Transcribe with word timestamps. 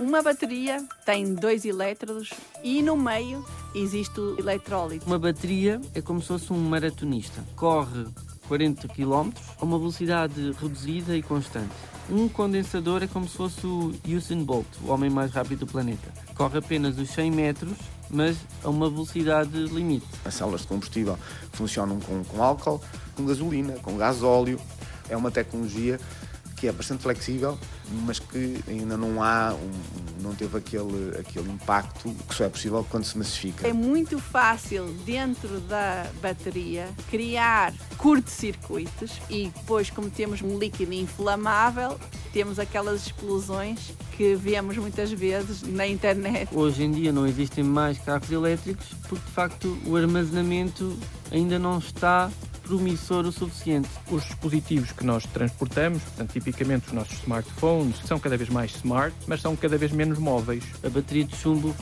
Uma 0.00 0.22
bateria 0.22 0.82
tem 1.04 1.34
dois 1.34 1.66
elétrodos 1.66 2.30
e 2.64 2.82
no 2.82 2.96
meio 2.96 3.44
existe 3.74 4.18
o 4.18 4.34
eletrólito. 4.40 5.04
Uma 5.04 5.18
bateria 5.18 5.78
é 5.94 6.00
como 6.00 6.22
se 6.22 6.28
fosse 6.28 6.50
um 6.54 6.58
maratonista. 6.58 7.44
Corre 7.54 8.06
40 8.48 8.88
km 8.88 9.30
a 9.60 9.62
uma 9.62 9.78
velocidade 9.78 10.52
reduzida 10.58 11.14
e 11.14 11.22
constante. 11.22 11.68
Um 12.08 12.30
condensador 12.30 13.02
é 13.02 13.06
como 13.06 13.28
se 13.28 13.36
fosse 13.36 13.66
o 13.66 13.92
Usain 14.08 14.42
Bolt, 14.42 14.66
o 14.82 14.90
homem 14.90 15.10
mais 15.10 15.32
rápido 15.32 15.60
do 15.60 15.66
planeta. 15.66 16.10
Corre 16.34 16.56
apenas 16.56 16.98
os 16.98 17.10
100 17.10 17.30
metros, 17.30 17.76
mas 18.08 18.38
a 18.64 18.70
uma 18.70 18.88
velocidade 18.88 19.64
limite. 19.66 20.06
As 20.24 20.32
células 20.32 20.62
de 20.62 20.68
combustível 20.68 21.18
funcionam 21.52 22.00
com, 22.00 22.24
com 22.24 22.42
álcool, 22.42 22.80
com 23.14 23.26
gasolina, 23.26 23.74
com 23.82 23.98
gasóleo. 23.98 24.58
É 25.10 25.16
uma 25.16 25.30
tecnologia 25.30 26.00
que 26.60 26.68
é 26.68 26.72
bastante 26.72 27.02
flexível, 27.02 27.58
mas 28.04 28.18
que 28.18 28.62
ainda 28.68 28.94
não 28.94 29.22
há, 29.22 29.54
um, 29.54 30.22
não 30.22 30.34
teve 30.34 30.58
aquele, 30.58 31.18
aquele 31.18 31.50
impacto 31.50 32.14
que 32.28 32.34
só 32.34 32.44
é 32.44 32.48
possível 32.50 32.86
quando 32.90 33.04
se 33.04 33.16
massifica. 33.16 33.66
É 33.66 33.72
muito 33.72 34.18
fácil 34.18 34.86
dentro 35.06 35.58
da 35.60 36.06
bateria 36.20 36.86
criar 37.10 37.72
curto-circuitos 37.96 39.12
e 39.30 39.50
depois, 39.54 39.88
como 39.88 40.10
temos 40.10 40.42
um 40.42 40.58
líquido 40.58 40.92
inflamável, 40.92 41.98
temos 42.30 42.58
aquelas 42.58 43.06
explosões 43.06 43.92
que 44.16 44.34
vemos 44.34 44.76
muitas 44.76 45.10
vezes 45.10 45.62
na 45.62 45.86
internet. 45.86 46.50
Hoje 46.52 46.84
em 46.84 46.92
dia 46.92 47.10
não 47.10 47.26
existem 47.26 47.64
mais 47.64 47.98
carros 47.98 48.30
elétricos 48.30 48.86
porque 49.08 49.24
de 49.24 49.32
facto 49.32 49.78
o 49.86 49.96
armazenamento 49.96 50.94
ainda 51.32 51.58
não 51.58 51.78
está 51.78 52.30
promissor 52.70 53.26
o 53.26 53.32
suficiente. 53.32 53.88
Os 54.10 54.22
dispositivos 54.22 54.92
que 54.92 55.04
nós 55.04 55.26
transportamos, 55.26 56.02
portanto, 56.02 56.32
tipicamente 56.32 56.86
os 56.86 56.92
nossos 56.92 57.18
smartphones, 57.18 57.96
são 58.06 58.18
cada 58.20 58.36
vez 58.36 58.48
mais 58.48 58.76
smart, 58.76 59.14
mas 59.26 59.40
são 59.40 59.56
cada 59.56 59.76
vez 59.76 59.90
menos 59.90 60.18
móveis. 60.18 60.62
A 60.84 60.88
bateria 60.88 61.24
de 61.24 61.34
chumbo 61.34 61.74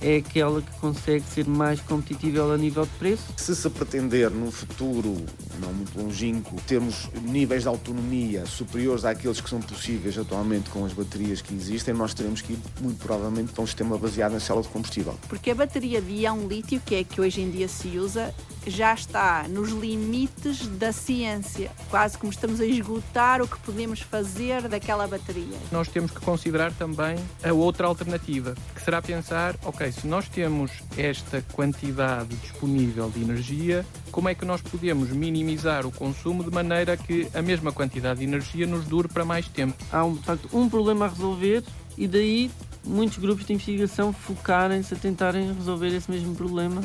é 0.00 0.16
aquela 0.16 0.60
que 0.62 0.70
consegue 0.80 1.24
ser 1.24 1.46
mais 1.46 1.80
competitiva 1.80 2.52
a 2.52 2.56
nível 2.56 2.84
de 2.84 2.92
preço. 2.92 3.24
Se 3.36 3.54
se 3.54 3.70
pretender 3.70 4.30
no 4.30 4.50
futuro, 4.50 5.16
não 5.60 5.72
muito 5.72 5.98
longínquo, 5.98 6.56
termos 6.66 7.08
níveis 7.22 7.62
de 7.62 7.68
autonomia 7.68 8.46
superiores 8.46 9.04
àqueles 9.04 9.40
que 9.40 9.48
são 9.48 9.60
possíveis 9.60 10.18
atualmente 10.18 10.70
com 10.70 10.84
as 10.84 10.92
baterias 10.92 11.40
que 11.40 11.54
existem, 11.54 11.94
nós 11.94 12.14
teremos 12.14 12.40
que 12.40 12.54
ir 12.54 12.58
muito 12.80 12.98
provavelmente 12.98 13.52
para 13.52 13.62
um 13.62 13.66
sistema 13.66 13.96
baseado 13.98 14.32
na 14.32 14.40
célula 14.40 14.64
de 14.64 14.68
combustível. 14.70 15.18
Porque 15.28 15.50
a 15.50 15.54
bateria 15.54 16.00
de 16.00 16.12
íon 16.12 16.46
lítio, 16.46 16.80
que 16.84 16.94
é 16.96 17.04
que 17.04 17.20
hoje 17.20 17.40
em 17.40 17.50
dia 17.50 17.68
se 17.68 17.98
usa, 17.98 18.34
já 18.66 18.92
está 18.92 19.46
nos 19.48 19.70
limites 19.70 20.66
da 20.66 20.92
ciência. 20.92 21.70
Quase 21.88 22.18
como 22.18 22.32
estamos 22.32 22.60
a 22.60 22.66
esgotar 22.66 23.40
o 23.40 23.46
que 23.46 23.58
podemos 23.60 24.00
fazer 24.00 24.62
daquela 24.68 25.06
bateria. 25.06 25.56
Nós 25.70 25.88
temos 25.88 26.10
que 26.10 26.20
considerar 26.20 26.72
também 26.72 27.16
a 27.44 27.52
outra 27.52 27.86
alternativa, 27.86 28.54
que 28.74 28.82
será 28.82 29.00
pensar, 29.00 29.54
ok, 29.64 29.85
se 29.92 30.06
nós 30.06 30.28
temos 30.28 30.70
esta 30.96 31.42
quantidade 31.52 32.34
disponível 32.36 33.10
de 33.10 33.22
energia, 33.22 33.84
como 34.10 34.28
é 34.28 34.34
que 34.34 34.44
nós 34.44 34.60
podemos 34.60 35.10
minimizar 35.10 35.86
o 35.86 35.92
consumo 35.92 36.44
de 36.44 36.50
maneira 36.50 36.96
que 36.96 37.28
a 37.34 37.42
mesma 37.42 37.72
quantidade 37.72 38.20
de 38.20 38.24
energia 38.24 38.66
nos 38.66 38.84
dure 38.86 39.08
para 39.08 39.24
mais 39.24 39.48
tempo? 39.48 39.76
Há, 39.92 40.04
um, 40.04 40.14
de 40.14 40.22
facto, 40.22 40.48
um 40.52 40.68
problema 40.68 41.06
a 41.06 41.08
resolver 41.08 41.62
e 41.96 42.06
daí 42.06 42.50
muitos 42.84 43.18
grupos 43.18 43.44
de 43.44 43.52
investigação 43.52 44.12
focarem-se 44.12 44.94
a 44.94 44.96
tentarem 44.96 45.52
resolver 45.52 45.88
esse 45.88 46.10
mesmo 46.10 46.34
problema 46.34 46.82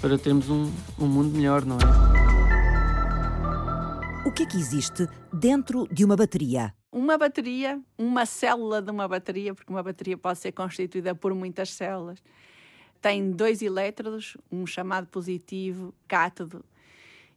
para 0.00 0.18
termos 0.18 0.48
um, 0.50 0.70
um 0.98 1.06
mundo 1.06 1.36
melhor, 1.36 1.64
não 1.64 1.76
é? 1.76 2.12
O 4.26 4.32
que 4.32 4.42
é 4.44 4.46
que 4.46 4.56
existe 4.56 5.06
dentro 5.32 5.86
de 5.92 6.04
uma 6.04 6.16
bateria? 6.16 6.72
Uma 6.92 7.16
bateria, 7.16 7.80
uma 7.96 8.26
célula 8.26 8.82
de 8.82 8.90
uma 8.90 9.08
bateria, 9.08 9.54
porque 9.54 9.72
uma 9.72 9.82
bateria 9.82 10.18
pode 10.18 10.38
ser 10.38 10.52
constituída 10.52 11.14
por 11.14 11.34
muitas 11.34 11.70
células, 11.70 12.22
tem 13.00 13.32
dois 13.32 13.62
elétrodos, 13.62 14.36
um 14.50 14.66
chamado 14.66 15.06
positivo, 15.06 15.94
cátodo, 16.06 16.62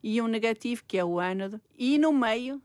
e 0.03 0.21
um 0.21 0.27
negativo, 0.27 0.83
que 0.85 0.97
é 0.97 1.05
o 1.05 1.17
ânodo, 1.17 1.61
e 1.77 1.97
no 1.97 2.11
meio 2.11 2.61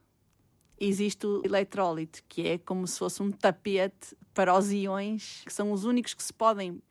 existe 0.80 1.24
o 1.26 1.40
eletrólito, 1.44 2.24
que 2.28 2.48
é 2.48 2.58
como 2.58 2.84
se 2.88 2.98
fosse 2.98 3.22
um 3.22 3.30
tapete 3.30 4.16
para 4.34 4.58
os 4.58 4.72
íons, 4.72 5.42
que 5.46 5.52
são 5.52 5.70
os 5.70 5.84
únicos 5.84 6.12
que 6.12 6.22
se 6.24 6.32
podem 6.32 6.82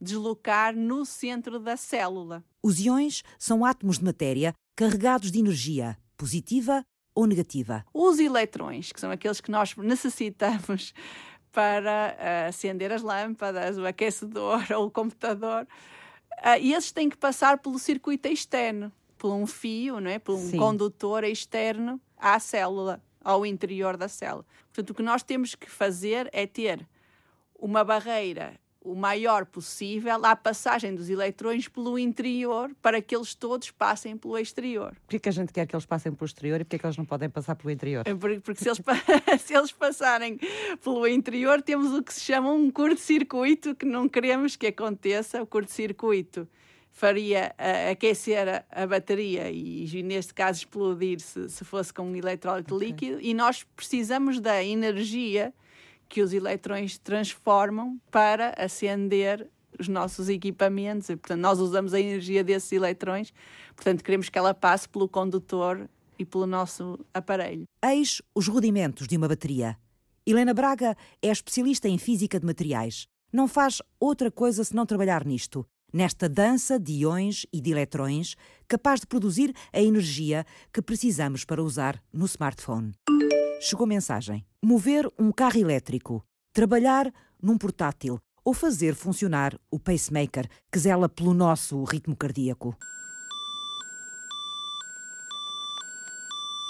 deslocar 0.00 0.76
no 0.76 1.04
centro 1.04 1.58
da 1.58 1.76
célula. 1.76 2.44
Os 2.62 2.78
íons 2.78 3.24
são 3.40 3.64
átomos 3.64 3.98
de 3.98 4.04
matéria 4.04 4.54
carregados 4.76 5.32
de 5.32 5.40
energia, 5.40 5.98
positiva 6.16 6.84
ou 7.18 7.26
negativa. 7.26 7.84
Os 7.92 8.20
eletrões, 8.20 8.92
que 8.92 9.00
são 9.00 9.10
aqueles 9.10 9.40
que 9.40 9.50
nós 9.50 9.74
necessitamos 9.76 10.94
para 11.50 12.16
uh, 12.16 12.48
acender 12.48 12.92
as 12.92 13.02
lâmpadas, 13.02 13.76
o 13.76 13.84
aquecedor 13.84 14.64
ou 14.70 14.86
o 14.86 14.90
computador, 14.90 15.64
uh, 15.64 16.60
e 16.60 16.72
esses 16.72 16.92
têm 16.92 17.08
que 17.08 17.16
passar 17.16 17.58
pelo 17.58 17.76
circuito 17.76 18.28
externo, 18.28 18.92
por 19.16 19.32
um 19.32 19.48
fio, 19.48 19.98
não 19.98 20.08
é? 20.08 20.20
por 20.20 20.36
um 20.36 20.50
Sim. 20.50 20.58
condutor 20.58 21.24
externo 21.24 22.00
à 22.16 22.38
célula, 22.38 23.02
ao 23.24 23.44
interior 23.44 23.96
da 23.96 24.06
célula. 24.06 24.46
Portanto, 24.66 24.90
o 24.90 24.94
que 24.94 25.02
nós 25.02 25.24
temos 25.24 25.56
que 25.56 25.68
fazer 25.68 26.30
é 26.32 26.46
ter 26.46 26.86
uma 27.58 27.82
barreira 27.82 28.54
o 28.88 28.94
maior 28.94 29.44
possível 29.44 30.24
à 30.24 30.34
passagem 30.34 30.94
dos 30.94 31.10
eletrões 31.10 31.68
pelo 31.68 31.98
interior 31.98 32.70
para 32.80 33.02
que 33.02 33.14
eles 33.14 33.34
todos 33.34 33.70
passem 33.70 34.16
pelo 34.16 34.38
exterior. 34.38 34.96
Por 35.06 35.20
que, 35.20 35.28
a 35.28 35.32
gente 35.32 35.52
quer 35.52 35.66
que 35.66 35.76
eles 35.76 35.84
passem 35.84 36.10
pelo 36.12 36.26
exterior 36.26 36.60
e 36.60 36.64
por 36.64 36.70
que, 36.70 36.78
que 36.78 36.86
eles 36.86 36.96
não 36.96 37.04
podem 37.04 37.28
passar 37.28 37.54
pelo 37.54 37.70
interior? 37.70 38.04
É 38.06 38.14
porque, 38.14 38.40
porque 38.40 38.62
se, 38.62 38.68
eles, 38.68 38.80
se 39.44 39.54
eles 39.54 39.72
passarem 39.72 40.38
pelo 40.82 41.06
interior, 41.06 41.60
temos 41.60 41.92
o 41.92 42.02
que 42.02 42.14
se 42.14 42.20
chama 42.20 42.50
um 42.50 42.70
curto-circuito 42.70 43.74
que 43.74 43.84
não 43.84 44.08
queremos 44.08 44.56
que 44.56 44.68
aconteça. 44.68 45.42
O 45.42 45.46
curto-circuito 45.46 46.48
faria 46.90 47.54
uh, 47.58 47.92
aquecer 47.92 48.48
a, 48.48 48.64
a, 48.70 48.86
bateria 48.86 49.50
e, 49.50 50.02
neste 50.02 50.32
caso, 50.34 50.60
explodir 50.60 51.20
se, 51.20 51.48
se 51.48 51.64
fosse 51.64 51.92
com 51.92 52.02
um 52.02 52.16
eletrólito 52.16 52.74
okay. 52.74 52.88
líquido. 52.88 53.20
E 53.20 53.34
nós 53.34 53.64
precisamos 53.76 54.40
da 54.40 54.64
energia 54.64 55.52
que 56.08 56.22
os 56.22 56.32
eletrões 56.32 56.98
transformam 56.98 58.00
para 58.10 58.54
acender 58.56 59.48
os 59.78 59.88
nossos 59.88 60.28
equipamentos. 60.28 61.08
E, 61.08 61.16
portanto, 61.16 61.40
nós 61.40 61.58
usamos 61.58 61.94
a 61.94 62.00
energia 62.00 62.42
desses 62.42 62.72
eletrões, 62.72 63.32
portanto, 63.76 64.02
queremos 64.02 64.28
que 64.28 64.38
ela 64.38 64.54
passe 64.54 64.88
pelo 64.88 65.08
condutor 65.08 65.88
e 66.18 66.24
pelo 66.24 66.46
nosso 66.46 66.98
aparelho. 67.14 67.64
Eis 67.84 68.20
os 68.34 68.48
rudimentos 68.48 69.06
de 69.06 69.16
uma 69.16 69.28
bateria. 69.28 69.76
Helena 70.26 70.52
Braga 70.52 70.96
é 71.22 71.28
especialista 71.28 71.88
em 71.88 71.96
física 71.96 72.38
de 72.38 72.44
materiais. 72.44 73.06
Não 73.32 73.46
faz 73.46 73.80
outra 74.00 74.30
coisa 74.30 74.64
senão 74.64 74.84
trabalhar 74.84 75.24
nisto, 75.24 75.64
nesta 75.92 76.28
dança 76.28 76.78
de 76.78 76.92
íons 76.92 77.46
e 77.52 77.60
de 77.60 77.70
eletrões, 77.70 78.34
capaz 78.66 79.00
de 79.00 79.06
produzir 79.06 79.54
a 79.72 79.80
energia 79.80 80.44
que 80.72 80.82
precisamos 80.82 81.44
para 81.44 81.62
usar 81.62 82.02
no 82.12 82.26
smartphone. 82.26 82.92
Chegou 83.60 83.86
mensagem. 83.86 84.44
Mover 84.64 85.08
um 85.16 85.30
carro 85.30 85.60
elétrico, 85.60 86.24
trabalhar 86.52 87.12
num 87.40 87.56
portátil 87.56 88.18
ou 88.44 88.52
fazer 88.52 88.96
funcionar 88.96 89.56
o 89.70 89.78
pacemaker 89.78 90.48
que 90.72 90.80
zela 90.80 91.08
pelo 91.08 91.32
nosso 91.32 91.84
ritmo 91.84 92.16
cardíaco. 92.16 92.76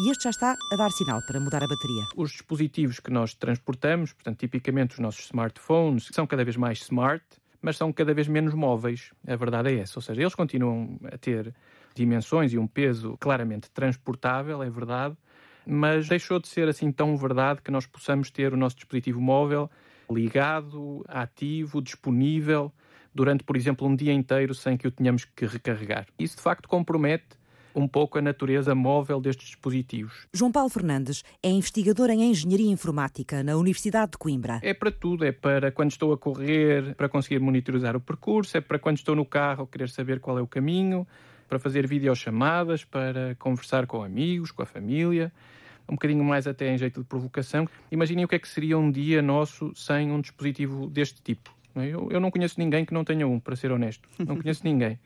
E 0.00 0.10
este 0.10 0.24
já 0.24 0.30
está 0.30 0.54
a 0.70 0.76
dar 0.76 0.90
sinal 0.90 1.22
para 1.26 1.40
mudar 1.40 1.62
a 1.62 1.66
bateria. 1.66 2.04
Os 2.14 2.32
dispositivos 2.32 3.00
que 3.00 3.10
nós 3.10 3.32
transportamos, 3.32 4.12
portanto, 4.12 4.38
tipicamente 4.38 4.92
os 4.92 4.98
nossos 4.98 5.24
smartphones, 5.24 6.10
são 6.12 6.26
cada 6.26 6.44
vez 6.44 6.58
mais 6.58 6.82
smart, 6.82 7.24
mas 7.62 7.78
são 7.78 7.90
cada 7.90 8.12
vez 8.12 8.28
menos 8.28 8.52
móveis. 8.52 9.12
A 9.26 9.34
verdade 9.34 9.70
é 9.70 9.78
essa. 9.78 9.98
Ou 9.98 10.02
seja, 10.02 10.20
eles 10.20 10.34
continuam 10.34 11.00
a 11.10 11.16
ter 11.16 11.54
dimensões 11.94 12.52
e 12.52 12.58
um 12.58 12.66
peso 12.66 13.16
claramente 13.18 13.70
transportável, 13.70 14.62
é 14.62 14.68
verdade, 14.68 15.16
mas 15.68 16.08
deixou 16.08 16.40
de 16.40 16.48
ser 16.48 16.66
assim 16.66 16.90
tão 16.90 17.14
verdade 17.14 17.60
que 17.60 17.70
nós 17.70 17.86
possamos 17.86 18.30
ter 18.30 18.54
o 18.54 18.56
nosso 18.56 18.76
dispositivo 18.76 19.20
móvel 19.20 19.70
ligado, 20.10 21.04
ativo, 21.06 21.82
disponível 21.82 22.72
durante, 23.14 23.44
por 23.44 23.54
exemplo, 23.54 23.86
um 23.86 23.94
dia 23.94 24.12
inteiro 24.12 24.54
sem 24.54 24.78
que 24.78 24.88
o 24.88 24.90
tenhamos 24.90 25.26
que 25.26 25.44
recarregar. 25.44 26.06
Isso 26.18 26.36
de 26.36 26.42
facto 26.42 26.66
compromete 26.66 27.36
um 27.74 27.86
pouco 27.86 28.18
a 28.18 28.22
natureza 28.22 28.74
móvel 28.74 29.20
destes 29.20 29.48
dispositivos. 29.48 30.26
João 30.32 30.50
Paulo 30.50 30.70
Fernandes 30.70 31.22
é 31.42 31.50
investigador 31.50 32.08
em 32.08 32.30
Engenharia 32.30 32.70
Informática 32.70 33.42
na 33.42 33.56
Universidade 33.56 34.12
de 34.12 34.18
Coimbra. 34.18 34.60
É 34.62 34.72
para 34.72 34.90
tudo, 34.90 35.24
é 35.24 35.32
para 35.32 35.70
quando 35.70 35.90
estou 35.90 36.14
a 36.14 36.18
correr, 36.18 36.94
para 36.94 37.10
conseguir 37.10 37.40
monitorizar 37.40 37.94
o 37.94 38.00
percurso, 38.00 38.56
é 38.56 38.60
para 38.62 38.78
quando 38.78 38.96
estou 38.96 39.14
no 39.14 39.26
carro 39.26 39.66
querer 39.66 39.90
saber 39.90 40.18
qual 40.18 40.38
é 40.38 40.42
o 40.42 40.46
caminho, 40.46 41.06
para 41.46 41.58
fazer 41.58 41.86
videochamadas, 41.86 42.84
para 42.84 43.34
conversar 43.38 43.86
com 43.86 44.02
amigos, 44.02 44.50
com 44.50 44.62
a 44.62 44.66
família 44.66 45.30
um 45.88 45.94
bocadinho 45.94 46.24
mais 46.24 46.46
até 46.46 46.72
em 46.72 46.78
jeito 46.78 47.00
de 47.00 47.06
provocação. 47.06 47.66
Imaginem 47.90 48.24
o 48.24 48.28
que 48.28 48.34
é 48.34 48.38
que 48.38 48.48
seria 48.48 48.78
um 48.78 48.90
dia 48.90 49.22
nosso 49.22 49.72
sem 49.74 50.10
um 50.10 50.20
dispositivo 50.20 50.88
deste 50.88 51.22
tipo. 51.22 51.54
É? 51.74 51.86
Eu, 51.86 52.08
eu 52.10 52.20
não 52.20 52.30
conheço 52.30 52.56
ninguém 52.58 52.84
que 52.84 52.92
não 52.92 53.04
tenha 53.04 53.26
um, 53.26 53.40
para 53.40 53.56
ser 53.56 53.72
honesto. 53.72 54.08
Não 54.18 54.36
conheço 54.40 54.62
ninguém. 54.64 54.98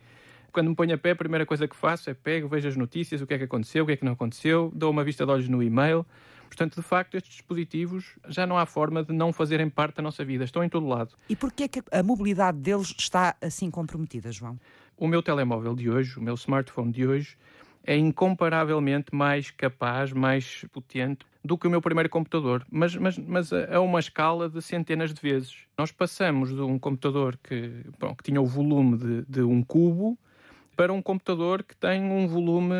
Quando 0.52 0.68
me 0.68 0.76
ponho 0.76 0.94
a 0.94 0.98
pé, 0.98 1.12
a 1.12 1.16
primeira 1.16 1.46
coisa 1.46 1.66
que 1.66 1.74
faço 1.74 2.10
é 2.10 2.14
pego, 2.14 2.46
vejo 2.46 2.68
as 2.68 2.76
notícias, 2.76 3.22
o 3.22 3.26
que 3.26 3.34
é 3.34 3.38
que 3.38 3.44
aconteceu, 3.44 3.84
o 3.84 3.86
que 3.86 3.92
é 3.92 3.96
que 3.96 4.04
não 4.04 4.12
aconteceu, 4.12 4.70
dou 4.74 4.90
uma 4.90 5.02
vista 5.02 5.24
de 5.24 5.32
olhos 5.32 5.48
no 5.48 5.62
e-mail. 5.62 6.04
Portanto, 6.46 6.76
de 6.76 6.82
facto, 6.82 7.14
estes 7.14 7.32
dispositivos 7.32 8.16
já 8.28 8.46
não 8.46 8.58
há 8.58 8.66
forma 8.66 9.02
de 9.02 9.14
não 9.14 9.32
fazerem 9.32 9.70
parte 9.70 9.96
da 9.96 10.02
nossa 10.02 10.22
vida, 10.22 10.44
estão 10.44 10.62
em 10.62 10.68
todo 10.68 10.86
lado. 10.86 11.14
E 11.26 11.34
porquê 11.34 11.62
é 11.62 11.68
que 11.68 11.82
a 11.90 12.02
mobilidade 12.02 12.58
deles 12.58 12.94
está 12.98 13.34
assim 13.40 13.70
comprometida, 13.70 14.30
João? 14.30 14.60
O 14.98 15.08
meu 15.08 15.22
telemóvel 15.22 15.74
de 15.74 15.88
hoje, 15.88 16.18
o 16.18 16.22
meu 16.22 16.34
smartphone 16.34 16.92
de 16.92 17.06
hoje, 17.06 17.38
é 17.84 17.96
incomparavelmente 17.96 19.14
mais 19.14 19.50
capaz, 19.50 20.12
mais 20.12 20.64
potente 20.72 21.26
do 21.44 21.58
que 21.58 21.66
o 21.66 21.70
meu 21.70 21.82
primeiro 21.82 22.08
computador, 22.08 22.64
mas, 22.70 22.94
mas, 22.94 23.18
mas 23.18 23.52
a 23.52 23.80
uma 23.80 23.98
escala 23.98 24.48
de 24.48 24.62
centenas 24.62 25.12
de 25.12 25.20
vezes. 25.20 25.56
Nós 25.76 25.90
passamos 25.90 26.54
de 26.54 26.60
um 26.60 26.78
computador 26.78 27.36
que, 27.42 27.84
bom, 27.98 28.14
que 28.14 28.22
tinha 28.22 28.40
o 28.40 28.46
volume 28.46 28.96
de, 28.96 29.22
de, 29.22 29.42
um 29.42 29.62
cubo 29.62 30.16
para 30.76 30.92
um 30.92 31.02
computador 31.02 31.64
que 31.64 31.76
tem 31.76 32.02
um 32.04 32.28
volume 32.28 32.74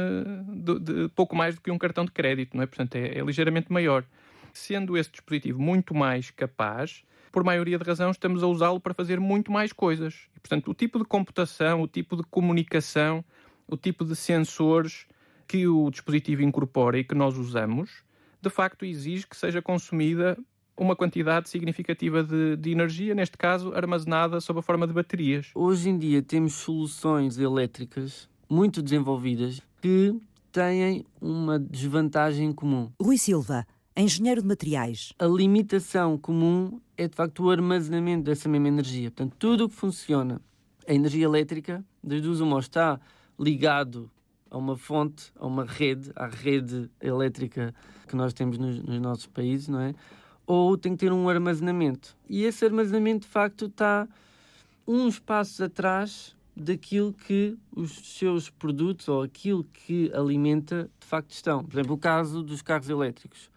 de, 0.48 0.78
de, 0.78 1.08
pouco 1.08 1.34
mais 1.34 1.56
do 1.56 1.60
que 1.60 1.70
um 1.70 1.78
cartão 1.78 2.04
de 2.04 2.12
crédito, 2.12 2.56
não 2.56 2.62
é? 2.62 2.66
Portanto, 2.66 2.94
é, 2.94 3.18
é 3.18 3.22
ligeiramente 3.22 3.72
maior. 3.72 4.04
Sendo 4.52 4.96
esse 4.96 5.10
dispositivo 5.10 5.60
muito 5.60 5.94
mais 5.94 6.30
capaz, 6.30 7.02
por 7.32 7.42
maioria 7.42 7.78
de 7.78 7.84
razão, 7.84 8.10
estamos 8.10 8.42
a 8.42 8.46
usá-lo 8.46 8.78
para 8.78 8.94
fazer 8.94 9.18
muito 9.18 9.50
mais 9.50 9.72
coisas. 9.72 10.28
E, 10.36 10.40
portanto, 10.40 10.70
o 10.70 10.74
tipo 10.74 10.98
de 10.98 11.04
computação, 11.04 11.82
o 11.82 11.88
tipo 11.88 12.16
de 12.16 12.22
comunicação, 12.24 13.24
o 13.66 13.76
tipo 13.76 14.04
de 14.04 14.14
sensores 14.16 15.06
que 15.46 15.66
o 15.66 15.90
dispositivo 15.90 16.42
incorpora 16.42 16.98
e 16.98 17.04
que 17.04 17.14
nós 17.14 17.36
usamos, 17.36 18.02
de 18.40 18.50
facto 18.50 18.84
exige 18.84 19.26
que 19.26 19.36
seja 19.36 19.60
consumida 19.60 20.36
uma 20.76 20.96
quantidade 20.96 21.48
significativa 21.48 22.24
de, 22.24 22.56
de, 22.56 22.70
energia, 22.70 23.14
neste 23.14 23.36
caso 23.36 23.72
armazenada 23.74 24.40
sob 24.40 24.60
a 24.60 24.62
forma 24.62 24.86
de 24.86 24.92
baterias. 24.92 25.50
Hoje 25.54 25.90
em 25.90 25.98
dia 25.98 26.22
temos 26.22 26.54
soluções 26.54 27.38
elétricas 27.38 28.28
muito 28.48 28.82
desenvolvidas 28.82 29.60
que 29.80 30.18
têm 30.50 31.04
uma 31.20 31.58
desvantagem 31.58 32.52
comum. 32.52 32.90
Rui 33.00 33.16
Silva, 33.16 33.66
engenheiro 33.96 34.42
de 34.42 34.48
materiais. 34.48 35.12
A 35.18 35.26
limitação 35.26 36.18
comum 36.18 36.80
é 36.96 37.08
de 37.08 37.14
facto 37.14 37.44
o 37.44 37.50
armazenamento 37.50 38.24
dessa 38.24 38.48
mesma 38.48 38.68
energia. 38.68 39.10
Portanto, 39.10 39.36
tudo 39.38 39.64
o 39.64 39.68
que 39.68 39.74
funciona, 39.74 40.40
a 40.86 40.92
energia 40.92 41.24
elétrica, 41.24 41.84
das 42.02 42.20
duas 42.20 42.40
uma 42.40 42.58
está 42.58 43.00
ligado 43.42 44.08
a 44.48 44.56
uma 44.56 44.76
fonte, 44.76 45.32
a 45.36 45.46
uma 45.46 45.64
rede, 45.64 46.12
à 46.14 46.26
rede 46.26 46.88
elétrica 47.00 47.74
que 48.06 48.14
nós 48.14 48.32
temos 48.32 48.56
nos, 48.56 48.80
nos 48.82 49.00
nossos 49.00 49.26
países, 49.26 49.66
não 49.66 49.80
é? 49.80 49.94
Ou 50.46 50.76
tem 50.76 50.92
que 50.92 50.98
ter 50.98 51.12
um 51.12 51.28
armazenamento. 51.28 52.16
E 52.28 52.44
esse 52.44 52.64
armazenamento, 52.64 53.26
de 53.26 53.32
facto, 53.32 53.66
está 53.66 54.06
uns 54.86 55.18
passos 55.18 55.60
atrás 55.60 56.36
daquilo 56.54 57.12
que 57.12 57.56
os 57.74 57.92
seus 58.16 58.50
produtos 58.50 59.08
ou 59.08 59.22
aquilo 59.22 59.64
que 59.64 60.12
alimenta 60.14 60.90
de 61.00 61.06
facto 61.06 61.30
estão. 61.30 61.64
Por 61.64 61.74
exemplo, 61.74 61.94
o 61.94 61.98
caso 61.98 62.42
dos 62.42 62.60
carros 62.62 62.88
elétricos. 62.88 63.50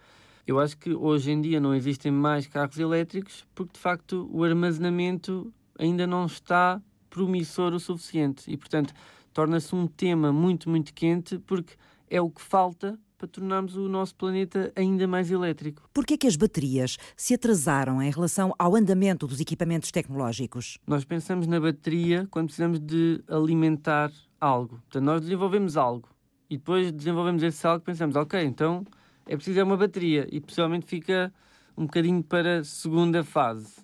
Eu 0.47 0.59
acho 0.59 0.77
que 0.77 0.93
hoje 0.93 1.31
em 1.31 1.41
dia 1.41 1.59
não 1.59 1.75
existem 1.75 2.11
mais 2.11 2.47
carros 2.47 2.77
elétricos 2.77 3.45
porque 3.53 3.73
de 3.73 3.79
facto 3.79 4.29
o 4.31 4.43
armazenamento 4.43 5.51
ainda 5.77 6.07
não 6.07 6.25
está 6.25 6.81
promissor 7.09 7.73
o 7.73 7.79
suficiente 7.79 8.49
e, 8.49 8.55
portanto, 8.55 8.93
torna-se 9.35 9.75
um 9.75 9.85
tema 9.85 10.31
muito, 10.31 10.69
muito 10.69 10.93
quente 10.93 11.37
porque 11.39 11.75
é 12.09 12.21
o 12.21 12.29
que 12.29 12.41
falta 12.41 12.97
para 13.17 13.27
tornarmos 13.27 13.75
o 13.75 13.89
nosso 13.89 14.15
planeta 14.15 14.71
ainda 14.75 15.05
mais 15.07 15.29
elétrico. 15.29 15.89
Por 15.93 16.05
que 16.05 16.13
é 16.13 16.17
que 16.17 16.27
as 16.27 16.37
baterias 16.37 16.97
se 17.17 17.33
atrasaram 17.33 18.01
em 18.01 18.09
relação 18.09 18.53
ao 18.57 18.77
andamento 18.77 19.27
dos 19.27 19.41
equipamentos 19.41 19.91
tecnológicos? 19.91 20.77
Nós 20.87 21.03
pensamos 21.03 21.47
na 21.47 21.59
bateria 21.59 22.25
quando 22.31 22.45
precisamos 22.45 22.79
de 22.79 23.21
alimentar 23.27 24.09
algo. 24.39 24.77
Portanto, 24.83 25.03
nós 25.03 25.21
desenvolvemos 25.21 25.75
algo 25.75 26.07
e 26.49 26.55
depois 26.55 26.89
desenvolvemos 26.93 27.43
esse 27.43 27.67
algo 27.67 27.83
e 27.83 27.85
pensamos, 27.85 28.15
ok, 28.15 28.41
então 28.41 28.85
é 29.27 29.35
preciso 29.35 29.59
é 29.59 29.63
uma 29.63 29.75
bateria 29.75 30.29
e 30.31 30.39
possivelmente 30.39 30.85
fica 30.85 31.33
um 31.77 31.83
bocadinho 31.83 32.23
para 32.23 32.59
a 32.59 32.63
segunda 32.63 33.21
fase. 33.21 33.75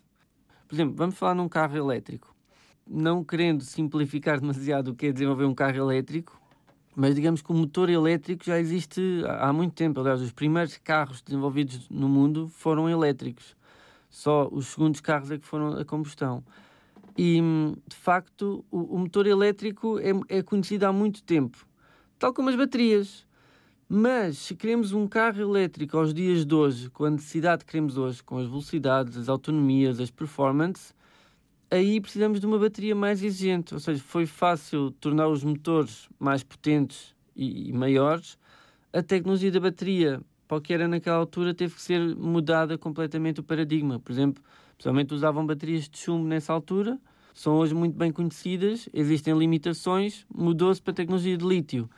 Por 0.66 0.76
exemplo, 0.76 0.96
vamos 0.96 1.18
falar 1.18 1.36
num 1.36 1.50
carro 1.50 1.76
elétrico 1.76 2.31
não 2.92 3.24
querendo 3.24 3.64
simplificar 3.64 4.40
demasiado 4.40 4.90
o 4.90 4.96
que 4.96 5.08
é 5.08 5.12
desenvolver 5.14 5.46
um 5.46 5.56
carro 5.56 5.78
elétrico, 5.78 6.40
mas 6.94 7.16
digamos 7.16 7.42
que 7.42 7.50
o 7.50 7.56
motor 7.56 7.90
elétrico 7.90 8.44
já 8.44 8.60
existe 8.60 9.24
há 9.26 9.54
muito 9.54 9.74
tempo. 9.74 10.02
Aliás, 10.02 10.20
os 10.20 10.34
primeiros 10.34 10.78
carros 10.78 11.22
desenvolvidos 11.22 11.88
no 11.90 12.10
mundo 12.10 12.50
foram 12.50 12.90
elétricos. 12.90 13.56
Só 14.10 14.50
os 14.52 14.68
segundos 14.68 15.00
carros 15.00 15.32
é 15.32 15.38
que 15.38 15.46
foram 15.46 15.80
a 15.80 15.86
combustão. 15.86 16.44
E, 17.18 17.42
de 17.88 17.96
facto, 17.96 18.66
o, 18.70 18.98
motor 18.98 19.26
elétrico 19.26 19.98
é, 20.00 20.38
é, 20.38 20.42
conhecido 20.42 20.86
há 20.86 20.92
muito 20.92 21.24
tempo, 21.24 21.66
tal 22.20 22.34
como 22.34 22.50
as 22.50 22.56
baterias. 22.56 23.26
Mas, 23.88 24.38
se 24.38 24.56
queremos 24.56 24.94
um 24.94 25.08
carro 25.08 25.42
elétrico 25.42 25.98
aos 25.98 26.14
dias 26.14 26.46
de 26.46 26.56
hoje, 26.56 26.90
com 26.90 27.06
a 27.06 27.10
necessidade 27.10 27.66
que 27.66 27.72
queremos 27.72 27.98
hoje, 27.98 28.24
com 28.24 28.38
as 28.38 28.48
velocidades, 28.48 29.18
as 29.18 29.28
autonomias, 29.28 30.00
as 30.00 30.10
performances, 30.10 30.94
aí 31.72 32.02
precisamos 32.02 32.40
de 32.40 32.46
uma 32.46 32.60
bateria 32.60 32.94
mais 32.94 33.24
exigente, 33.24 33.74
ou 33.74 33.80
seja, 33.80 34.04
foi 34.04 34.26
fácil 34.26 34.92
tornar 34.92 35.30
os 35.30 35.44
motores 35.44 36.10
mais 36.20 36.44
potentes 36.44 37.16
e, 37.36 37.70
e 37.70 37.74
maiores. 37.74 38.38
A 38.92 39.02
tecnologia 39.02 39.50
da 39.50 39.60
bateria, 39.60 40.22
para 40.48 40.58
o 40.58 40.62
que 40.62 40.74
era 40.74 40.88
naquela 40.88 41.16
altura, 41.16 41.54
teve 41.54 41.74
que 41.74 41.82
ser 41.82 42.14
mudada 42.16 42.78
completamente 42.78 43.40
o 43.40 43.44
paradigma. 43.44 44.00
Por 44.00 44.12
exemplo, 44.12 44.44
principalmente 44.74 45.14
usavam 45.14 45.46
baterias 45.46 45.88
de 45.88 45.98
chumbo 45.98 46.28
nessa 46.28 46.52
altura, 46.52 47.00
são 47.34 47.56
hoje 47.56 47.74
muito 47.74 47.98
bem 47.98 48.12
conhecidas, 48.12 48.90
existem 48.94 49.38
limitações, 49.38 50.26
mudou-se 50.34 50.82
para 50.82 50.92
a 50.92 50.96
tecnologia 50.96 51.38
de 51.38 51.46
lítio. 51.46 51.90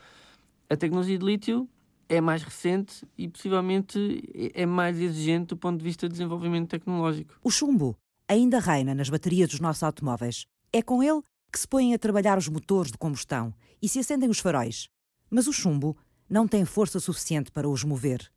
A 0.69 0.75
tecnologia 0.75 1.17
de 1.17 1.25
lítio 1.25 1.67
é 2.07 2.21
mais 2.21 2.43
recente 2.43 3.07
e 3.17 3.27
possivelmente 3.27 4.51
é 4.53 4.67
mais 4.67 4.99
exigente 4.99 5.47
do 5.47 5.57
ponto 5.57 5.79
de 5.79 5.83
vista 5.83 6.07
de 6.07 6.11
desenvolvimento 6.11 6.69
tecnológico. 6.69 7.33
O 7.43 7.49
chumbo 7.49 7.97
ainda 8.27 8.59
reina 8.59 8.95
nas 8.95 9.09
baterias 9.09 9.49
dos 9.49 9.59
nossos 9.59 9.83
automóveis. 9.83 10.45
É 10.71 10.81
com 10.81 11.03
ele 11.03 11.21
que 11.51 11.59
se 11.59 11.67
põem 11.67 11.93
a 11.93 11.99
trabalhar 11.99 12.37
os 12.37 12.47
motores 12.47 12.91
de 12.91 12.97
combustão 12.97 13.53
e 13.81 13.87
se 13.87 13.99
acendem 13.99 14.29
os 14.29 14.39
faróis. 14.39 14.89
Mas 15.29 15.47
o 15.47 15.53
chumbo 15.53 15.97
não 16.29 16.47
tem 16.47 16.65
força 16.65 16.99
suficiente 16.99 17.51
para 17.51 17.69
os 17.69 17.83
mover. 17.83 18.31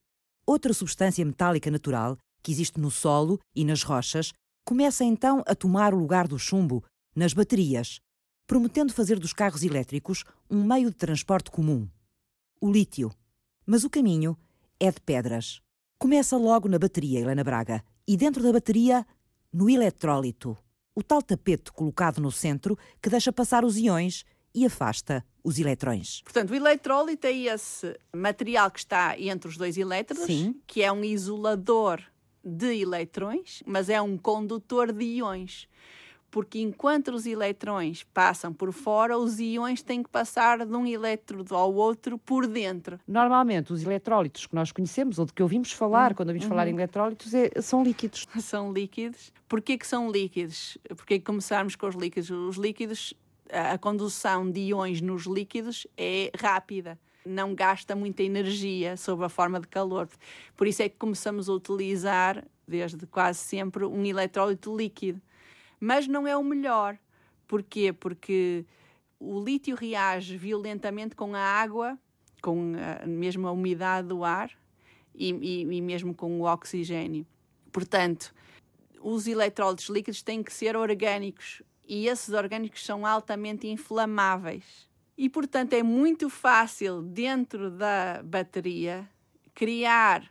Outra 0.46 0.74
substância 0.74 1.24
metálica 1.24 1.70
natural, 1.70 2.18
que 2.42 2.52
existe 2.52 2.78
no 2.78 2.90
solo 2.90 3.40
e 3.54 3.64
nas 3.64 3.82
rochas, 3.82 4.32
começa 4.64 5.04
então 5.04 5.42
a 5.46 5.54
tomar 5.54 5.94
o 5.94 5.98
lugar 5.98 6.28
do 6.28 6.38
chumbo 6.38 6.84
nas 7.14 7.32
baterias, 7.32 8.00
prometendo 8.46 8.92
fazer 8.92 9.18
dos 9.18 9.32
carros 9.32 9.62
elétricos 9.62 10.24
um 10.50 10.62
meio 10.62 10.90
de 10.90 10.96
transporte 10.96 11.50
comum. 11.50 11.88
O 12.60 12.70
lítio. 12.70 13.10
Mas 13.64 13.82
o 13.82 13.90
caminho 13.90 14.36
é 14.78 14.90
de 14.90 15.00
pedras. 15.00 15.60
Começa 15.98 16.36
logo 16.36 16.68
na 16.68 16.78
bateria, 16.78 17.20
Helena 17.20 17.42
Braga, 17.42 17.82
e 18.06 18.16
dentro 18.16 18.42
da 18.42 18.52
bateria 18.52 19.06
no 19.56 19.70
eletrólito, 19.70 20.54
o 20.94 21.02
tal 21.02 21.22
tapete 21.22 21.72
colocado 21.72 22.20
no 22.20 22.30
centro 22.30 22.78
que 23.00 23.08
deixa 23.08 23.32
passar 23.32 23.64
os 23.64 23.78
íons 23.78 24.22
e 24.54 24.66
afasta 24.66 25.24
os 25.42 25.58
eletrões. 25.58 26.20
Portanto, 26.22 26.50
o 26.50 26.54
eletrólito 26.54 27.26
é 27.26 27.32
esse 27.32 27.98
material 28.14 28.70
que 28.70 28.80
está 28.80 29.18
entre 29.18 29.48
os 29.48 29.56
dois 29.56 29.78
elétrons, 29.78 30.26
Sim. 30.26 30.60
que 30.66 30.82
é 30.82 30.92
um 30.92 31.02
isolador 31.02 32.02
de 32.44 32.82
eletrões, 32.82 33.62
mas 33.64 33.88
é 33.88 34.00
um 34.00 34.18
condutor 34.18 34.92
de 34.92 35.04
íons 35.04 35.66
porque 36.36 36.60
enquanto 36.60 37.14
os 37.14 37.24
eletrões 37.24 38.02
passam 38.12 38.52
por 38.52 38.70
fora, 38.70 39.16
os 39.16 39.40
íons 39.40 39.80
têm 39.80 40.02
que 40.02 40.10
passar 40.10 40.66
de 40.66 40.76
um 40.76 40.86
elétrodo 40.86 41.56
ao 41.56 41.72
outro 41.72 42.18
por 42.18 42.46
dentro. 42.46 43.00
Normalmente, 43.08 43.72
os 43.72 43.82
eletrólitos 43.82 44.44
que 44.44 44.54
nós 44.54 44.70
conhecemos, 44.70 45.18
ou 45.18 45.24
de 45.24 45.32
que 45.32 45.42
ouvimos 45.42 45.72
falar, 45.72 46.14
quando 46.14 46.28
ouvimos 46.28 46.44
uhum. 46.44 46.50
falar 46.50 46.68
em 46.68 46.74
eletrólitos, 46.74 47.32
é, 47.32 47.50
são 47.62 47.82
líquidos. 47.82 48.28
São 48.38 48.70
líquidos. 48.70 49.32
Porquê 49.48 49.78
que 49.78 49.86
são 49.86 50.10
líquidos? 50.10 50.76
Porquê 50.88 51.18
que 51.18 51.24
começarmos 51.24 51.74
com 51.74 51.86
os 51.86 51.94
líquidos? 51.94 52.28
Os 52.30 52.56
líquidos, 52.56 53.14
a 53.50 53.78
condução 53.78 54.50
de 54.50 54.60
íons 54.60 55.00
nos 55.00 55.24
líquidos 55.24 55.86
é 55.96 56.30
rápida 56.38 56.98
não 57.24 57.56
gasta 57.56 57.96
muita 57.96 58.22
energia 58.22 58.96
sob 58.96 59.24
a 59.24 59.28
forma 59.28 59.58
de 59.58 59.66
calor. 59.66 60.06
Por 60.56 60.68
isso 60.68 60.82
é 60.82 60.88
que 60.88 60.96
começamos 60.96 61.48
a 61.48 61.52
utilizar, 61.54 62.44
desde 62.68 63.04
quase 63.06 63.40
sempre, 63.40 63.84
um 63.84 64.04
eletrólito 64.04 64.76
líquido 64.76 65.20
mas 65.80 66.06
não 66.06 66.26
é 66.26 66.36
o 66.36 66.44
melhor. 66.44 66.98
Porquê? 67.46 67.92
Porque 67.92 68.64
o 69.18 69.42
lítio 69.42 69.76
reage 69.76 70.36
violentamente 70.36 71.14
com 71.14 71.34
a 71.34 71.40
água, 71.40 71.98
com 72.42 72.74
a, 72.76 73.06
mesmo 73.06 73.46
a 73.46 73.52
umidade 73.52 74.08
do 74.08 74.24
ar 74.24 74.50
e, 75.14 75.32
e, 75.32 75.60
e 75.62 75.80
mesmo 75.80 76.14
com 76.14 76.40
o 76.40 76.44
oxigênio. 76.44 77.26
Portanto, 77.72 78.34
os 79.00 79.26
eletrólitos 79.26 79.88
líquidos 79.88 80.22
têm 80.22 80.42
que 80.42 80.52
ser 80.52 80.76
orgânicos 80.76 81.62
e 81.86 82.08
esses 82.08 82.34
orgânicos 82.34 82.84
são 82.84 83.06
altamente 83.06 83.68
inflamáveis. 83.68 84.88
E, 85.16 85.30
portanto, 85.30 85.72
é 85.72 85.82
muito 85.82 86.28
fácil, 86.28 87.00
dentro 87.00 87.70
da 87.70 88.22
bateria, 88.22 89.08
criar 89.54 90.30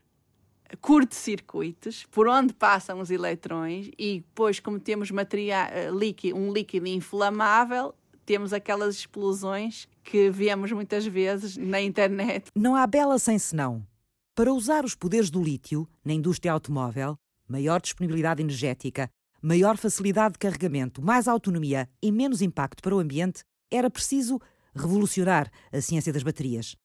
curto-circuitos 0.76 2.06
por 2.12 2.28
onde 2.28 2.54
passam 2.54 3.00
os 3.00 3.10
eletrões 3.10 3.90
e 3.98 4.20
depois 4.20 4.60
como 4.60 4.80
temos 4.80 5.10
eh, 5.12 5.90
líquido, 5.92 6.38
um 6.38 6.52
líquido 6.52 6.88
inflamável, 6.88 7.94
temos 8.26 8.54
aquelas 8.54 8.96
explosões 8.96 9.88
que 10.04 10.30
vemos 10.30 10.72
muitas 10.72 11.06
vezes 11.06 11.58
na 11.58 11.82
internet. 11.82 12.48
Não 12.56 12.76
há 12.76 12.86
bela 12.88 13.20
sem 13.20 13.38
senão. 13.38 13.86
Para 14.34 14.54
usar 14.54 14.84
os 14.84 14.96
poderes 14.96 15.30
do 15.30 15.42
lítio 15.42 15.88
na 16.04 16.14
indústria 16.14 16.52
automóvel, 16.52 17.16
maior 17.48 17.82
disponibilidade 17.82 18.42
energética, 18.42 19.10
maior 19.42 19.78
facilidade 19.78 20.34
de 20.34 20.40
carregamento, 20.40 21.02
mais 21.02 21.28
autonomia 21.28 21.88
e 22.02 22.12
menos 22.12 22.42
impacto 22.42 22.82
para 22.82 22.96
o 22.96 23.00
ambiente, 23.00 23.44
era 23.72 23.90
preciso 23.90 24.40
revolucionar 24.76 25.50
a 25.72 25.80
ciência 25.80 26.12
das 26.12 26.24
baterias. 26.24 26.76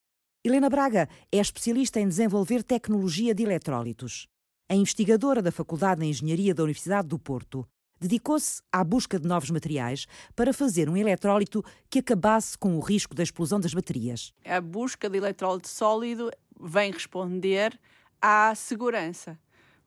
Helena 0.42 0.70
Braga 0.70 1.06
é 1.30 1.36
especialista 1.36 2.00
em 2.00 2.08
desenvolver 2.08 2.62
tecnologia 2.62 3.34
de 3.34 3.42
eletrólitos. 3.42 4.26
A 4.70 4.74
investigadora 4.74 5.42
da 5.42 5.52
Faculdade 5.52 6.00
de 6.00 6.06
Engenharia 6.06 6.54
da 6.54 6.62
Universidade 6.62 7.08
do 7.08 7.18
Porto 7.18 7.68
dedicou-se 8.00 8.62
à 8.72 8.82
busca 8.82 9.20
de 9.20 9.28
novos 9.28 9.50
materiais 9.50 10.06
para 10.34 10.54
fazer 10.54 10.88
um 10.88 10.96
eletrólito 10.96 11.62
que 11.90 11.98
acabasse 11.98 12.56
com 12.56 12.74
o 12.74 12.80
risco 12.80 13.14
da 13.14 13.22
explosão 13.22 13.60
das 13.60 13.74
baterias. 13.74 14.32
A 14.42 14.62
busca 14.62 15.10
de 15.10 15.18
eletrólito 15.18 15.68
sólido 15.68 16.30
vem 16.58 16.90
responder 16.90 17.78
à 18.18 18.54
segurança 18.54 19.38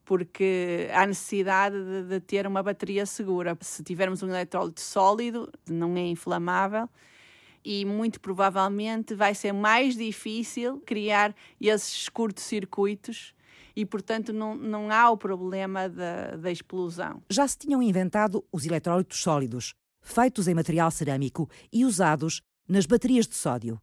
porque 0.06 0.88
há 0.94 1.08
necessidade 1.08 1.78
de, 1.84 2.04
de, 2.10 2.20
ter 2.20 2.46
uma 2.46 2.62
bateria 2.62 3.08
segura. 3.08 3.58
Se 3.60 3.82
tivermos 3.82 4.22
um 4.22 4.28
eletrólito 4.28 4.82
sólido, 4.82 5.52
não 5.68 5.98
é 5.98 6.02
inflamável, 6.02 6.88
e 7.64 7.86
muito 7.86 8.20
provavelmente 8.20 9.16
vai 9.16 9.34
ser 9.34 9.54
mais 9.54 9.96
difícil 9.96 10.82
criar 10.86 11.36
esses 11.60 12.10
curtos-circuitos 12.10 13.34
e, 13.76 13.86
portanto, 13.86 14.32
não, 14.32 14.56
não 14.56 14.92
há 14.92 15.10
o 15.10 15.18
problema 15.18 15.90
da, 15.90 16.36
da 16.36 16.52
explosão. 16.52 17.22
Já 17.30 17.48
se 17.48 17.58
tinham 17.58 17.82
inventado 17.82 18.44
os 18.52 18.66
eletrólitos 18.66 19.20
sólidos, 19.20 19.74
feitos 20.02 20.48
em 20.48 20.54
material 20.54 20.92
cerâmico 20.92 21.50
e 21.72 21.86
usados 21.86 22.42
nas 22.68 22.86
baterias 22.86 23.28
de 23.28 23.36
sódio. 23.36 23.80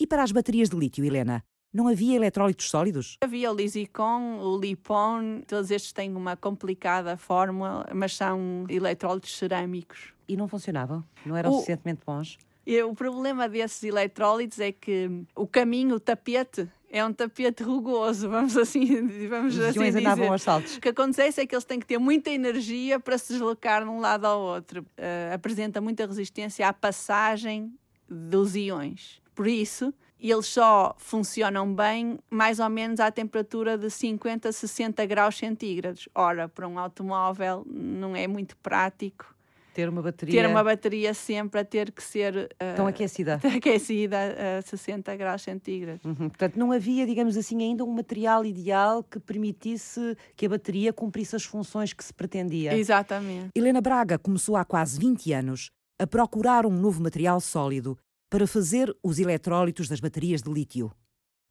E 0.00 0.06
para 0.06 0.22
as 0.22 0.32
baterias 0.32 0.68
de 0.68 0.76
lítio, 0.76 1.04
Helena? 1.04 1.42
Não 1.72 1.88
havia 1.88 2.14
eletrólitos 2.14 2.70
sólidos? 2.70 3.18
Havia 3.20 3.50
o 3.50 3.54
Lisicon, 3.54 4.38
o 4.38 4.56
Lipon, 4.58 5.42
todos 5.46 5.72
estes 5.72 5.92
têm 5.92 6.14
uma 6.14 6.36
complicada 6.36 7.16
fórmula, 7.16 7.84
mas 7.92 8.14
são 8.14 8.64
eletrólitos 8.68 9.36
cerâmicos. 9.36 10.14
E 10.28 10.36
não 10.36 10.46
funcionavam? 10.46 11.04
Não 11.26 11.36
eram 11.36 11.50
o... 11.50 11.54
suficientemente 11.54 12.02
bons? 12.06 12.38
E 12.66 12.82
o 12.82 12.94
problema 12.94 13.48
desses 13.48 13.82
eletrólitos 13.82 14.58
é 14.58 14.72
que 14.72 15.10
o 15.34 15.46
caminho, 15.46 15.96
o 15.96 16.00
tapete, 16.00 16.68
é 16.90 17.04
um 17.04 17.12
tapete 17.12 17.62
rugoso, 17.62 18.28
vamos 18.30 18.56
assim, 18.56 18.86
vamos 19.28 19.56
Os 19.56 19.64
assim 19.64 19.90
dizer. 19.90 20.28
aos 20.28 20.42
saltos. 20.42 20.76
O 20.76 20.80
que 20.80 20.88
acontece 20.88 21.40
é 21.40 21.46
que 21.46 21.54
eles 21.54 21.64
têm 21.64 21.80
que 21.80 21.86
ter 21.86 21.98
muita 21.98 22.30
energia 22.30 22.98
para 23.00 23.18
se 23.18 23.32
deslocar 23.32 23.82
de 23.82 23.90
um 23.90 24.00
lado 24.00 24.24
ao 24.24 24.40
outro. 24.40 24.82
Uh, 24.82 25.34
apresenta 25.34 25.80
muita 25.80 26.06
resistência 26.06 26.68
à 26.68 26.72
passagem 26.72 27.72
dos 28.08 28.54
íons. 28.54 29.20
Por 29.34 29.46
isso, 29.46 29.92
eles 30.20 30.46
só 30.46 30.94
funcionam 30.96 31.74
bem 31.74 32.18
mais 32.30 32.60
ou 32.60 32.70
menos 32.70 33.00
à 33.00 33.10
temperatura 33.10 33.76
de 33.76 33.90
50 33.90 34.48
a 34.48 34.52
60 34.52 35.04
graus 35.04 35.36
centígrados. 35.36 36.08
Ora, 36.14 36.48
para 36.48 36.66
um 36.66 36.78
automóvel 36.78 37.66
não 37.66 38.14
é 38.14 38.26
muito 38.26 38.56
prático 38.58 39.33
ter 39.74 39.88
uma 39.88 40.00
bateria. 40.00 40.40
Ter 40.40 40.48
uma 40.48 40.62
bateria 40.62 41.12
sempre 41.12 41.60
a 41.60 41.64
ter 41.64 41.90
que 41.90 42.02
ser. 42.02 42.48
Uh, 42.54 42.76
Tão 42.76 42.86
aquecida. 42.86 43.40
Aquecida 43.44 44.16
a 44.58 44.62
60 44.62 45.16
graus 45.16 45.42
centígrados. 45.42 46.04
Uhum. 46.04 46.28
Portanto, 46.28 46.56
não 46.56 46.70
havia, 46.70 47.04
digamos 47.04 47.36
assim, 47.36 47.60
ainda 47.60 47.84
um 47.84 47.92
material 47.92 48.44
ideal 48.46 49.02
que 49.02 49.18
permitisse 49.18 50.16
que 50.36 50.46
a 50.46 50.48
bateria 50.48 50.92
cumprisse 50.92 51.34
as 51.34 51.44
funções 51.44 51.92
que 51.92 52.04
se 52.04 52.14
pretendia. 52.14 52.74
Exatamente. 52.76 53.50
Helena 53.54 53.80
Braga 53.80 54.18
começou 54.18 54.56
há 54.56 54.64
quase 54.64 54.98
20 54.98 55.32
anos 55.32 55.70
a 55.98 56.06
procurar 56.06 56.64
um 56.64 56.72
novo 56.72 57.02
material 57.02 57.40
sólido 57.40 57.98
para 58.30 58.46
fazer 58.46 58.94
os 59.02 59.18
eletrólitos 59.18 59.88
das 59.88 60.00
baterias 60.00 60.42
de 60.42 60.50
lítio. 60.50 60.92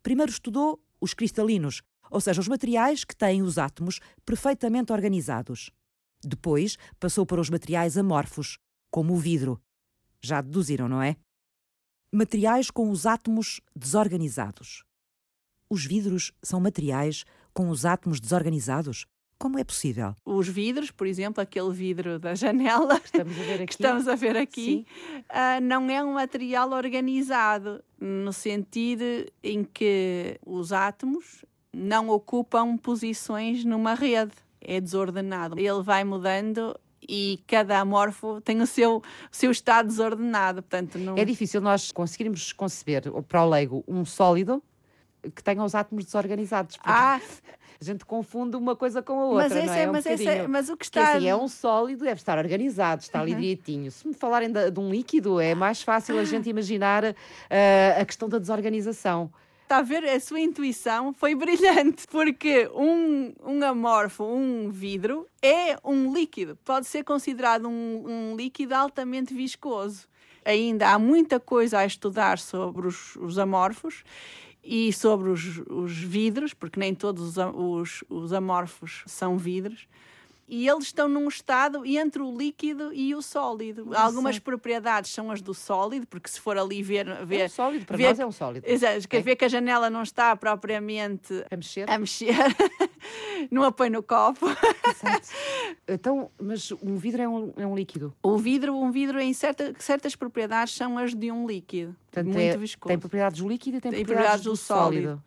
Primeiro 0.02 0.32
estudou 0.32 0.82
os 1.00 1.14
cristalinos, 1.14 1.82
ou 2.10 2.22
seja, 2.22 2.40
os 2.40 2.48
materiais 2.48 3.04
que 3.04 3.16
têm 3.16 3.42
os 3.42 3.58
átomos 3.58 4.00
perfeitamente 4.26 4.92
organizados. 4.94 5.72
Depois 6.24 6.78
passou 7.00 7.26
para 7.26 7.42
os 7.42 7.50
materiais 7.50 7.98
amorfos, 7.98 8.58
como 8.90 9.14
o 9.14 9.18
vidro. 9.18 9.62
Já 10.22 10.42
deduziram, 10.42 10.88
não 10.88 11.02
é? 11.02 11.16
Materiais 12.12 12.70
com 12.70 12.90
os 12.90 13.06
átomos 13.06 13.60
desorganizados. 13.76 14.84
Os 15.70 15.86
vidros 15.86 16.32
são 16.42 16.60
materiais 16.60 17.26
com 17.54 17.70
os 17.70 17.86
átomos 17.86 18.20
desorganizados? 18.20 19.08
Como 19.38 19.60
é 19.60 19.64
possível? 19.64 20.16
Os 20.24 20.48
vidros, 20.48 20.90
por 20.90 21.06
exemplo, 21.06 21.42
aquele 21.42 21.72
vidro 21.74 22.18
da 22.18 22.34
janela 22.34 23.00
que 23.00 23.08
estamos 23.18 23.38
a 23.38 23.44
ver 23.44 23.56
aqui, 23.62 23.72
estamos 23.72 24.08
a 24.08 24.16
ver 24.16 24.38
aqui 24.38 24.86
uh, 25.30 25.62
não 25.62 25.90
é 25.90 26.04
um 26.04 26.14
material 26.14 26.72
organizado, 26.72 27.84
no 28.00 28.32
sentido 28.32 29.04
em 29.44 29.64
que 29.64 30.40
os 30.46 30.72
átomos 30.72 31.44
não 31.74 32.10
ocupam 32.10 32.78
posições 32.78 33.66
numa 33.66 33.96
rede 33.96 34.34
é 34.66 34.80
desordenado. 34.80 35.60
Ele 35.60 35.82
vai 35.82 36.04
mudando 36.04 36.76
e 37.08 37.42
cada 37.48 37.80
amorfo 37.80 38.42
tem 38.42 38.62
o 38.62 38.68
seu, 38.68 38.98
o 38.98 39.04
seu 39.32 39.52
estado 39.52 39.88
desordenado. 39.88 40.62
Portanto, 40.62 40.98
não... 40.98 41.18
É 41.18 41.26
difícil 41.26 41.62
nós 41.62 41.92
conseguirmos 41.92 42.54
conceber 42.54 43.04
para 43.28 43.44
o 43.44 43.50
leigo 43.50 43.84
um 43.88 44.06
sólido 44.06 44.62
que 45.36 45.44
tenha 45.44 45.64
os 45.64 45.74
átomos 45.74 46.06
desorganizados. 46.06 46.78
Ah. 46.84 47.20
A 47.82 47.84
gente 47.84 48.06
confunde 48.06 48.56
uma 48.56 48.78
coisa 48.78 49.02
com 49.02 49.20
a 49.20 49.26
outra, 49.26 49.50
mas 49.50 49.66
não 49.66 49.74
é? 49.74 49.84
é, 49.84 49.90
um 49.90 49.92
mas, 49.92 50.06
é, 50.06 50.48
mas 50.48 50.70
o 50.70 50.78
que 50.78 50.86
está... 50.86 51.02
Que, 51.02 51.18
assim, 51.18 51.28
é 51.28 51.36
um 51.36 51.50
sólido, 51.50 52.06
deve 52.06 52.22
estar 52.22 52.38
organizado, 52.38 53.02
está 53.02 53.20
ali 53.20 53.34
uhum. 53.34 53.42
direitinho. 53.42 53.92
Se 53.92 54.08
me 54.08 54.14
falarem 54.14 54.50
de, 54.50 54.72
de, 54.72 54.80
um 54.80 54.90
líquido, 54.90 55.38
é 55.38 55.54
mais 55.54 55.82
fácil 55.82 56.18
a 56.18 56.24
gente 56.24 56.48
imaginar 56.50 57.04
uh, 57.04 57.14
a 58.00 58.06
questão 58.06 58.30
da 58.30 58.40
desorganização. 58.40 59.30
Está 59.64 59.78
a 59.78 59.82
ver? 59.82 60.04
A 60.04 60.20
sua 60.20 60.40
intuição 60.40 61.14
foi 61.14 61.34
brilhante, 61.36 62.06
porque 62.08 62.70
um, 62.76 63.34
um 63.44 63.64
amorfo, 63.64 64.24
um 64.24 64.70
vidro, 64.70 65.28
é 65.42 65.78
um 65.84 66.14
líquido. 66.14 66.58
Pode 66.64 66.86
ser 66.86 67.04
considerado 67.04 67.68
um, 67.68 68.04
um 68.06 68.36
líquido 68.36 68.76
altamente 68.76 69.34
viscoso. 69.34 70.08
Ainda 70.46 70.90
há 70.90 71.00
muita 71.00 71.40
coisa 71.40 71.80
a 71.80 71.86
estudar 71.86 72.38
sobre 72.38 72.88
os, 72.88 73.16
os 73.16 73.40
amorfos 73.40 74.04
e 74.64 74.92
sobre 74.94 75.30
os, 75.30 75.62
os, 75.70 75.98
vidros, 75.98 76.54
porque 76.54 76.80
nem 76.80 76.94
todos 76.94 77.38
os, 77.38 77.46
os, 77.56 78.04
os 78.10 78.34
amorfos 78.34 79.04
são 79.08 79.38
vidros 79.38 79.88
e 80.48 80.68
eles 80.68 80.86
estão 80.86 81.08
num 81.08 81.28
estado 81.28 81.86
entre 81.86 82.22
o 82.22 82.36
líquido 82.36 82.94
e 82.94 83.16
o 83.16 83.22
sólido. 83.22 83.90
Algumas 83.96 84.38
propriedades 84.40 85.12
são 85.12 85.32
as 85.32 85.42
do 85.42 85.54
sólido, 85.54 86.06
porque 86.08 86.30
se 86.30 86.40
for 86.40 86.58
ali 86.58 86.84
ver. 86.84 87.06
ver 87.26 87.40
é 87.40 87.46
um 87.46 87.50
sólido, 87.50 87.86
para 87.86 87.98
ver, 87.98 88.10
nós 88.10 88.20
é 88.20 88.26
um 88.26 88.32
sólido. 88.32 88.68
Exato, 88.68 89.08
quer 89.08 89.18
é. 89.18 89.22
ver 89.22 89.36
que 89.36 89.46
a 89.46 89.48
janela 89.48 89.90
não 89.90 90.04
está 90.04 90.36
propriamente 90.36 91.46
a 91.50 91.56
mexer, 91.56 91.90
a 91.90 91.98
mexer. 91.98 92.36
não 93.50 93.64
a 93.64 93.72
põe 93.72 93.90
no 93.90 94.04
copo. 94.04 94.48
Exato. 94.48 95.28
Então, 95.86 96.32
mas 96.42 96.72
um 96.72 96.96
vidro 96.96 97.22
é 97.22 97.28
um, 97.28 97.54
é 97.58 97.68
um 97.68 97.76
líquido? 97.76 98.14
O 98.24 98.38
vidro, 98.38 98.76
um 98.76 98.90
vidro 98.90 99.20
em 99.20 99.34
certa, 99.34 99.74
certas 99.80 100.16
propriedades 100.16 100.74
são 100.74 100.98
as 100.98 101.14
de 101.14 101.32
um 101.32 101.46
líquido. 101.46 101.96
Portanto, 102.10 102.34
muito 102.34 102.40
é, 102.40 102.58
viscoso. 102.58 102.88
Tem 102.88 102.98
propriedades 102.98 103.42
do 103.42 103.48
líquido 103.48 103.78
e 103.78 103.82
tem, 103.82 103.92
tem 103.92 104.06
propriedades, 104.06 104.44
propriedades 104.44 104.44
do, 104.44 104.52
do 104.52 104.58
sólido. 104.58 105.08
sólido 105.08 105.24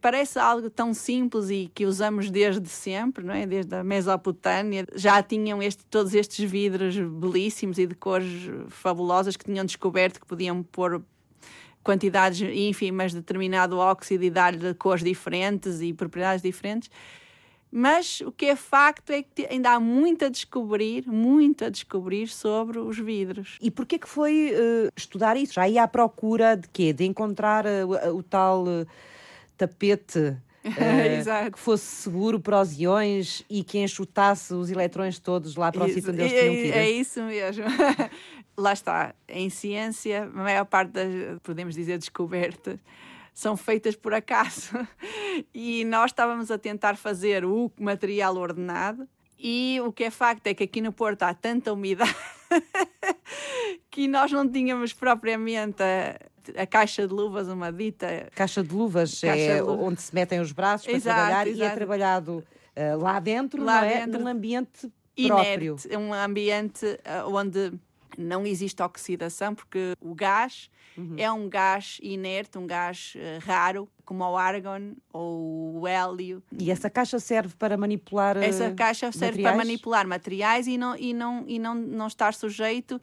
parece 0.00 0.38
algo 0.38 0.70
tão 0.70 0.94
simples 0.94 1.50
e 1.50 1.70
que 1.74 1.84
usamos 1.84 2.30
desde 2.30 2.68
sempre, 2.68 3.24
não 3.24 3.34
é? 3.34 3.46
Desde 3.46 3.74
a 3.74 3.82
Mesopotâmia. 3.82 4.86
Já 4.94 5.22
tinham 5.22 5.62
este, 5.62 5.84
todos 5.86 6.14
estes 6.14 6.48
vidros 6.48 6.96
belíssimos 6.96 7.78
e 7.78 7.86
de 7.86 7.94
cores 7.94 8.50
fabulosas 8.68 9.36
que 9.36 9.44
tinham 9.44 9.64
descoberto 9.64 10.20
que 10.20 10.26
podiam 10.26 10.62
pôr 10.62 11.02
quantidades 11.82 12.40
ínfimas 12.40 13.12
de 13.12 13.18
determinado 13.18 13.78
óxido 13.78 14.24
e 14.24 14.30
dar-lhe 14.30 14.74
cores 14.74 15.02
diferentes 15.02 15.80
e 15.80 15.92
propriedades 15.92 16.42
diferentes. 16.42 16.90
Mas 17.70 18.22
o 18.22 18.32
que 18.32 18.46
é 18.46 18.56
facto 18.56 19.10
é 19.10 19.22
que 19.22 19.46
ainda 19.50 19.72
há 19.72 19.80
muito 19.80 20.24
a 20.24 20.28
descobrir, 20.30 21.06
muito 21.06 21.64
a 21.66 21.68
descobrir 21.68 22.28
sobre 22.28 22.78
os 22.78 22.98
vidros. 22.98 23.58
E 23.60 23.70
porquê 23.70 23.98
que 23.98 24.08
foi 24.08 24.52
uh, 24.52 24.90
estudar 24.96 25.36
isso? 25.36 25.54
Já 25.54 25.68
ia 25.68 25.82
à 25.82 25.88
procura 25.88 26.56
de 26.56 26.66
quê? 26.68 26.94
De 26.94 27.04
encontrar 27.04 27.66
uh, 27.66 28.16
o 28.16 28.22
tal... 28.22 28.64
Uh 28.64 28.86
tapete 29.58 30.38
Uh, 30.68 31.50
que 31.50 31.58
fosse 31.58 31.84
seguro 31.84 32.40
para 32.40 32.60
os 32.60 32.78
iões 32.78 33.42
e 33.48 33.62
que 33.62 33.78
enxutasse 33.78 34.52
os 34.52 34.70
eletrões 34.70 35.18
todos 35.18 35.56
lá 35.56 35.72
para 35.72 35.84
o 35.84 35.88
sítio 35.88 36.10
onde 36.10 36.20
eles 36.20 36.32
tinham 36.32 36.54
que 36.54 36.66
ir. 36.66 36.74
É 36.74 36.90
isso 36.90 37.22
mesmo. 37.22 37.64
lá 38.56 38.72
está. 38.72 39.14
Em 39.28 39.48
ciência, 39.48 40.24
a 40.24 40.26
maior 40.26 40.64
parte 40.66 40.90
das, 40.90 41.06
podemos 41.42 41.74
dizer, 41.74 41.96
descobertas 41.96 42.78
são 43.32 43.56
feitas 43.56 43.94
por 43.94 44.12
acaso. 44.12 44.70
E 45.54 45.84
nós 45.84 46.10
estávamos 46.10 46.50
a 46.50 46.58
tentar 46.58 46.96
fazer 46.96 47.44
o 47.44 47.70
material 47.78 48.36
ordenado. 48.36 49.08
E 49.38 49.80
o 49.84 49.92
que 49.92 50.02
é 50.04 50.10
facto 50.10 50.48
é 50.48 50.54
que 50.54 50.64
aqui 50.64 50.80
no 50.80 50.92
Porto 50.92 51.22
há 51.22 51.32
tanta 51.32 51.72
umidade 51.72 52.16
que 53.88 54.08
nós 54.08 54.32
não 54.32 54.50
tínhamos 54.50 54.92
propriamente 54.92 55.80
a, 55.80 56.18
a 56.56 56.66
caixa 56.66 57.06
de 57.06 57.12
luvas, 57.12 57.48
uma 57.48 57.72
dita. 57.72 58.28
Caixa 58.34 58.62
de 58.62 58.74
luvas 58.74 59.20
caixa 59.20 59.36
é 59.36 59.54
de 59.56 59.60
luvas. 59.60 59.86
onde 59.86 60.02
se 60.02 60.14
metem 60.14 60.40
os 60.40 60.52
braços 60.52 60.86
para 60.86 60.96
exato, 60.96 61.16
trabalhar 61.16 61.46
exato. 61.46 61.62
e 61.62 61.66
é 61.66 61.74
trabalhado 61.74 62.32
uh, 62.76 62.98
lá 62.98 63.20
dentro, 63.20 63.64
lá 63.64 63.80
não 63.80 63.88
é? 63.88 64.06
Num 64.06 64.26
ambiente 64.26 64.92
próprio. 65.26 65.76
Inerte, 65.78 65.96
um 65.96 66.12
ambiente 66.12 66.86
uh, 66.86 67.34
onde 67.34 67.72
não 68.16 68.46
existe 68.46 68.82
oxidação 68.82 69.54
porque 69.54 69.94
o 70.00 70.14
gás 70.14 70.70
uhum. 70.96 71.14
é 71.16 71.30
um 71.30 71.48
gás 71.48 71.98
inerte, 72.02 72.58
um 72.58 72.66
gás 72.66 73.14
uh, 73.16 73.44
raro, 73.44 73.88
como 74.04 74.24
o 74.24 74.36
argon 74.36 74.94
ou 75.12 75.80
o 75.80 75.86
hélio. 75.86 76.42
E 76.58 76.70
essa 76.70 76.90
caixa 76.90 77.18
serve 77.20 77.54
para 77.56 77.76
manipular 77.76 78.36
Essa 78.38 78.72
caixa 78.72 79.12
serve 79.12 79.42
materiais? 79.42 79.56
para 79.56 79.56
manipular 79.56 80.06
materiais 80.06 80.66
e 80.66 80.76
não, 80.76 80.96
e 80.96 81.12
não, 81.12 81.44
e 81.46 81.58
não, 81.58 81.74
não 81.74 82.06
estar 82.06 82.34
sujeito 82.34 83.00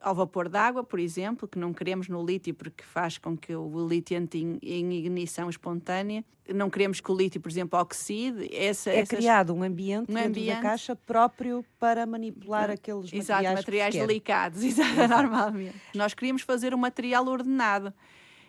ao 0.00 0.14
vapor 0.14 0.48
d'água, 0.48 0.84
por 0.84 0.98
exemplo, 0.98 1.48
que 1.48 1.58
não 1.58 1.72
queremos 1.72 2.08
no 2.08 2.24
lítio 2.24 2.54
porque 2.54 2.84
faz 2.84 3.18
com 3.18 3.36
que 3.36 3.54
o 3.54 3.88
lítio 3.88 4.16
entre 4.16 4.40
em 4.62 4.92
ignição 4.92 5.48
espontânea. 5.50 6.24
Não 6.54 6.70
queremos 6.70 7.00
que 7.00 7.10
o 7.10 7.16
lítio, 7.16 7.40
por 7.40 7.50
exemplo, 7.50 7.78
oxide. 7.78 8.48
Essa, 8.54 8.90
é 8.90 9.00
essas... 9.00 9.18
criado 9.18 9.52
um 9.52 9.62
ambiente, 9.64 10.10
um 10.10 10.14
dentro 10.14 10.28
ambiente... 10.30 10.56
da 10.56 10.62
caixa 10.62 10.94
próprio 10.94 11.64
para 11.78 12.06
manipular 12.06 12.70
aqueles 12.70 13.12
Exato, 13.12 13.42
materiais, 13.42 13.56
materiais 13.56 13.94
delicados, 13.94 14.62
exato, 14.64 15.08
normalmente. 15.08 15.74
Nós 15.94 16.14
queríamos 16.14 16.42
fazer 16.42 16.72
um 16.72 16.78
material 16.78 17.26
ordenado. 17.26 17.92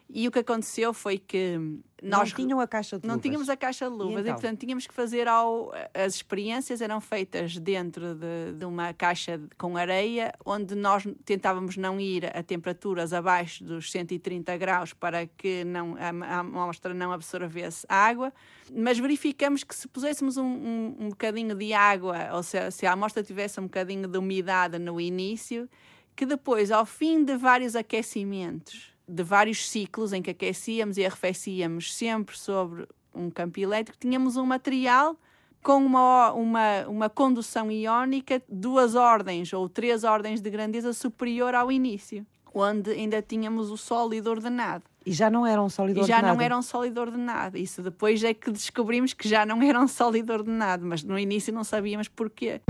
E 0.09 0.27
o 0.27 0.31
que 0.31 0.39
aconteceu 0.39 0.93
foi 0.93 1.17
que 1.17 1.59
nós 2.01 2.29
não 2.29 2.35
tinham 2.35 2.59
a 2.59 2.67
caixa 2.67 2.97
de 2.97 3.05
não 3.07 3.15
luvas. 3.15 3.23
tínhamos 3.23 3.49
a 3.49 3.57
caixa 3.57 3.89
de 3.89 3.91
luvas 3.91 4.19
e, 4.19 4.21
então? 4.21 4.31
e, 4.31 4.33
portanto 4.33 4.59
tínhamos 4.59 4.87
que 4.87 4.93
fazer 4.93 5.27
ao 5.27 5.73
as 5.93 6.15
experiências 6.15 6.81
eram 6.81 7.01
feitas 7.01 7.57
dentro 7.57 8.15
de, 8.15 8.53
de, 8.53 8.65
uma 8.65 8.93
caixa 8.93 9.41
com 9.57 9.75
areia 9.75 10.33
onde 10.45 10.75
nós 10.75 11.03
tentávamos 11.25 11.75
não 11.75 11.99
ir 11.99 12.25
a 12.25 12.43
temperaturas 12.43 13.13
abaixo 13.13 13.63
dos 13.63 13.91
130 13.91 14.55
graus 14.57 14.93
para 14.93 15.25
que 15.25 15.63
não 15.63 15.95
a, 15.95 16.25
a 16.25 16.39
amostra 16.39 16.93
não 16.93 17.11
absorvesse 17.11 17.85
água 17.89 18.31
mas 18.71 18.99
verificamos 18.99 19.63
que 19.63 19.75
se 19.75 19.87
puséssemos 19.87 20.37
um, 20.37 20.45
um, 20.45 20.95
um 20.99 21.09
bocadinho 21.09 21.55
de 21.55 21.73
água 21.73 22.29
ou 22.33 22.43
se, 22.43 22.71
se 22.71 22.85
a 22.85 22.93
amostra 22.93 23.23
tivesse 23.23 23.59
um 23.59 23.63
bocadinho 23.63 24.07
de 24.07 24.17
umidade 24.17 24.77
no 24.77 25.01
início 25.01 25.67
que 26.15 26.25
depois 26.25 26.71
ao 26.71 26.85
fim 26.85 27.23
de 27.23 27.35
vários 27.35 27.75
aquecimentos 27.75 28.97
de 29.07 29.23
vários 29.23 29.69
ciclos 29.69 30.13
em 30.13 30.21
que 30.21 30.31
aquecíamos 30.31 30.97
e 30.97 31.05
arrefecíamos 31.05 31.95
sempre 31.95 32.37
sobre 32.37 32.87
um 33.13 33.29
campo 33.29 33.59
elétrico, 33.59 33.97
tínhamos 33.99 34.37
um 34.37 34.45
material 34.45 35.15
com 35.63 35.77
uma, 35.77 36.31
uma, 36.33 36.87
uma 36.87 37.09
condução 37.09 37.71
iónica 37.71 38.41
duas 38.47 38.95
ordens 38.95 39.51
ou 39.53 39.67
três 39.67 40.03
ordens 40.03 40.41
de 40.41 40.49
grandeza 40.49 40.93
superior 40.93 41.55
ao 41.55 41.71
início, 41.71 42.25
onde 42.53 42.91
ainda 42.91 43.21
tínhamos 43.21 43.71
o 43.71 43.77
sólido 43.77 44.29
ordenado. 44.29 44.83
E 45.05 45.11
já 45.11 45.29
não 45.29 45.45
era 45.45 45.61
um 45.61 45.69
sólido 45.69 46.01
ordenado? 46.01 46.21
E 46.21 46.27
já 46.27 46.33
não 46.33 46.41
era 46.41 46.57
um 46.57 46.61
sólido 46.61 46.99
ordenado. 46.99 47.57
Isso 47.57 47.81
depois 47.81 48.23
é 48.23 48.33
que 48.33 48.51
descobrimos 48.51 49.13
que 49.13 49.27
já 49.27 49.45
não 49.45 49.61
era 49.63 49.79
um 49.79 49.87
sólido 49.87 50.33
ordenado, 50.33 50.85
mas 50.85 51.01
no 51.01 51.17
início 51.17 51.53
não 51.53 51.63
sabíamos 51.63 52.07
porquê. 52.07 52.61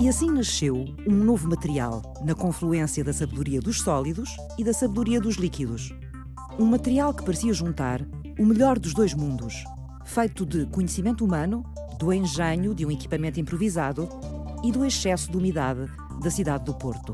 E 0.00 0.08
assim 0.08 0.30
nasceu 0.30 0.86
um 1.08 1.12
novo 1.12 1.48
material, 1.48 2.00
na 2.24 2.32
confluência 2.32 3.02
da 3.02 3.12
sabedoria 3.12 3.60
dos 3.60 3.80
sólidos 3.80 4.36
e 4.56 4.62
da 4.62 4.72
sabedoria 4.72 5.20
dos 5.20 5.34
líquidos. 5.34 5.92
Um 6.56 6.66
material 6.66 7.12
que 7.12 7.24
parecia 7.24 7.52
juntar 7.52 8.06
o 8.38 8.46
melhor 8.46 8.78
dos 8.78 8.94
dois 8.94 9.12
mundos, 9.12 9.64
feito 10.04 10.46
de 10.46 10.66
conhecimento 10.66 11.24
humano, 11.24 11.64
do 11.98 12.12
engenho 12.12 12.76
de 12.76 12.86
um 12.86 12.92
equipamento 12.92 13.40
improvisado 13.40 14.08
e 14.62 14.70
do 14.70 14.84
excesso 14.84 15.32
de 15.32 15.36
umidade 15.36 15.90
da 16.22 16.30
cidade 16.30 16.64
do 16.64 16.74
Porto. 16.74 17.12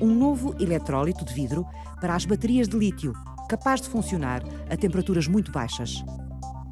Um 0.00 0.14
novo 0.14 0.54
eletrólito 0.60 1.24
de 1.24 1.34
vidro 1.34 1.66
para 2.00 2.14
as 2.14 2.24
baterias 2.24 2.68
de 2.68 2.78
lítio, 2.78 3.14
capaz 3.48 3.80
de 3.80 3.88
funcionar 3.88 4.44
a 4.70 4.76
temperaturas 4.76 5.26
muito 5.26 5.50
baixas. 5.50 6.04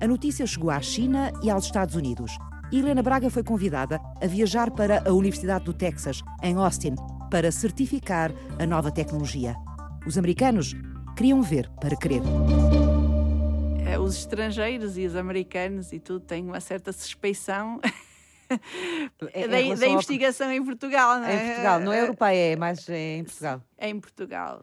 A 0.01 0.07
notícia 0.07 0.47
chegou 0.47 0.71
à 0.71 0.81
China 0.81 1.33
e 1.43 1.51
aos 1.51 1.65
Estados 1.65 1.97
Unidos 1.97 2.39
Helena 2.73 3.03
Braga 3.03 3.29
foi 3.29 3.43
convidada 3.43 4.01
a 4.23 4.27
viajar 4.29 4.71
para 4.71 5.03
a 5.09 5.13
Universidade 5.13 5.65
do 5.65 5.75
Texas, 5.75 6.23
em 6.41 6.55
Austin, 6.55 6.95
para 7.29 7.51
certificar 7.51 8.33
a 8.61 8.67
nova 8.67 8.93
tecnologia. 8.93 9.57
Os 10.07 10.17
americanos 10.17 10.77
queriam 11.17 11.43
ver 11.43 11.69
para 11.81 11.97
crer. 11.97 12.23
É, 13.85 13.99
os 13.99 14.17
estrangeiros 14.17 14.97
e 14.97 15.05
os 15.05 15.17
americanos 15.17 15.93
e 15.93 15.99
tudo 15.99 16.21
têm 16.21 16.45
uma 16.45 16.61
certa 16.61 16.93
suspeição 16.93 17.81
é, 19.33 19.49
da, 19.49 19.75
da 19.75 19.89
investigação 19.89 20.47
ao... 20.47 20.53
em 20.53 20.65
Portugal, 20.65 21.19
não 21.19 21.27
é? 21.27 21.35
Em 21.35 21.47
Portugal, 21.49 21.81
não 21.81 21.93
é 21.93 22.01
europeia, 22.03 22.53
é 22.53 22.57
mais 22.57 22.89
é 22.89 23.17
em 23.17 23.25
Portugal. 23.25 23.63
É 23.77 23.89
em 23.89 23.99
Portugal. 23.99 24.63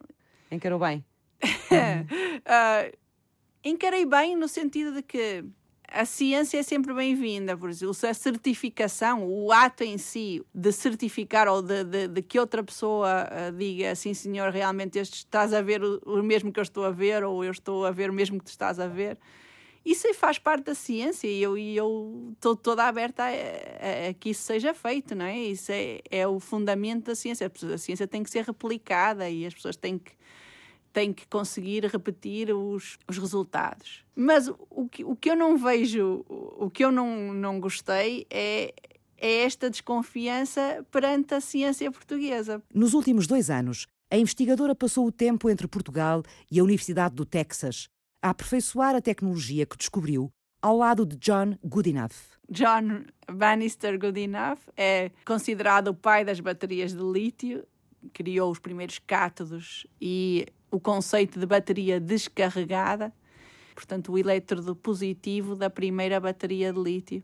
Encarou 0.50 0.80
bem? 0.80 1.04
uh, 1.44 2.98
encarei 3.66 4.06
bem 4.06 4.38
no 4.38 4.48
sentido 4.48 4.94
de 4.94 5.04
que 5.04 5.44
a 5.90 6.06
ciência 6.06 6.60
é 6.60 6.64
sempre 6.64 6.94
bem-vinda, 6.94 7.56
por 7.56 7.70
exemplo, 7.70 7.96
a 8.08 8.14
certificação, 8.14 9.26
o 9.26 9.52
ato 9.52 9.84
em 9.84 9.98
si 9.98 10.44
de 10.54 10.72
certificar 10.72 11.48
ou 11.48 11.62
de, 11.62 11.84
de, 11.86 12.08
de 12.10 12.22
que 12.22 12.38
outra 12.38 12.62
pessoa 12.62 13.26
uh, 13.26 13.58
diga 13.58 13.92
assim, 13.92 14.14
senhor, 14.14 14.52
realmente 14.52 15.00
este, 15.00 15.16
estás 15.16 15.54
a 15.54 15.62
ver 15.62 15.82
o, 15.82 16.02
o, 16.06 16.22
mesmo 16.22 16.52
que 16.52 16.60
eu 16.60 16.64
estou 16.64 16.84
a 16.84 16.92
ver, 16.92 17.24
ou 17.24 17.44
eu 17.44 17.52
estou 17.52 17.86
a 17.86 17.92
ver 17.92 18.10
o 18.10 18.14
mesmo 18.14 18.38
que 18.38 18.46
tu 18.46 18.50
estás 18.50 18.80
a 18.80 18.88
ver, 18.88 19.18
isso 19.86 20.14
faz 20.14 20.38
parte 20.38 20.66
da 20.66 20.76
ciência 20.76 21.28
e 21.28 21.42
eu 21.78 22.34
estou 22.34 22.58
toda 22.58 22.84
aberta 22.84 23.24
a, 23.24 23.28
a, 23.28 24.10
a, 24.10 24.14
que 24.14 24.32
isso 24.32 24.44
seja 24.44 24.74
feito, 24.74 25.16
não 25.16 25.26
é? 25.26 25.38
Isso 25.40 25.72
é, 25.72 26.02
é 26.12 26.28
o 26.28 26.42
fundamento 26.42 27.06
da 27.06 27.16
ciência. 27.16 27.50
A 27.74 27.78
ciência 27.78 28.06
tem 28.06 28.22
que 28.22 28.30
ser 28.30 28.44
replicada 28.44 29.30
e 29.30 29.46
as 29.46 29.54
pessoas 29.54 29.78
têm 29.78 29.98
que 29.98 30.12
tem 30.98 31.14
que 31.14 31.28
conseguir 31.28 31.86
repetir 31.86 32.52
os, 32.52 32.98
os 33.08 33.20
resultados. 33.20 34.04
Mas 34.16 34.48
o 34.68 34.90
que, 34.90 35.06
o 35.06 35.16
que 35.16 35.30
eu 35.30 35.36
não 35.36 35.56
vejo, 35.56 36.26
o 36.28 36.72
que 36.72 36.84
eu 36.84 36.92
não, 36.92 37.32
não 37.32 37.60
gostei 37.60 38.26
é, 38.32 38.74
é 39.16 39.44
esta 39.44 39.70
desconfiança 39.70 40.84
perante 40.90 41.36
a 41.36 41.40
ciência 41.40 41.92
portuguesa. 41.92 42.64
Nos 42.74 42.96
últimos 42.96 43.28
dois 43.28 43.52
anos, 43.52 43.86
a 44.10 44.18
investigadora 44.18 44.74
passou 44.74 45.06
o 45.06 45.12
tempo 45.12 45.52
entre 45.52 45.68
Portugal 45.68 46.24
e 46.50 46.60
a 46.60 46.64
Universidade 46.64 47.14
do 47.14 47.28
Texas 47.28 47.88
a 48.20 48.32
aperfeiçoar 48.32 48.96
a 48.96 49.02
tecnologia 49.02 49.68
que 49.68 49.78
descobriu 49.78 50.32
ao 50.64 50.78
lado 50.78 51.06
de 51.06 51.16
John 51.18 51.56
Goodenough. 51.64 52.40
John 52.50 53.04
Bannister 53.32 54.00
Goodenough 54.00 54.62
é 54.76 55.12
considerado 55.24 55.90
o 55.90 55.94
pai 55.94 56.26
das 56.26 56.40
baterias 56.40 56.92
de 56.92 57.04
lítio, 57.04 57.68
criou 58.14 58.52
os 58.52 58.58
primeiros 58.58 58.98
cátodos 58.98 59.86
e 60.02 60.48
o 60.72 60.80
conceito 60.80 61.40
de 61.40 61.46
bateria 61.46 62.00
descarregada, 62.00 63.14
portanto, 63.74 64.12
o 64.12 64.18
elétrodo 64.18 64.76
positivo 64.76 65.56
da 65.56 65.70
primeira 65.70 66.20
bateria 66.20 66.74
de 66.74 66.80
lítio 66.80 67.24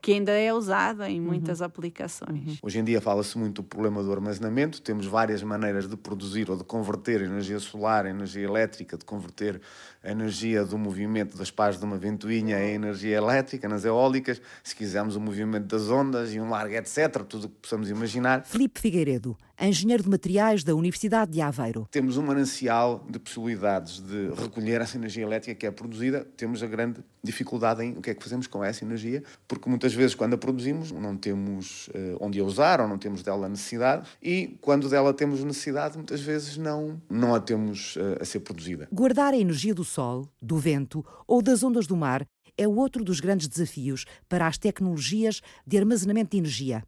que 0.00 0.12
ainda 0.12 0.32
é 0.32 0.52
usado 0.52 1.02
em 1.04 1.20
muitas 1.20 1.60
uhum. 1.60 1.66
aplicações. 1.66 2.46
Uhum. 2.46 2.56
Hoje 2.62 2.78
em 2.78 2.84
dia 2.84 3.00
fala-se 3.00 3.36
muito 3.36 3.62
do 3.62 3.68
problema 3.68 4.02
do 4.02 4.10
armazenamento, 4.10 4.80
temos 4.80 5.06
várias 5.06 5.42
maneiras 5.42 5.88
de 5.88 5.96
produzir 5.96 6.50
ou 6.50 6.56
de 6.56 6.64
converter 6.64 7.20
energia 7.22 7.58
solar 7.58 8.06
energia 8.06 8.44
elétrica, 8.44 8.96
de 8.96 9.04
converter 9.04 9.60
a 10.02 10.10
energia 10.10 10.64
do 10.64 10.78
movimento 10.78 11.36
das 11.36 11.50
pás 11.50 11.78
de 11.78 11.84
uma 11.84 11.96
ventoinha 11.96 12.58
em 12.58 12.74
energia 12.74 13.16
elétrica, 13.16 13.68
nas 13.68 13.84
eólicas, 13.84 14.40
se 14.62 14.74
quisermos 14.74 15.16
o 15.16 15.20
movimento 15.20 15.66
das 15.66 15.90
ondas 15.90 16.32
e 16.32 16.40
um 16.40 16.48
largo, 16.48 16.74
etc., 16.74 17.22
tudo 17.28 17.44
o 17.44 17.48
que 17.48 17.56
possamos 17.62 17.90
imaginar. 17.90 18.44
Filipe 18.44 18.80
Figueiredo, 18.80 19.36
engenheiro 19.60 20.02
de 20.02 20.08
materiais 20.08 20.64
da 20.64 20.74
Universidade 20.74 21.32
de 21.32 21.40
Aveiro. 21.40 21.86
Temos 21.90 22.16
um 22.16 22.22
manancial 22.22 23.04
de 23.08 23.18
possibilidades 23.18 24.00
de 24.00 24.30
recolher 24.40 24.80
essa 24.80 24.96
energia 24.96 25.22
elétrica 25.22 25.54
que 25.54 25.66
é 25.66 25.70
produzida, 25.70 26.26
temos 26.36 26.62
a 26.62 26.66
grande 26.66 27.00
dificuldade 27.22 27.84
em 27.84 27.92
o 27.92 28.00
que 28.00 28.10
é 28.10 28.14
que 28.14 28.22
fazemos 28.22 28.46
com 28.46 28.64
essa 28.64 28.84
energia, 28.84 29.22
porque 29.46 29.68
muitas 29.68 29.92
vezes 29.92 30.14
quando 30.14 30.34
a 30.34 30.38
produzimos 30.38 30.90
não 30.90 31.16
temos 31.16 31.88
uh, 31.88 32.16
onde 32.20 32.40
a 32.40 32.44
usar 32.44 32.80
ou 32.80 32.88
não 32.88 32.96
temos 32.96 33.22
dela 33.22 33.48
necessidade 33.48 34.08
e 34.22 34.56
quando 34.60 34.88
dela 34.88 35.12
temos 35.12 35.44
necessidade 35.44 35.96
muitas 35.96 36.20
vezes 36.20 36.56
não, 36.56 37.00
não 37.10 37.34
a 37.34 37.40
temos 37.40 37.96
uh, 37.96 38.16
a 38.20 38.24
ser 38.24 38.40
produzida. 38.40 38.88
Guardar 38.90 39.34
a 39.34 39.36
energia 39.36 39.74
do 39.74 39.84
sol, 39.90 40.28
do 40.40 40.56
vento 40.56 41.04
ou 41.26 41.42
das 41.42 41.62
ondas 41.62 41.86
do 41.86 41.96
mar 41.96 42.24
é 42.56 42.68
outro 42.68 43.02
dos 43.02 43.20
grandes 43.20 43.48
desafios 43.48 44.04
para 44.28 44.46
as 44.46 44.56
tecnologias 44.56 45.40
de 45.66 45.76
armazenamento 45.76 46.30
de 46.30 46.38
energia. 46.38 46.84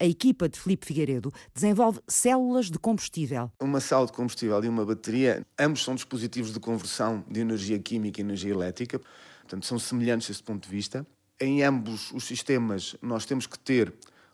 A 0.00 0.04
equipa 0.04 0.48
de 0.48 0.58
Felipe 0.58 0.86
Figueiredo 0.86 1.32
desenvolve 1.54 2.00
células 2.06 2.70
de 2.70 2.78
combustível. 2.78 3.50
Uma 3.60 3.80
célula 3.80 4.06
de 4.06 4.12
combustível 4.12 4.62
e 4.62 4.68
uma 4.68 4.84
bateria, 4.84 5.46
ambos 5.58 5.84
são 5.84 5.94
dispositivos 5.94 6.52
de 6.52 6.60
conversão 6.60 7.24
de 7.30 7.40
energia 7.40 7.78
química 7.78 8.20
e 8.20 8.24
energia 8.24 8.52
elétrica, 8.52 9.00
portanto 9.40 9.66
são 9.66 9.78
semelhantes 9.78 10.28
desse 10.28 10.42
ponto 10.42 10.64
de 10.64 10.70
vista. 10.70 11.06
Em 11.40 11.62
ambos 11.62 12.10
os 12.12 12.24
sistemas 12.24 12.96
nós 13.02 13.26
temos 13.26 13.46
que 13.46 13.58
ter 13.58 13.92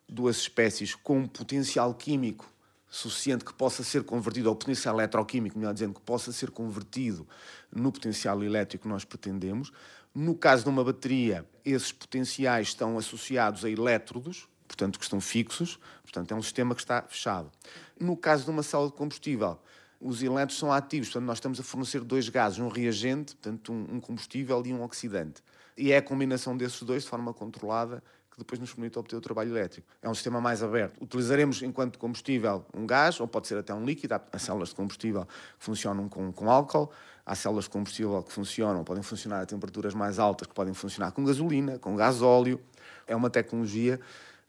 duas 0.08 0.37
espécies 0.37 0.94
com 0.94 1.18
um 1.20 1.26
potencial 1.26 1.94
químico 1.94 2.52
suficiente 2.92 3.42
que 3.42 3.54
possa 3.54 3.82
ser 3.82 4.04
convertido, 4.04 4.50
ou 4.50 4.54
potencial 4.54 4.94
eletroquímico, 4.96 5.58
melhor 5.58 5.72
dizendo, 5.72 5.94
que 5.94 6.00
possa 6.02 6.30
ser 6.30 6.50
convertido 6.50 7.26
no 7.74 7.90
potencial 7.90 8.42
elétrico 8.42 8.82
que 8.82 8.88
nós 8.88 9.04
pretendemos. 9.04 9.72
No 10.14 10.35
caso 10.35 10.64
de 10.64 10.68
uma 10.68 10.85
bateria, 10.85 11.46
esses 11.64 11.90
potenciais 11.90 12.68
estão 12.68 12.98
associados 12.98 13.64
a 13.64 13.70
elétrodos, 13.70 14.46
portanto, 14.68 14.98
que 14.98 15.04
estão 15.04 15.20
fixos, 15.20 15.78
portanto, 16.02 16.32
é 16.32 16.35
um 16.35 16.42
sistema 16.42 16.74
que 16.74 16.82
está 16.82 17.02
fechado. 17.02 17.50
No 17.98 18.16
caso 18.16 18.44
de 18.44 18.50
uma 18.50 18.62
célula 18.62 18.90
de 18.90 18.96
combustível, 18.96 19.58
os 20.00 20.22
elétrons 20.22 20.58
são 20.58 20.72
ativos, 20.72 21.08
portanto, 21.08 21.26
nós 21.26 21.38
estamos 21.38 21.61
a 21.61 21.62
fornecer 21.62 22.00
dois 22.00 22.28
gases, 22.28 22.58
um 22.58 22.68
reagente, 22.68 23.35
portanto, 23.37 23.72
um 23.72 24.00
combustível 24.00 24.62
e 24.66 24.72
um 24.72 24.82
oxidante. 24.82 25.42
e 25.76 25.90
é 25.90 25.96
a 25.96 26.02
combinação 26.02 26.54
desses 26.54 26.82
dois 26.82 27.04
de 27.04 27.08
forma 27.08 27.32
controlada 27.32 28.02
que 28.32 28.38
depois 28.38 28.58
nos 28.58 28.72
permite 28.72 28.98
obter 28.98 29.14
o 29.14 29.20
trabalho 29.20 29.50
elétrico. 29.50 29.87
É 30.00 30.08
um 30.08 30.14
sistema 30.14 30.40
mais 30.40 30.62
aberto. 30.62 31.02
Utilizaremos 31.02 31.62
enquanto 31.62 31.98
combustível 31.98 32.64
um 32.74 32.87
gás, 32.87 33.20
ou 33.20 33.28
pode 33.28 33.46
ser 33.46 33.58
até 33.58 33.74
um 33.74 33.85
líquido. 33.85 34.14
Há 34.14 34.38
células 34.38 34.70
de 34.70 34.74
combustível 34.74 35.26
que 35.26 35.64
funcionam 35.64 36.08
com, 36.08 36.32
com 36.32 36.50
álcool, 36.50 36.90
há 37.24 37.35
células 37.35 37.64
de 37.64 37.70
combustível 37.70 38.22
que 38.22 38.32
funcionam, 38.32 38.85
podem 38.85 39.02
funcionar 39.02 39.42
a 39.42 39.46
temperaturas 39.46 39.94
mais 39.94 40.18
altas, 40.18 40.46
que 40.46 40.54
podem 40.54 40.74
funcionar 40.74 41.12
com 41.12 41.24
gasolina, 41.24 41.78
com 41.78 41.96
gás 41.96 42.22
óleo. 42.22 42.61
É 43.06 43.14
uma 43.14 43.30
tecnologia 43.30 44.00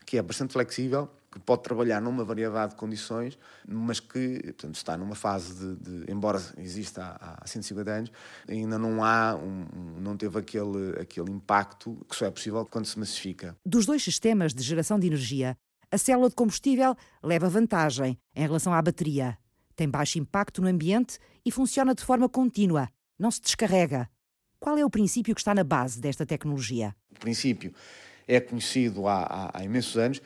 que 0.06 0.18
é 0.18 0.22
bastante 0.22 0.54
flexível 0.54 1.10
que 1.34 1.40
pode 1.40 1.64
trabalhar 1.64 2.00
numa 2.00 2.24
variedade 2.24 2.74
de 2.74 2.78
condições, 2.78 3.40
mas 3.68 4.00
que 4.00 4.40
portanto, 4.44 4.76
está 4.76 4.96
numa 4.96 5.16
fase 5.16 5.54
de, 5.54 5.76
de 5.76 6.12
embora 6.12 6.40
exista 6.60 7.18
há, 7.20 7.44
há 7.44 7.48
150 7.48 7.92
anos, 7.92 8.12
ainda 8.48 8.78
não 8.78 9.04
há, 9.04 9.36
um, 9.36 9.66
não 10.00 10.16
teve 10.16 10.38
aquele, 10.38 11.02
aquele 11.02 11.32
impacto 11.32 11.98
que 12.08 12.16
só 12.16 12.28
é 12.28 12.32
possível 12.32 12.64
quando 12.68 12.86
se 12.86 13.00
massifica. 13.00 13.58
Dos 13.66 13.88
dois 13.88 14.04
sistemas 14.04 14.54
de 14.54 14.62
geração 14.62 15.00
de 15.00 15.08
energia, 15.08 15.58
a 15.92 15.98
célula 15.98 16.30
de 16.30 16.36
combustível 16.36 16.96
leva 17.24 17.50
vantagem 17.50 18.18
em 18.36 18.42
relação 18.44 18.72
à 18.72 18.82
bateria. 18.82 19.38
Tem 19.76 19.90
baixo 19.90 20.20
impacto 20.20 20.62
no 20.62 20.68
ambiente 20.68 21.20
e 21.46 21.52
funciona 21.52 21.96
de 21.96 22.04
forma 22.04 22.30
contínua, 22.30 22.90
não 23.18 23.32
se 23.32 23.42
descarrega. 23.42 24.10
Qual 24.60 24.78
é 24.78 24.86
o 24.86 24.90
princípio 24.90 25.36
que 25.36 25.42
está 25.42 25.54
na 25.54 25.64
base 25.64 26.00
desta 26.00 26.26
tecnologia? 26.26 26.96
O 27.12 27.20
princípio 27.20 27.74
é 28.28 28.40
conhecido 28.40 29.08
há, 29.08 29.24
há, 29.24 29.60
há 29.60 29.64
imensos 29.64 29.98
anos 29.98 30.22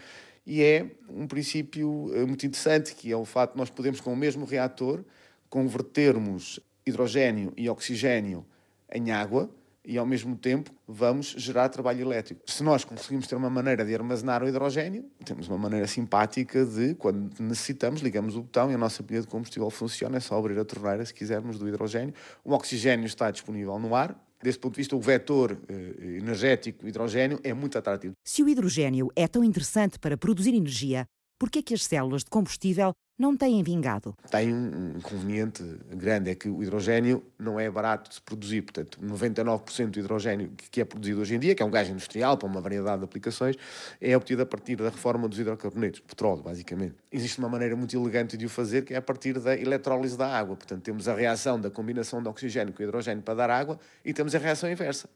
e 0.45 0.63
é 0.63 0.85
um 1.09 1.27
princípio 1.27 2.11
eh, 2.13 2.25
muito 2.25 2.45
interessante, 2.45 2.95
que 2.95 3.11
é 3.11 3.17
o 3.17 3.25
facto 3.25 3.53
de 3.53 3.57
nós 3.59 3.69
podemos, 3.69 3.99
com 3.99 4.13
o 4.13 4.15
mesmo 4.15 4.45
reator, 4.45 5.03
convertermos 5.49 6.59
hidrogênio 6.85 7.51
e 7.57 7.69
oxigênio 7.69 8.45
em 8.91 9.11
água 9.11 9.49
e, 9.87 9.97
ao 9.97 10.05
mesmo 10.05 10.35
tempo, 10.35 10.69
vamos 10.85 11.27
gerar 11.37 11.69
trabalho 11.69 12.01
elétrico. 12.01 12.41
Se 12.45 12.61
nós 12.61 12.83
conseguimos 12.83 13.25
ter 13.25 13.35
uma 13.35 13.49
maneira 13.49 13.85
de 13.85 13.95
armazenar 13.95 14.43
o 14.43 14.47
hidrogênio, 14.47 15.05
temos 15.23 15.47
uma 15.47 15.57
maneira 15.57 15.87
simpática 15.87 16.65
de, 16.65 16.93
quando 16.95 17.31
necessitamos, 17.39 18.01
ligamos 18.01 18.35
o 18.35 18.41
botão 18.41 18.69
e 18.69 18.73
a 18.73 18.77
nossa 18.77 19.01
pilha 19.01 19.21
de 19.21 19.27
combustível 19.27 19.69
funciona, 19.69 20.17
é 20.17 20.19
só 20.19 20.37
abrir 20.37 20.59
a 20.59 20.65
torneira, 20.65 21.05
se 21.05 21.13
quisermos, 21.13 21.57
do 21.57 21.69
hidrogênio. 21.69 22.13
O 22.43 22.53
oxigênio 22.53 23.05
está 23.05 23.31
disponível 23.31 23.79
no 23.79 23.95
ar, 23.95 24.21
Desse 24.39 24.59
ponto 24.59 24.73
de 24.73 24.81
vista, 24.81 24.95
o 24.95 25.01
vetor 25.01 25.57
eh, 25.67 26.17
energético 26.19 26.87
hidrogênio 26.87 27.39
é 27.43 27.55
muito 27.55 27.75
atrativo. 27.75 28.13
Se 28.23 28.43
o 28.43 28.47
hidrogênio 28.47 29.11
é 29.15 29.27
tão 29.27 29.43
interessante 29.43 29.97
para 29.97 30.15
produzir 30.15 30.53
energia, 30.53 31.07
por 31.39 31.49
que 31.49 31.57
é 31.57 31.61
que 31.63 31.73
as 31.73 31.83
células 31.83 32.23
de 32.23 32.29
combustível 32.29 32.93
não 33.17 33.35
têm 33.35 33.63
vingado? 33.63 34.15
Tem 34.29 34.53
um 34.53 34.97
inconveniente 34.97 35.63
grande, 35.89 36.29
é 36.29 36.35
que 36.35 36.47
o 36.47 36.61
hidrogênio 36.61 37.23
não 37.37 37.59
é 37.59 37.69
barato 37.69 38.09
de 38.09 38.15
se 38.15 38.21
produzir. 38.21 38.61
Portanto, 38.61 38.99
99% 39.01 39.89
do 39.89 39.99
hidrogênio 39.99 40.51
que 40.69 40.79
é 40.79 40.85
produzido 40.85 41.21
hoje 41.21 41.35
em 41.35 41.39
dia, 41.39 41.55
que 41.55 41.63
é 41.63 41.65
um 41.65 41.71
gás 41.71 41.89
industrial 41.89 42.37
para 42.37 42.47
uma 42.47 42.61
variedade 42.61 42.99
de 42.99 43.05
aplicações, 43.05 43.55
é 43.99 44.15
obtido 44.15 44.43
a 44.43 44.45
partir 44.45 44.75
da 44.75 44.89
reforma 44.89 45.27
dos 45.27 45.39
hidrocarbonetos, 45.39 45.99
petróleo, 46.01 46.43
basicamente. 46.43 46.95
Existe 47.11 47.39
uma 47.39 47.49
maneira 47.49 47.75
muito 47.75 47.95
elegante 47.95 48.37
de 48.37 48.45
o 48.45 48.49
fazer, 48.49 48.85
que 48.85 48.93
é 48.93 48.97
a 48.97 49.01
partir 49.01 49.39
da 49.39 49.57
eletrólise 49.57 50.15
da 50.15 50.27
água. 50.27 50.55
Portanto, 50.55 50.83
temos 50.83 51.07
a 51.07 51.15
reação 51.15 51.59
da 51.59 51.71
combinação 51.71 52.21
de 52.21 52.29
oxigênio 52.29 52.73
com 52.73 52.83
hidrogênio 52.83 53.23
para 53.23 53.33
dar 53.33 53.49
água 53.49 53.79
e 54.05 54.13
temos 54.13 54.35
a 54.35 54.37
reação 54.37 54.69
inversa. 54.69 55.09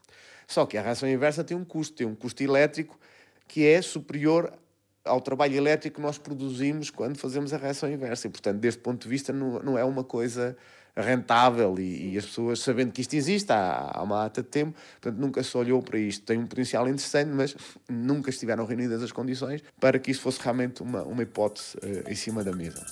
Só 0.48 0.66
que 0.66 0.78
a 0.78 0.82
reação 0.82 1.08
inversa 1.08 1.44
tem 1.44 1.56
um 1.56 1.64
custo, 1.64 1.96
tem 1.96 2.08
um 2.08 2.16
custo 2.16 2.42
elétrico 2.42 3.00
que 3.48 3.66
é 3.66 3.82
superior 3.82 4.52
ao 5.04 5.20
trabalho 5.20 5.56
elétrico 5.56 5.98
que 5.98 6.02
nós 6.02 6.18
produzimos 6.18 6.90
quando 6.90 7.18
fazemos 7.18 7.54
a 7.54 7.58
reação 7.58 7.92
inversa. 7.92 8.28
E, 8.28 8.30
portanto, 8.30 8.60
deste 8.60 8.82
ponto 8.82 9.04
de 9.04 9.10
vista, 9.10 9.34
não, 9.34 9.60
não 9.60 9.78
é 9.78 9.84
uma 9.84 10.04
coisa 10.04 10.56
rentável 10.96 11.80
e, 11.80 12.14
e, 12.14 12.18
as 12.18 12.26
pessoas 12.26 12.60
sabendo 12.60 12.92
que 12.92 13.02
isto 13.02 13.14
existe 13.14 13.52
há, 13.52 13.92
há 13.94 14.04
uma 14.04 14.24
data 14.24 14.42
de 14.42 14.50
tempo, 14.50 14.78
portanto 15.00 15.20
nunca 15.20 15.42
se 15.42 15.56
olhou 15.58 15.82
para 15.82 15.98
isto. 15.98 16.26
Tem 16.26 16.38
um 16.38 16.46
potencial 16.46 16.88
interessante, 16.88 17.30
mas 17.30 17.56
nunca 17.90 18.30
estiveram 18.30 18.66
reunidas 18.66 19.02
as 19.02 19.12
condições 19.12 19.64
para 19.80 19.98
que 20.00 20.12
isso 20.12 20.22
fosse 20.22 20.40
realmente 20.42 20.82
uma, 20.82 21.04
uma 21.04 21.24
hipótese 21.24 21.78
uh, 21.78 22.10
em 22.10 22.16
cima 22.16 22.44
da 22.44 22.52
mesa. 22.52 22.86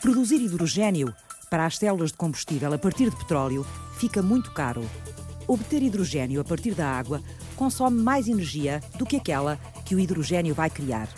Produzir 0.00 0.36
hidrogênio 0.36 1.14
para 1.50 1.66
as 1.66 1.76
células 1.76 2.10
de 2.10 2.16
combustível 2.16 2.72
a 2.72 2.78
partir 2.78 3.10
de 3.10 3.16
petróleo 3.16 3.66
fica 3.98 4.22
muito 4.22 4.50
caro. 4.52 4.88
Obter 5.46 5.82
hidrogênio 5.82 6.40
a 6.40 6.44
partir 6.44 6.74
da 6.74 6.88
água 6.88 7.22
consome 7.54 8.02
mais 8.02 8.26
energia 8.26 8.82
do 8.98 9.04
que 9.04 9.16
aquela 9.16 9.58
que 9.84 9.94
o 9.94 10.00
hidrogênio 10.00 10.54
vai 10.54 10.70
criar. 10.70 11.08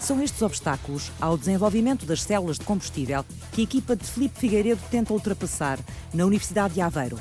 São 0.00 0.22
estes 0.22 0.42
obstáculos 0.42 1.10
ao 1.20 1.36
desenvolvimento 1.36 2.06
das 2.06 2.22
células 2.22 2.58
de 2.58 2.64
combustível 2.64 3.24
que 3.52 3.62
a 3.62 3.64
equipa 3.64 3.96
de 3.96 4.04
Felipe 4.04 4.38
Figueiredo 4.38 4.80
tenta 4.90 5.12
ultrapassar 5.12 5.78
na 6.14 6.24
Universidade 6.24 6.74
de 6.74 6.80
Aveiro. 6.80 7.18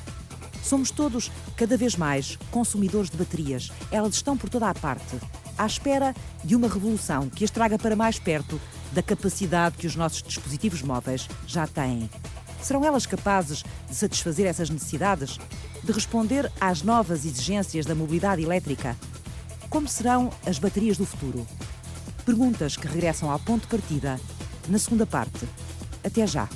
Somos 0.61 0.91
todos, 0.91 1.31
cada 1.55 1.77
vez 1.77 1.95
mais, 1.95 2.37
consumidores 2.51 3.09
de 3.09 3.17
baterias. 3.17 3.71
Elas 3.91 4.15
estão 4.15 4.35
por 4.35 4.49
toda 4.49 4.69
a 4.69 4.73
parte, 4.73 5.17
à 5.57 5.65
espera 5.65 6.13
de 6.43 6.55
uma 6.55 6.67
revolução 6.67 7.29
que 7.29 7.43
as 7.43 7.51
traga 7.51 7.77
para 7.77 7.95
mais 7.95 8.19
perto 8.19 8.59
da 8.91 9.01
capacidade 9.01 9.77
que 9.77 9.87
os 9.87 9.95
nossos 9.95 10.23
dispositivos 10.23 10.81
móveis 10.81 11.27
já 11.47 11.67
têm. 11.67 12.09
Serão 12.61 12.83
elas 12.83 13.05
capazes 13.05 13.63
de 13.87 13.95
satisfazer 13.95 14.47
essas 14.47 14.69
necessidades? 14.69 15.37
De 15.83 15.91
responder 15.91 16.51
às 16.59 16.81
novas 16.81 17.25
exigências 17.25 17.85
da 17.85 17.93
mobilidade 17.93 18.41
elétrica? 18.41 18.95
Como 19.75 19.89
serão 19.89 20.31
as 20.45 20.57
baterias 20.57 20.95
do 20.95 21.05
futuro? 21.05 21.45
Perguntas 22.25 22.77
que 22.77 22.87
regressam 22.87 23.29
ao 23.29 23.37
ponto 23.37 23.63
de 23.63 23.67
partida 23.67 24.17
na 24.69 24.79
segunda 24.79 25.05
parte. 25.05 25.45
Até 26.01 26.25
já! 26.25 26.47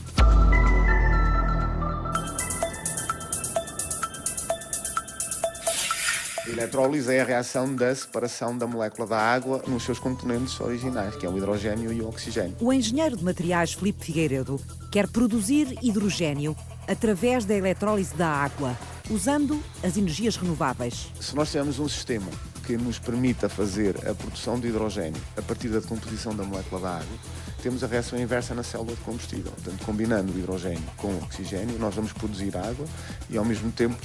A 6.45 6.49
eletrólise 6.49 7.13
é 7.13 7.19
a 7.19 7.25
reação 7.25 7.75
da 7.75 7.93
separação 7.93 8.58
da 8.58 8.65
molécula 8.65 9.05
da 9.05 9.17
água 9.17 9.62
nos 9.67 9.84
seus 9.84 9.99
componentes 9.99 10.58
originais, 10.62 11.13
que 11.17 11.25
é 11.25 11.29
o 11.29 11.38
hidrogênio 11.38 11.91
e 11.91 12.01
o 12.01 12.08
oxigênio. 12.08 12.55
O 12.62 12.71
engenheiro 12.71 13.17
de 13.17 13.23
materiais 13.25 13.73
Felipe 13.73 14.05
Figueiredo 14.05 14.62
quer 14.89 15.10
produzir 15.10 15.77
hidrogênio 15.82 16.55
através 16.88 17.43
da 17.43 17.53
eletrólise 17.53 18.15
da 18.15 18.29
água, 18.29 18.77
usando 19.10 19.62
as 19.84 19.97
energias 19.97 20.38
renováveis. 20.38 21.12
Se 21.19 21.36
nós 21.36 21.49
tivermos 21.49 21.79
um 21.79 21.89
sistema 21.89 22.32
que 22.69 22.77
nos 22.77 22.99
permita 22.99 23.49
fazer 23.49 23.95
a 24.08 24.13
produção 24.13 24.60
de 24.60 24.67
hidrogênio 24.67 25.19
a 25.36 25.41
partir 25.41 25.69
da 25.69 25.79
decomposição 25.79 26.36
da 26.36 26.43
molécula 26.43 26.79
da 26.79 26.91
água, 26.97 27.17
temos 27.63 27.84
a 27.84 27.88
reação 27.88 28.19
inversa 28.19 28.53
na 28.53 28.62
célula 28.62 28.91
de 28.91 29.01
combustível. 29.01 29.51
Portanto, 29.53 29.84
combinando 29.84 30.32
o 30.32 30.38
hidrogênio 30.38 30.84
com 30.95 31.08
o 31.08 31.17
oxigênio, 31.23 31.79
nós 31.79 31.95
vamos 31.95 32.13
produzir 32.13 32.55
água 32.55 32.86
e, 33.27 33.39
ao 33.39 33.43
mesmo 33.43 33.71
tempo, 33.71 33.97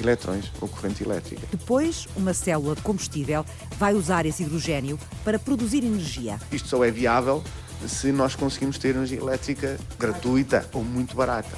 eletrões 0.00 0.50
ou 0.62 0.66
corrente 0.66 1.04
elétrica. 1.04 1.46
Depois, 1.50 2.08
uma 2.16 2.32
célula 2.32 2.74
de 2.74 2.80
combustível 2.80 3.44
vai 3.78 3.92
usar 3.92 4.24
esse 4.24 4.44
hidrogênio 4.44 4.98
para 5.22 5.38
produzir 5.38 5.84
energia. 5.84 6.40
Isto 6.50 6.68
só 6.68 6.82
é 6.82 6.90
viável 6.90 7.44
se 7.86 8.12
nós 8.12 8.34
conseguimos 8.34 8.78
ter 8.78 8.94
energia 8.94 9.18
elétrica 9.18 9.78
gratuita 9.98 10.66
ou 10.72 10.82
muito 10.82 11.14
barata. 11.14 11.54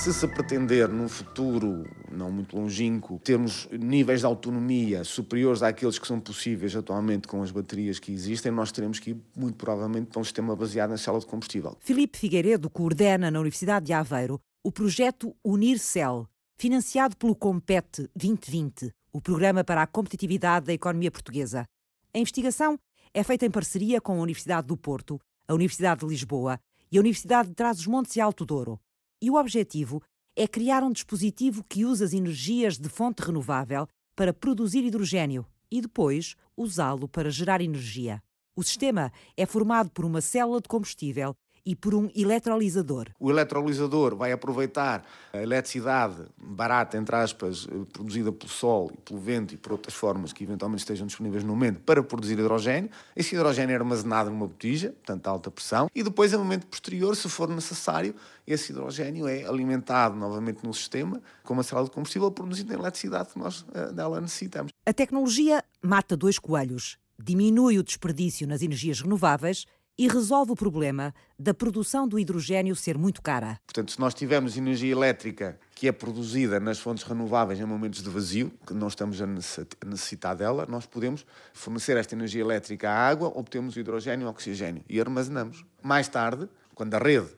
Se 0.00 0.14
se 0.14 0.26
pretender, 0.26 0.88
num 0.88 1.10
futuro 1.10 1.84
não 2.10 2.32
muito 2.32 2.56
longínquo, 2.56 3.20
termos 3.22 3.68
níveis 3.70 4.20
de 4.20 4.26
autonomia 4.26 5.04
superiores 5.04 5.62
àqueles 5.62 5.98
que 5.98 6.06
são 6.06 6.18
possíveis 6.18 6.74
atualmente 6.74 7.28
com 7.28 7.42
as 7.42 7.50
baterias 7.50 7.98
que 7.98 8.10
existem, 8.10 8.50
nós 8.50 8.72
teremos 8.72 8.98
que 8.98 9.10
ir, 9.10 9.20
muito 9.36 9.56
provavelmente, 9.56 10.06
para 10.06 10.18
um 10.18 10.24
sistema 10.24 10.56
baseado 10.56 10.88
na 10.88 10.96
célula 10.96 11.20
de 11.20 11.26
combustível. 11.26 11.76
Filipe 11.80 12.16
Figueiredo 12.16 12.70
coordena 12.70 13.30
na 13.30 13.38
Universidade 13.40 13.84
de 13.84 13.92
Aveiro 13.92 14.40
o 14.64 14.72
projeto 14.72 15.36
UnirCell, 15.44 16.26
financiado 16.56 17.14
pelo 17.14 17.36
Compete 17.36 18.08
2020, 18.16 18.90
o 19.12 19.20
Programa 19.20 19.62
para 19.62 19.82
a 19.82 19.86
Competitividade 19.86 20.64
da 20.64 20.72
Economia 20.72 21.10
Portuguesa. 21.10 21.66
A 22.14 22.18
investigação 22.18 22.80
é 23.12 23.22
feita 23.22 23.44
em 23.44 23.50
parceria 23.50 24.00
com 24.00 24.18
a 24.18 24.22
Universidade 24.22 24.66
do 24.66 24.78
Porto, 24.78 25.20
a 25.46 25.52
Universidade 25.52 26.00
de 26.00 26.06
Lisboa 26.06 26.58
e 26.90 26.96
a 26.96 27.00
Universidade 27.00 27.50
de 27.50 27.54
Trás-os-Montes 27.54 28.16
e 28.16 28.20
Alto 28.22 28.46
Douro. 28.46 28.80
E 29.22 29.30
o 29.30 29.34
objetivo 29.34 30.02
é 30.34 30.48
criar 30.48 30.82
um 30.82 30.90
dispositivo 30.90 31.62
que 31.68 31.84
usa 31.84 32.04
as 32.06 32.14
energias 32.14 32.78
de 32.78 32.88
fonte 32.88 33.20
renovável 33.20 33.86
para 34.16 34.32
produzir 34.32 34.82
hidrogênio 34.82 35.46
e 35.70 35.80
depois 35.82 36.36
usá-lo 36.56 37.06
para 37.06 37.30
gerar 37.30 37.60
energia. 37.60 38.22
O 38.56 38.62
sistema 38.62 39.12
é 39.36 39.44
formado 39.44 39.90
por 39.90 40.04
uma 40.04 40.20
célula 40.20 40.60
de 40.60 40.68
combustível 40.68 41.34
e 41.64 41.74
por 41.74 41.94
um 41.94 42.10
eletrolisador. 42.14 43.08
O 43.18 43.30
eletrolisador 43.30 44.16
vai 44.16 44.32
aproveitar 44.32 45.04
a 45.32 45.38
eletricidade 45.38 46.16
barata, 46.36 46.96
entre 46.96 47.14
aspas, 47.16 47.66
produzida 47.92 48.32
pelo 48.32 48.50
sol 48.50 48.90
e 48.94 48.96
pelo 48.98 49.20
vento 49.20 49.54
e 49.54 49.56
por 49.56 49.72
outras 49.72 49.94
formas 49.94 50.32
que 50.32 50.44
eventualmente 50.44 50.82
estejam 50.82 51.06
disponíveis 51.06 51.44
no 51.44 51.50
momento 51.50 51.80
para 51.80 52.02
produzir 52.02 52.38
hidrogênio. 52.38 52.90
Esse 53.14 53.34
hidrogênio 53.34 53.72
é 53.72 53.76
armazenado 53.76 54.30
numa 54.30 54.46
botija, 54.46 54.90
portanto 54.90 55.26
a 55.26 55.30
alta 55.30 55.50
pressão, 55.50 55.88
e 55.94 56.02
depois, 56.02 56.32
em 56.32 56.36
momento 56.36 56.66
posterior, 56.66 57.14
se 57.14 57.28
for 57.28 57.48
necessário, 57.48 58.14
esse 58.46 58.72
hidrogênio 58.72 59.28
é 59.28 59.44
alimentado 59.44 60.16
novamente 60.16 60.64
no 60.64 60.74
sistema 60.74 61.20
com 61.42 61.54
uma 61.54 61.62
célula 61.62 61.86
de 61.86 61.92
combustível 61.92 62.30
produzindo 62.30 62.72
a 62.72 62.76
eletricidade 62.76 63.30
que 63.30 63.38
nós 63.38 63.60
uh, 63.62 63.92
dela 63.92 64.20
necessitamos. 64.20 64.72
A 64.84 64.92
tecnologia 64.92 65.62
mata 65.82 66.16
dois 66.16 66.38
coelhos, 66.38 66.98
diminui 67.18 67.78
o 67.78 67.82
desperdício 67.82 68.46
nas 68.46 68.62
energias 68.62 69.00
renováveis 69.00 69.66
e 70.00 70.08
resolve 70.08 70.50
o 70.52 70.56
problema 70.56 71.14
da 71.38 71.52
produção 71.52 72.08
do 72.08 72.18
hidrogênio 72.18 72.74
ser 72.74 72.96
muito 72.96 73.20
cara. 73.20 73.60
Portanto, 73.66 73.92
se 73.92 74.00
nós 74.00 74.14
tivermos 74.14 74.56
energia 74.56 74.90
elétrica 74.90 75.60
que 75.74 75.86
é 75.86 75.92
produzida 75.92 76.58
nas 76.58 76.78
fontes 76.78 77.04
renováveis 77.04 77.60
em 77.60 77.66
momentos 77.66 78.02
de 78.02 78.08
vazio, 78.08 78.50
que 78.66 78.72
não 78.72 78.88
estamos 78.88 79.20
a 79.20 79.26
necessitar 79.26 80.34
dela, 80.34 80.64
nós 80.66 80.86
podemos 80.86 81.26
fornecer 81.52 81.98
esta 81.98 82.14
energia 82.14 82.40
elétrica 82.40 82.88
à 82.88 82.94
água, 82.94 83.30
obtemos 83.34 83.76
hidrogênio 83.76 84.24
e 84.24 84.30
oxigênio 84.30 84.82
e 84.88 84.98
armazenamos. 84.98 85.66
Mais 85.82 86.08
tarde, 86.08 86.48
quando 86.74 86.94
a 86.94 86.98
rede 86.98 87.28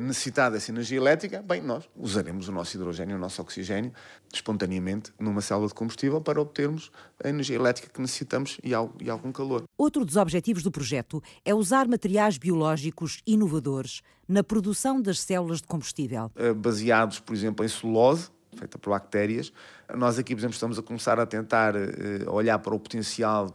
necessitar 0.00 0.50
dessa 0.50 0.70
energia 0.70 0.98
elétrica, 0.98 1.42
bem, 1.42 1.62
nós 1.62 1.88
usaremos 1.96 2.48
o 2.48 2.52
nosso 2.52 2.76
hidrogênio, 2.76 3.16
o 3.16 3.18
nosso 3.18 3.40
oxigênio, 3.40 3.92
espontaneamente 4.32 5.12
numa 5.18 5.40
célula 5.40 5.66
de 5.66 5.74
combustível 5.74 6.20
para 6.20 6.40
obtermos 6.40 6.90
a 7.22 7.28
energia 7.28 7.56
elétrica 7.56 7.88
que 7.92 8.00
necessitamos 8.00 8.58
e, 8.62 8.70
e 8.70 9.10
algum 9.10 9.32
calor. 9.32 9.64
Outro 9.78 10.04
dos 10.04 10.16
objetivos 10.16 10.62
do 10.62 10.70
projeto 10.70 11.22
é 11.44 11.54
usar 11.54 11.88
materiais 11.88 12.36
biológicos 12.36 13.22
inovadores 13.26 14.02
na 14.28 14.44
produção 14.44 15.00
das 15.00 15.20
células 15.20 15.62
de 15.62 15.66
combustível. 15.66 16.30
Eh, 16.36 16.52
baseados, 16.52 17.18
por 17.18 17.34
exemplo, 17.34 17.64
em 17.64 17.68
celulose, 17.68 18.28
feita 18.56 18.78
por 18.78 18.90
bactérias. 18.90 19.52
Nós 19.96 20.18
aqui, 20.18 20.34
por 20.34 20.40
exemplo, 20.40 20.54
estamos 20.54 20.78
a 20.78 20.82
começar 20.82 21.18
a 21.18 21.24
tentar 21.24 21.74
uh, 21.74 22.30
olhar 22.30 22.58
para 22.58 22.74
o 22.74 22.78
potencial 22.78 23.50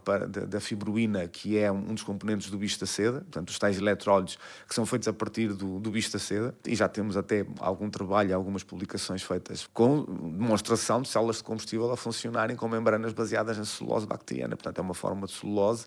da, 0.48 0.58
fibroína, 0.58 1.28
que 1.28 1.56
é 1.56 1.70
um 1.70 1.94
dos 1.94 2.02
componentes 2.02 2.50
do 2.50 2.58
bicho 2.58 2.80
da 2.80 2.86
seda, 2.86 3.20
portanto, 3.20 3.50
os 3.50 3.58
tais 3.58 3.78
eletrólitos 3.78 4.36
que 4.68 4.74
são 4.74 4.84
feitos 4.84 5.06
a 5.06 5.12
partir 5.12 5.52
do, 5.52 5.78
do 5.78 5.90
bicho 5.92 6.12
da 6.12 6.18
seda, 6.18 6.52
e 6.66 6.74
já 6.74 6.88
temos 6.88 7.16
até 7.16 7.46
algum 7.60 7.88
trabalho, 7.88 8.34
algumas 8.34 8.64
publicações 8.64 9.22
feitas 9.22 9.68
com 9.72 10.02
demonstração 10.02 11.02
de 11.02 11.08
células 11.08 11.36
de 11.36 11.44
combustível 11.44 11.92
a 11.92 11.96
funcionarem 11.96 12.56
com 12.56 12.68
membranas 12.68 13.12
baseadas 13.12 13.56
em 13.56 13.64
celulose 13.64 14.04
bacteriana, 14.04 14.56
portanto, 14.56 14.78
é 14.78 14.82
uma 14.82 14.94
forma 14.94 15.28
de 15.28 15.32
celulose 15.34 15.86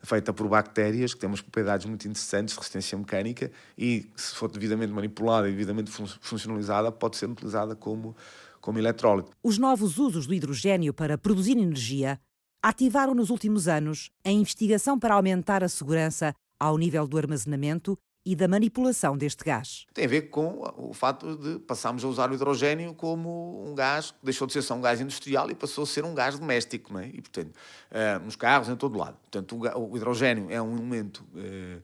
feita 0.00 0.32
por 0.32 0.46
bactérias, 0.46 1.12
que 1.12 1.20
tem 1.20 1.28
umas 1.28 1.40
propriedades 1.40 1.86
muito 1.86 2.06
interessantes 2.06 2.54
de 2.54 2.58
resistência 2.60 2.96
mecânica 2.96 3.50
e, 3.76 4.08
se 4.14 4.34
for 4.34 4.48
devidamente 4.48 4.92
manipulada 4.92 5.48
e 5.48 5.50
devidamente 5.50 5.90
fun 5.90 6.06
funcionalizada, 6.20 6.92
pode 6.92 7.16
ser 7.16 7.28
utilizada 7.28 7.74
como 7.74 8.14
como 8.60 8.78
eletrólito. 8.78 9.30
Os 9.42 9.58
novos 9.58 9.98
usos 9.98 10.26
do 10.26 10.34
hidrogênio 10.34 10.92
para 10.92 11.18
produzir 11.18 11.56
energia 11.58 12.20
ativaram 12.62 13.14
nos 13.14 13.30
últimos 13.30 13.68
anos 13.68 14.10
a 14.24 14.30
investigação 14.30 14.98
para 14.98 15.14
aumentar 15.14 15.62
a 15.62 15.68
segurança 15.68 16.34
ao 16.58 16.76
nível 16.76 17.06
do 17.06 17.16
armazenamento 17.16 17.96
e 18.28 18.36
da 18.36 18.46
manipulação 18.46 19.16
deste 19.16 19.42
gás. 19.42 19.86
Tem 19.94 20.04
a 20.04 20.08
ver 20.08 20.22
com 20.28 20.62
o 20.76 20.92
fato 20.92 21.36
de 21.36 21.58
passarmos 21.60 22.04
a 22.04 22.08
usar 22.08 22.30
o 22.30 22.34
hidrogênio 22.34 22.92
como 22.94 23.64
um 23.66 23.74
gás 23.74 24.10
que 24.10 24.18
deixou 24.22 24.46
de 24.46 24.52
ser 24.52 24.60
só 24.60 24.74
um 24.74 24.82
gás 24.82 25.00
industrial 25.00 25.50
e 25.50 25.54
passou 25.54 25.84
a 25.84 25.86
ser 25.86 26.04
um 26.04 26.14
gás 26.14 26.38
doméstico, 26.38 26.92
não 26.92 27.00
é? 27.00 27.08
E, 27.08 27.22
portanto, 27.22 27.54
uh, 27.90 28.22
nos 28.22 28.36
carros, 28.36 28.68
em 28.68 28.76
todo 28.76 28.98
lado. 28.98 29.16
Portanto, 29.30 29.58
o, 29.76 29.96
hidrogênio 29.96 30.50
é 30.50 30.60
um 30.60 30.76
elemento 30.76 31.24
uh, 31.34 31.82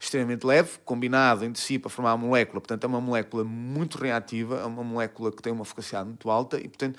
extremamente 0.00 0.46
leve, 0.46 0.78
combinado 0.82 1.44
entre 1.44 1.60
si 1.60 1.78
para 1.78 1.90
formar 1.90 2.12
a 2.12 2.16
molécula. 2.16 2.58
Portanto, 2.60 2.84
é 2.84 2.86
uma 2.86 3.02
molécula 3.02 3.44
muito 3.44 3.98
reativa, 3.98 4.58
é 4.58 4.64
uma 4.64 4.82
molécula 4.82 5.30
que 5.30 5.42
tem 5.42 5.52
uma 5.52 5.64
focacidade 5.64 6.08
muito 6.08 6.30
alta 6.30 6.58
e, 6.58 6.66
portanto, 6.66 6.98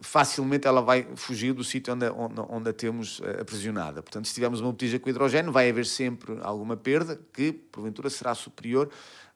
facilmente 0.00 0.66
ela 0.66 0.82
vai 0.82 1.06
fugir 1.14 1.52
do 1.52 1.62
sítio 1.62 1.94
onde, 1.94 2.06
onde, 2.10 2.40
onde 2.48 2.70
a 2.70 2.72
temos 2.72 3.20
eh, 3.22 3.40
aprisionada. 3.40 4.02
Portanto, 4.02 4.26
se 4.26 4.34
tivermos 4.34 4.60
uma 4.60 4.72
botija 4.72 4.98
com 4.98 5.08
hidrogênio, 5.08 5.52
vai 5.52 5.70
haver 5.70 5.86
sempre 5.86 6.38
alguma 6.42 6.76
perda 6.76 7.20
que, 7.32 7.52
porventura, 7.52 8.10
será 8.10 8.34
superior 8.34 8.90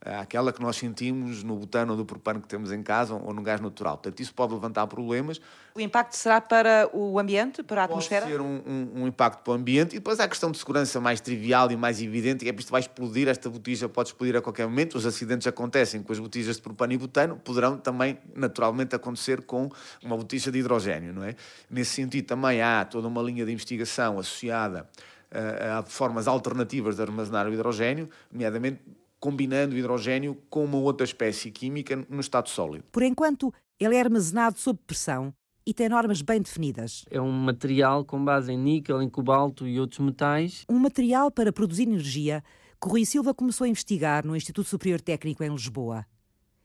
àquela 0.04 0.52
que 0.52 0.60
nós 0.60 0.76
sentimos 0.76 1.42
no 1.42 1.56
butano 1.56 1.92
ou 1.92 1.96
do 1.96 2.04
propano 2.04 2.40
que 2.40 2.46
temos 2.46 2.70
em 2.70 2.82
casa 2.82 3.14
ou 3.14 3.32
no 3.32 3.42
gás 3.42 3.60
natural. 3.60 3.96
Portanto, 3.96 4.20
isso 4.20 4.34
pode 4.34 4.52
levantar 4.52 4.86
problemas. 4.86 5.40
O 5.74 5.80
impacto 5.80 6.14
será 6.14 6.40
para 6.40 6.88
o 6.92 7.18
ambiente, 7.18 7.62
para 7.62 7.82
a 7.82 7.84
atmosfera? 7.86 8.26
Pode 8.26 8.32
ser 8.32 8.40
um, 8.40 8.62
um, 8.66 9.02
um, 9.02 9.06
impacto 9.06 9.42
para 9.42 9.52
o 9.52 9.54
ambiente 9.54 9.92
e 9.92 9.98
depois 9.98 10.20
há 10.20 10.24
a 10.24 10.28
questão 10.28 10.50
de 10.50 10.58
segurança 10.58 11.00
mais 11.00 11.20
trivial 11.20 11.70
e 11.72 11.76
mais 11.76 12.00
evidente, 12.02 12.44
que 12.44 12.50
é 12.50 12.52
que 12.52 12.60
isto 12.60 12.70
vai 12.70 12.80
explodir, 12.80 13.28
esta 13.28 13.48
botija 13.48 13.88
pode 13.88 14.10
explodir 14.10 14.36
a 14.36 14.42
qualquer 14.42 14.66
momento, 14.66 14.96
os 14.96 15.06
acidentes 15.06 15.46
acontecem 15.46 16.02
com 16.02 16.12
as 16.12 16.18
botijas 16.18 16.56
de 16.56 16.62
propano 16.62 16.92
e 16.92 16.98
butano, 16.98 17.36
poderão 17.36 17.76
também 17.78 18.18
naturalmente 18.34 18.94
acontecer 18.94 19.42
com 19.42 19.68
uma 20.02 20.16
botija 20.16 20.52
de 20.52 20.58
hidrogênio, 20.58 21.12
não 21.12 21.24
é? 21.24 21.34
Nesse 21.68 21.92
sentido 21.92 22.26
também 22.26 22.62
há 22.62 22.84
toda 22.84 23.08
uma 23.08 23.22
linha 23.22 23.44
de 23.44 23.52
investigação 23.52 24.18
associada 24.18 24.88
a, 25.34 25.78
a 25.78 25.82
formas 25.82 26.28
alternativas 26.28 26.96
de 26.96 27.02
armazenar 27.02 27.48
o 27.48 27.52
hidrogênio, 27.52 28.08
nomeadamente 28.30 28.80
combinando 29.24 29.74
o 29.74 29.78
hidrogênio 29.78 30.36
com 30.50 30.66
uma 30.66 30.76
outra 30.76 31.02
espécie 31.02 31.50
química 31.50 31.96
no 32.10 32.20
estado 32.20 32.50
sólido. 32.50 32.84
Por 32.92 33.02
enquanto, 33.02 33.54
ele 33.80 33.96
é 33.96 34.00
armazenado 34.00 34.58
sob 34.58 34.78
pressão 34.86 35.32
e 35.64 35.72
tem 35.72 35.88
normas 35.88 36.20
bem 36.20 36.42
definidas. 36.42 37.06
É 37.10 37.18
um 37.18 37.32
material 37.32 38.04
com 38.04 38.22
base 38.22 38.52
em 38.52 38.58
níquel, 38.58 39.00
em 39.00 39.08
cobalto 39.08 39.66
e 39.66 39.80
outros 39.80 40.00
metais. 40.00 40.66
Um 40.68 40.78
material 40.78 41.30
para 41.30 41.50
produzir 41.50 41.84
energia 41.84 42.44
que 42.78 42.86
Rui 42.86 43.06
Silva 43.06 43.32
começou 43.32 43.64
a 43.64 43.68
investigar 43.68 44.26
no 44.26 44.36
Instituto 44.36 44.68
Superior 44.68 45.00
Técnico 45.00 45.42
em 45.42 45.48
Lisboa 45.48 46.04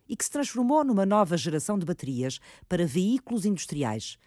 e 0.06 0.17
que 0.17 0.26
se 0.26 0.30
transformou 0.30 0.84
numa 0.84 1.06
nova 1.06 1.38
geração 1.38 1.80
de 1.80 1.86
baterias 1.86 2.41
para 2.67 2.86
veículos 2.86 3.45
industriais. 3.45 4.17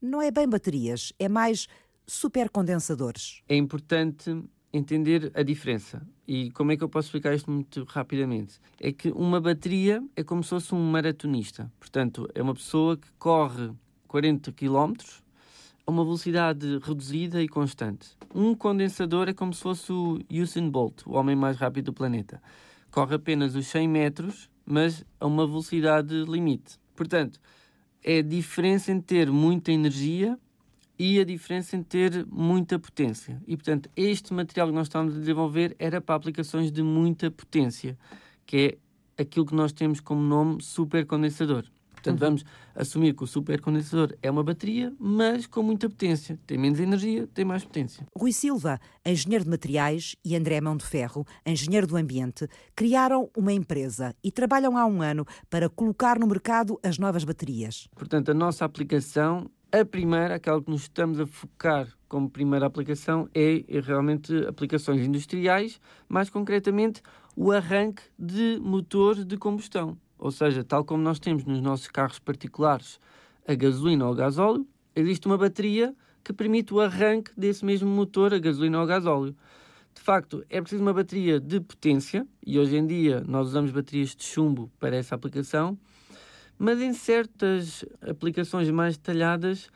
Não 0.00 0.22
é 0.22 0.30
bem 0.30 0.48
baterias, 0.48 1.12
é 1.18 1.28
mais 1.28 1.68
supercondensadores. 2.06 3.42
É 3.46 3.54
importante 3.54 4.34
entender 4.72 5.30
a 5.34 5.42
diferença. 5.42 6.06
E 6.26 6.50
como 6.52 6.72
é 6.72 6.76
que 6.76 6.82
eu 6.82 6.88
posso 6.88 7.08
explicar 7.08 7.34
isto 7.34 7.50
muito 7.50 7.84
rapidamente? 7.84 8.58
É 8.80 8.90
que 8.90 9.10
uma 9.10 9.40
bateria 9.40 10.02
é 10.16 10.22
como 10.22 10.42
se 10.42 10.50
fosse 10.50 10.74
um 10.74 10.90
maratonista. 10.90 11.70
Portanto, 11.78 12.28
é 12.34 12.42
uma 12.42 12.54
pessoa 12.54 12.96
que 12.96 13.08
corre 13.18 13.70
40 14.08 14.52
km 14.52 14.94
a 15.86 15.90
uma 15.90 16.04
velocidade 16.04 16.78
reduzida 16.82 17.42
e 17.42 17.48
constante. 17.48 18.16
Um 18.34 18.54
condensador 18.54 19.28
é 19.28 19.34
como 19.34 19.52
se 19.52 19.62
fosse 19.62 19.92
o 19.92 20.18
Usain 20.30 20.70
Bolt, 20.70 21.02
o 21.06 21.12
homem 21.12 21.36
mais 21.36 21.56
rápido 21.56 21.86
do 21.86 21.92
planeta. 21.92 22.40
Corre 22.90 23.16
apenas 23.16 23.54
os 23.54 23.66
100 23.66 23.88
metros, 23.88 24.50
mas 24.64 25.04
a 25.18 25.26
uma 25.26 25.46
velocidade 25.46 26.24
limite. 26.24 26.78
Portanto, 26.94 27.40
é 28.02 28.18
a 28.18 28.22
diferença 28.22 28.92
entre 28.92 29.18
ter 29.18 29.30
muita 29.30 29.72
energia 29.72 30.38
e 31.04 31.18
a 31.18 31.24
diferença 31.24 31.76
em 31.76 31.82
ter 31.82 32.24
muita 32.30 32.78
potência. 32.78 33.42
E, 33.44 33.56
portanto, 33.56 33.90
este 33.96 34.32
material 34.32 34.68
que 34.68 34.74
nós 34.74 34.86
estamos 34.86 35.16
a 35.16 35.18
desenvolver 35.18 35.74
era 35.76 36.00
para 36.00 36.14
aplicações 36.14 36.70
de 36.70 36.80
muita 36.80 37.28
potência, 37.28 37.98
que 38.46 38.78
é 39.16 39.22
aquilo 39.22 39.44
que 39.44 39.52
nós 39.52 39.72
temos 39.72 39.98
como 39.98 40.22
nome 40.22 40.62
supercondensador. 40.62 41.64
Portanto, 42.02 42.20
uhum. 42.20 42.26
vamos 42.26 42.44
assumir 42.74 43.14
que 43.14 43.22
o 43.22 43.26
supercondensador 43.26 44.16
é 44.20 44.30
uma 44.30 44.42
bateria, 44.42 44.92
mas 44.98 45.46
com 45.46 45.62
muita 45.62 45.88
potência. 45.88 46.38
Tem 46.46 46.58
menos 46.58 46.80
energia, 46.80 47.28
tem 47.32 47.44
mais 47.44 47.64
potência. 47.64 48.04
Rui 48.16 48.32
Silva, 48.32 48.80
engenheiro 49.06 49.44
de 49.44 49.50
materiais, 49.50 50.16
e 50.24 50.36
André 50.36 50.60
Mão 50.60 50.76
de 50.76 50.84
Ferro, 50.84 51.24
engenheiro 51.46 51.86
do 51.86 51.96
ambiente, 51.96 52.48
criaram 52.74 53.30
uma 53.36 53.52
empresa 53.52 54.14
e 54.22 54.32
trabalham 54.32 54.76
há 54.76 54.84
um 54.84 55.00
ano 55.00 55.24
para 55.48 55.68
colocar 55.68 56.18
no 56.18 56.26
mercado 56.26 56.78
as 56.82 56.98
novas 56.98 57.22
baterias. 57.24 57.88
Portanto, 57.94 58.30
a 58.30 58.34
nossa 58.34 58.64
aplicação 58.64 59.48
a 59.72 59.86
primeira, 59.86 60.34
aquela 60.34 60.62
que 60.62 60.70
nos 60.70 60.82
estamos 60.82 61.18
a 61.18 61.26
focar 61.26 61.88
como 62.06 62.28
primeira 62.28 62.66
aplicação, 62.66 63.26
é, 63.34 63.64
realmente 63.80 64.46
aplicações 64.46 65.00
industriais, 65.06 65.80
mais 66.06 66.28
concretamente 66.28 67.00
o 67.34 67.50
arranque 67.50 68.02
de 68.18 68.60
motores 68.60 69.24
de 69.24 69.38
combustão. 69.38 69.96
Ou 70.22 70.30
seja, 70.30 70.62
tal 70.62 70.84
como 70.84 71.02
nós 71.02 71.18
temos 71.18 71.44
nos 71.44 71.60
nossos 71.60 71.88
carros 71.88 72.20
particulares 72.20 73.00
a 73.44 73.56
gasolina 73.56 74.06
ou 74.06 74.12
a 74.12 74.14
gasóleo, 74.14 74.64
existe 74.94 75.26
uma 75.26 75.36
bateria 75.36 75.96
que 76.22 76.32
permite 76.32 76.72
o 76.72 76.80
arranque 76.80 77.32
desse 77.36 77.64
mesmo 77.64 77.90
motor 77.90 78.32
a 78.32 78.38
gasolina 78.38 78.78
ou 78.78 78.84
a 78.84 78.86
gasóleo. 78.86 79.34
De 79.92 80.00
facto, 80.00 80.44
é 80.48 80.60
preciso 80.60 80.80
uma 80.80 80.92
bateria 80.94 81.40
de 81.40 81.58
potência, 81.58 82.24
e 82.46 82.56
hoje 82.56 82.76
em 82.76 82.86
dia 82.86 83.24
nós 83.26 83.48
usamos 83.48 83.72
baterias 83.72 84.14
de 84.14 84.22
chumbo 84.22 84.70
para 84.78 84.94
essa 84.94 85.16
aplicação, 85.16 85.76
mas 86.56 86.80
em 86.80 86.92
certas 86.92 87.84
aplicações 88.00 88.70
mais 88.70 88.96
detalhadas, 88.96 89.70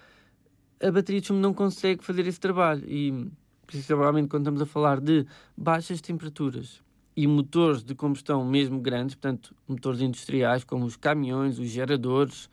a 0.80 0.92
bateria 0.92 1.20
de 1.20 1.26
chumbo 1.26 1.40
não 1.40 1.52
consegue 1.52 2.04
fazer 2.04 2.24
esse 2.24 2.38
trabalho. 2.38 2.84
E, 2.86 3.28
principalmente 3.66 4.28
quando 4.28 4.42
estamos 4.42 4.62
a 4.62 4.66
falar 4.66 5.00
de 5.00 5.26
baixas 5.56 6.00
temperaturas 6.00 6.85
e 7.16 7.26
motores 7.26 7.82
de 7.82 7.94
combustão 7.94 8.44
mesmo 8.44 8.78
grandes, 8.78 9.14
portanto, 9.14 9.54
motores 9.66 10.00
industriais 10.00 10.64
como 10.64 10.84
os 10.84 10.96
caminhões, 10.96 11.58
os 11.58 11.68
geradores 11.68 12.50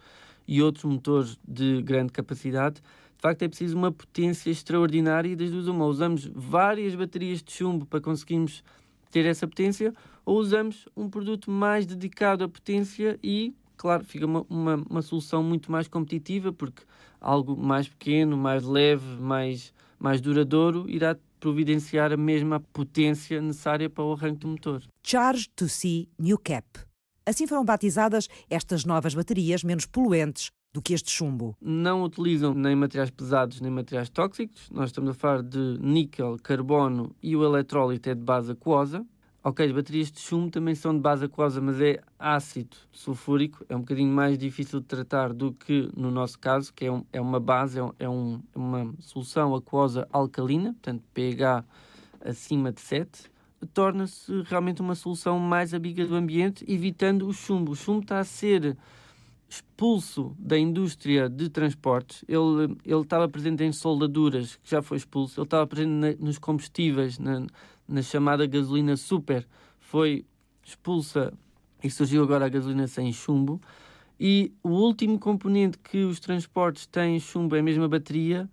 e 0.47 0.61
outros 0.61 0.85
motores 0.85 1.37
de 1.45 1.81
grande 1.81 2.13
capacidade, 2.13 2.75
de 2.75 3.21
facto 3.21 3.41
é 3.41 3.47
preciso 3.47 3.77
uma 3.77 3.91
potência 3.91 4.49
extraordinária 4.49 5.29
e 5.29 5.35
das 5.35 5.51
duas 5.51 5.67
uma. 5.67 5.85
Usamos 5.85 6.29
várias 6.33 6.95
baterias 6.95 7.41
de 7.41 7.51
chumbo 7.51 7.85
para 7.85 8.01
conseguirmos 8.01 8.63
ter 9.11 9.25
essa 9.25 9.47
potência 9.47 9.93
ou 10.25 10.37
usamos 10.37 10.87
um 10.95 11.09
produto 11.09 11.51
mais 11.51 11.85
dedicado 11.85 12.43
à 12.43 12.49
potência 12.49 13.19
e 13.21 13.53
claro, 13.77 14.03
fica 14.03 14.25
uma, 14.25 14.45
uma, 14.49 14.75
uma, 14.89 15.01
solução 15.01 15.43
muito 15.43 15.71
mais 15.71 15.87
competitiva, 15.87 16.53
porque 16.53 16.83
algo 17.19 17.55
mais 17.55 17.87
pequeno, 17.87 18.37
mais 18.37 18.63
leve, 18.63 19.17
mais, 19.19 19.73
mais 19.99 20.21
duradouro 20.21 20.89
irá 20.89 21.17
providenciar 21.43 22.13
a 22.13 22.15
mesma 22.15 22.61
potência 22.71 23.41
necessária 23.41 23.89
para 23.89 24.01
o 24.01 24.13
arranque 24.13 24.39
do 24.39 24.47
motor. 24.47 24.81
Charge 25.05 25.49
to 25.53 25.67
See 25.67 26.07
New 26.17 26.37
Cap. 26.37 26.65
Assim 27.25 27.45
foram 27.45 27.65
batizadas 27.65 28.29
estas 28.49 28.85
novas 28.85 29.13
baterias 29.13 29.61
menos 29.61 29.85
poluentes 29.85 30.51
do 30.73 30.81
que 30.81 30.93
este 30.93 31.11
chumbo. 31.11 31.53
Não 31.61 32.01
utilizam 32.01 32.53
nem 32.53 32.77
materiais 32.77 33.11
pesados 33.11 33.59
nem 33.59 33.69
materiais 33.69 34.07
tóxicos. 34.07 34.69
Nós 34.71 34.85
estamos 34.85 35.09
a 35.09 35.13
falar 35.13 35.43
de 35.43 35.77
níquel, 35.81 36.37
carbono 36.41 37.13
e 37.21 37.35
o 37.35 37.43
eletrólito 37.43 38.09
é 38.09 38.15
de 38.15 38.23
base 38.23 38.53
aquosa. 38.53 39.05
Ok, 39.45 39.65
as 39.65 39.73
baterias 39.73 40.09
de 40.09 40.21
chumbo 40.21 40.49
também 40.49 40.73
são 40.73 40.95
de 40.95 41.01
base 41.01 41.25
aquosa, 41.25 41.59
mas 41.59 41.81
é 41.81 41.99
ácido 42.17 42.77
sulfúrico, 42.93 43.65
é 43.67 43.75
um 43.75 43.81
bocadinho 43.81 44.09
mais 44.09 44.37
difícil 44.37 44.79
de 44.79 44.85
tratar 44.85 45.33
do 45.33 45.51
que 45.51 45.89
no 45.97 46.09
nosso 46.09 46.39
caso, 46.39 46.73
que 46.73 46.85
é, 46.85 46.91
um, 46.91 47.03
é 47.11 47.19
uma 47.19 47.41
base, 47.41 47.77
é, 47.77 47.83
um, 47.83 47.93
é, 47.99 48.05
é 48.05 48.57
uma 48.57 48.93
solução 48.99 49.53
aquosa 49.53 50.07
alcalina, 50.13 50.71
portanto 50.71 51.03
pH 51.13 51.65
acima 52.23 52.71
de 52.71 52.79
7, 52.79 53.29
torna-se 53.73 54.31
realmente 54.43 54.81
uma 54.81 54.95
solução 54.95 55.37
mais 55.37 55.73
amiga 55.73 56.07
do 56.07 56.15
ambiente, 56.15 56.63
evitando 56.65 57.27
o 57.27 57.33
chumbo. 57.33 57.73
O 57.73 57.75
chumbo 57.75 57.99
está 57.99 58.19
a 58.19 58.23
ser 58.23 58.77
expulso 59.49 60.35
da 60.39 60.57
indústria 60.57 61.29
de 61.29 61.49
transportes. 61.49 62.23
Ele, 62.27 62.77
ele 62.85 63.01
estava 63.01 63.27
presente 63.29 63.63
em 63.63 63.71
soldaduras, 63.71 64.55
que 64.55 64.71
já 64.71 64.81
foi 64.81 64.97
expulso. 64.97 65.39
Ele 65.39 65.45
estava 65.45 65.67
presente 65.67 65.91
na, 65.91 66.13
nos 66.13 66.39
combustíveis, 66.39 67.19
na, 67.19 67.45
na 67.87 68.01
chamada 68.01 68.45
gasolina 68.45 68.95
super. 68.97 69.47
Foi 69.79 70.25
expulsa 70.63 71.33
e 71.83 71.89
surgiu 71.89 72.23
agora 72.23 72.45
a 72.45 72.49
gasolina 72.49 72.87
sem 72.87 73.11
chumbo. 73.11 73.61
E 74.19 74.53
o 74.63 74.69
último 74.69 75.19
componente 75.19 75.77
que 75.77 76.03
os 76.03 76.19
transportes 76.19 76.85
têm 76.85 77.19
chumbo 77.19 77.55
é 77.55 77.59
a 77.59 77.63
mesma 77.63 77.87
bateria, 77.87 78.49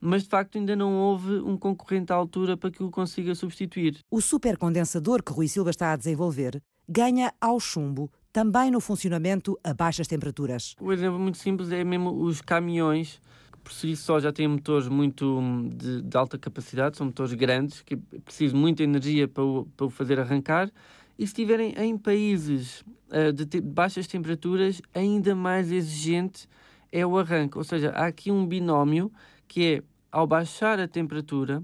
mas 0.00 0.22
de 0.22 0.28
facto 0.28 0.56
ainda 0.56 0.74
não 0.74 0.94
houve 0.94 1.34
um 1.36 1.56
concorrente 1.56 2.12
à 2.12 2.16
altura 2.16 2.56
para 2.56 2.70
que 2.70 2.82
o 2.82 2.90
consiga 2.90 3.34
substituir. 3.34 3.98
O 4.10 4.20
supercondensador 4.20 5.22
que 5.22 5.32
Rui 5.32 5.48
Silva 5.48 5.70
está 5.70 5.92
a 5.92 5.96
desenvolver 5.96 6.60
ganha 6.88 7.32
ao 7.40 7.60
chumbo 7.60 8.10
também 8.32 8.70
no 8.70 8.80
funcionamento 8.80 9.58
a 9.62 9.74
baixas 9.74 10.08
temperaturas. 10.08 10.74
O 10.80 10.92
exemplo 10.92 11.18
muito 11.18 11.38
simples 11.38 11.70
é 11.70 11.84
mesmo 11.84 12.10
os 12.22 12.40
caminhões, 12.40 13.20
por 13.62 13.72
si 13.72 13.96
só 13.96 14.18
já 14.20 14.32
têm 14.32 14.48
motores 14.48 14.88
muito 14.88 15.38
hum, 15.38 15.68
de, 15.68 16.02
de 16.02 16.16
alta 16.16 16.38
capacidade, 16.38 16.96
são 16.96 17.06
motores 17.06 17.32
grandes, 17.34 17.82
que 17.82 17.96
precisam 17.96 18.58
muita 18.58 18.82
energia 18.82 19.28
para 19.28 19.44
o, 19.44 19.66
para 19.76 19.86
o 19.86 19.90
fazer 19.90 20.18
arrancar. 20.18 20.70
E 21.18 21.26
se 21.26 21.32
estiverem 21.32 21.74
em 21.78 21.96
países 21.96 22.84
uh, 23.10 23.32
de, 23.32 23.46
te 23.46 23.60
baixas 23.60 24.06
temperaturas, 24.06 24.80
ainda 24.94 25.34
mais 25.34 25.70
exigente 25.70 26.48
é 26.90 27.06
o 27.06 27.16
arranque. 27.18 27.56
Ou 27.56 27.64
seja, 27.64 27.90
há 27.90 28.06
aqui 28.06 28.30
um 28.30 28.46
binómio 28.46 29.12
que 29.46 29.74
é 29.74 29.82
ao 30.10 30.26
baixar 30.26 30.78
a 30.78 30.86
temperatura, 30.86 31.62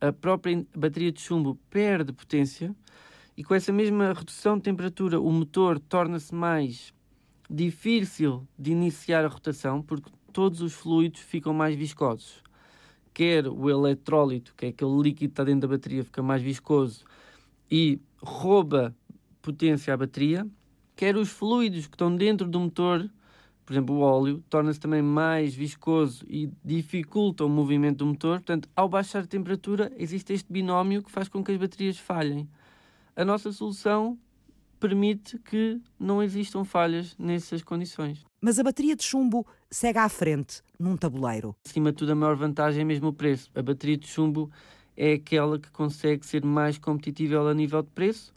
a 0.00 0.12
própria 0.12 0.64
bateria 0.74 1.12
de 1.12 1.20
chumbo 1.20 1.58
perde 1.68 2.12
potência 2.12 2.74
e 3.36 3.44
com 3.44 3.54
essa 3.54 3.72
mesma 3.72 4.12
redução 4.12 4.56
de 4.56 4.62
temperatura 4.62 5.20
o 5.20 5.30
motor 5.30 5.78
torna-se 5.78 6.34
mais 6.34 6.94
difícil 7.48 8.46
de 8.58 8.72
iniciar 8.72 9.24
a 9.24 9.28
rotação 9.28 9.82
porque 9.82 10.10
todos 10.32 10.60
os 10.60 10.72
fluidos 10.72 11.20
ficam 11.20 11.52
mais 11.52 11.74
viscosos. 11.76 12.42
Quer 13.12 13.46
o 13.48 13.68
eletrólito, 13.68 14.54
que 14.56 14.66
é 14.66 14.68
aquele 14.68 14.96
líquido 15.02 15.18
que 15.18 15.32
está 15.32 15.44
dentro 15.44 15.68
da 15.68 15.76
bateria, 15.76 16.04
fica 16.04 16.22
mais 16.22 16.42
viscoso 16.42 17.04
e 17.70 18.00
rouba 18.22 18.94
potência 19.42 19.92
à 19.92 19.96
bateria, 19.96 20.46
quer 20.94 21.16
os 21.16 21.28
fluidos 21.28 21.86
que 21.86 21.94
estão 21.94 22.14
dentro 22.14 22.48
do 22.48 22.60
motor 22.60 23.10
por 23.70 23.74
exemplo, 23.74 23.94
o 23.94 24.00
óleo 24.00 24.42
torna-se 24.50 24.80
também 24.80 25.00
mais 25.00 25.54
viscoso 25.54 26.26
e 26.28 26.50
dificulta 26.64 27.44
o 27.44 27.48
movimento 27.48 27.98
do 27.98 28.06
motor. 28.06 28.38
Portanto, 28.38 28.68
ao 28.74 28.88
baixar 28.88 29.22
a 29.22 29.26
temperatura, 29.28 29.92
existe 29.96 30.32
este 30.32 30.52
binómio 30.52 31.04
que 31.04 31.08
faz 31.08 31.28
com 31.28 31.40
que 31.44 31.52
as 31.52 31.56
baterias 31.56 31.96
falhem. 31.96 32.48
A 33.14 33.24
nossa 33.24 33.52
solução 33.52 34.18
permite 34.80 35.38
que 35.38 35.80
não 35.98 36.22
existam 36.22 36.64
falhas 36.64 37.14
nessas 37.18 37.62
condições. 37.62 38.24
Mas 38.40 38.58
a 38.58 38.62
bateria 38.62 38.96
de 38.96 39.04
chumbo 39.04 39.46
segue 39.70 39.98
à 39.98 40.08
frente 40.08 40.62
num 40.78 40.96
tabuleiro. 40.96 41.54
Acima 41.66 41.92
de 41.92 41.98
tudo, 41.98 42.12
a 42.12 42.14
maior 42.14 42.34
vantagem 42.34 42.80
é 42.80 42.84
mesmo 42.84 43.08
o 43.08 43.12
preço. 43.12 43.50
A 43.54 43.62
bateria 43.62 43.98
de 43.98 44.08
chumbo 44.08 44.50
é 44.96 45.12
aquela 45.12 45.58
que 45.58 45.70
consegue 45.70 46.26
ser 46.26 46.44
mais 46.44 46.78
competitiva 46.78 47.48
a 47.48 47.54
nível 47.54 47.82
de 47.82 47.90
preço. 47.90 48.32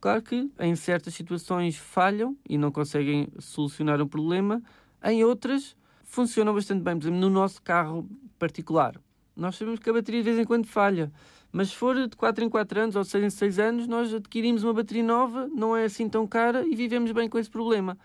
Claro 0.00 0.22
que 0.22 0.48
em 0.60 0.76
certas 0.76 1.14
situações 1.14 1.76
falham 1.76 2.36
e 2.48 2.56
não 2.56 2.70
conseguem 2.70 3.28
solucionar 3.40 4.00
o 4.00 4.06
problema, 4.06 4.62
em 5.02 5.24
outras, 5.24 5.76
funcionam 6.04 6.54
bastante 6.54 6.82
bem. 6.82 6.96
Por 6.96 7.04
exemplo, 7.04 7.20
no 7.20 7.30
nosso 7.30 7.60
carro 7.60 8.08
particular, 8.38 8.94
nós 9.36 9.56
sabemos 9.56 9.80
que 9.80 9.90
a 9.90 9.92
bateria 9.92 10.22
de 10.22 10.30
vez 10.30 10.38
em 10.38 10.44
quando 10.44 10.66
falha. 10.66 11.12
Mas 11.50 11.68
se 11.70 11.76
for 11.76 11.94
de 12.08 12.16
4 12.16 12.44
em 12.44 12.48
4 12.48 12.80
anos 12.80 12.96
ou 12.96 13.02
de 13.02 13.08
6 13.08 13.24
em 13.24 13.30
6 13.30 13.58
anos, 13.58 13.86
nós 13.86 14.12
adquirimos 14.12 14.64
uma 14.64 14.74
bateria 14.74 15.02
nova, 15.02 15.48
não 15.48 15.76
é 15.76 15.84
assim 15.84 16.08
tão 16.08 16.26
cara 16.26 16.66
e 16.66 16.74
vivemos 16.74 17.10
bem 17.12 17.28
com 17.28 17.38
esse 17.38 17.50
problema. 17.50 17.96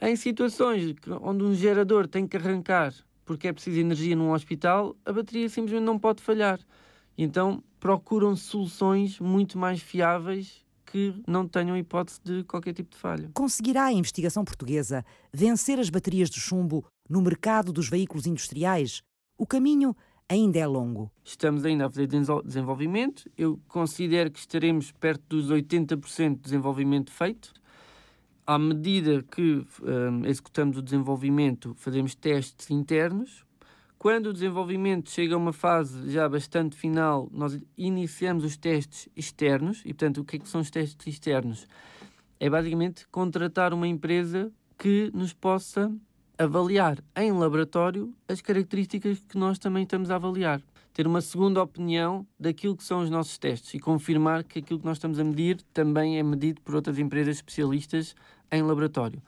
Em 0.00 0.14
situações 0.14 0.94
onde 1.20 1.44
um 1.44 1.54
gerador 1.54 2.06
tem 2.06 2.26
que 2.26 2.36
arrancar 2.36 2.92
porque 3.26 3.48
é 3.48 3.52
preciso 3.52 3.80
energia 3.80 4.16
num 4.16 4.32
hospital, 4.32 4.96
a 5.04 5.12
bateria 5.12 5.48
simplesmente 5.48 5.84
não 5.84 5.98
pode 5.98 6.22
falhar. 6.22 6.60
Então 7.18 7.62
procuram 7.80 8.36
soluções 8.36 9.18
muito 9.18 9.58
mais 9.58 9.82
fiáveis 9.82 10.64
que 10.86 11.20
não 11.26 11.46
tenham 11.46 11.76
hipótese 11.76 12.20
de 12.22 12.44
qualquer 12.44 12.72
tipo 12.72 12.90
de 12.90 12.96
falha. 12.96 13.28
Conseguirá 13.34 13.86
a 13.86 13.92
investigação 13.92 14.44
portuguesa 14.44 15.04
vencer 15.32 15.80
as 15.80 15.90
baterias 15.90 16.30
de 16.30 16.40
chumbo 16.40 16.86
no 17.10 17.20
mercado 17.20 17.72
dos 17.72 17.88
veículos 17.88 18.26
industriais? 18.26 19.02
O 19.36 19.44
caminho 19.44 19.94
ainda 20.28 20.58
é 20.58 20.66
longo. 20.66 21.10
Estamos 21.24 21.64
ainda 21.64 21.86
a 21.86 21.90
fazer 21.90 22.08
desenvolvimento. 22.44 23.30
Eu 23.36 23.60
considero 23.68 24.30
que 24.30 24.38
estaremos 24.38 24.92
perto 24.92 25.22
dos 25.28 25.50
80% 25.50 26.36
de 26.36 26.40
desenvolvimento 26.42 27.10
feito. 27.10 27.52
À 28.46 28.58
medida 28.58 29.22
que 29.22 29.66
um, 29.82 30.24
executamos 30.24 30.76
o 30.76 30.82
desenvolvimento, 30.82 31.74
fazemos 31.76 32.14
testes 32.14 32.70
internos, 32.70 33.44
quando 33.98 34.26
o 34.26 34.32
desenvolvimento 34.32 35.10
chega 35.10 35.34
a 35.34 35.38
uma 35.38 35.52
fase 35.52 36.10
já 36.10 36.28
bastante 36.28 36.76
final, 36.76 37.28
nós 37.32 37.58
iniciamos 37.76 38.44
os 38.44 38.56
testes 38.56 39.08
externos. 39.16 39.80
E, 39.84 39.88
portanto, 39.88 40.18
o 40.18 40.24
que, 40.24 40.36
é 40.36 40.38
que 40.38 40.48
são 40.48 40.60
os 40.60 40.70
testes 40.70 41.06
externos? 41.06 41.66
É 42.38 42.48
basicamente 42.48 43.08
contratar 43.08 43.72
uma 43.72 43.88
empresa 43.88 44.52
que 44.78 45.10
nos 45.14 45.32
possa 45.32 45.92
avaliar 46.38 47.02
em 47.16 47.32
laboratório 47.32 48.12
as 48.28 48.40
características 48.40 49.20
que 49.20 49.38
nós 49.38 49.58
também 49.58 49.84
estamos 49.84 50.10
a 50.10 50.16
avaliar. 50.16 50.60
Ter 50.92 51.06
uma 51.06 51.20
segunda 51.20 51.62
opinião 51.62 52.26
daquilo 52.38 52.76
que 52.76 52.84
são 52.84 53.02
os 53.02 53.10
nossos 53.10 53.38
testes 53.38 53.74
e 53.74 53.78
confirmar 53.78 54.44
que 54.44 54.58
aquilo 54.58 54.78
que 54.78 54.84
nós 54.84 54.96
estamos 54.96 55.18
a 55.18 55.24
medir 55.24 55.60
também 55.72 56.18
é 56.18 56.22
medido 56.22 56.60
por 56.62 56.74
outras 56.74 56.98
empresas 56.98 57.36
especialistas 57.36 58.14
em 58.50 58.62
laboratório. 58.62 59.22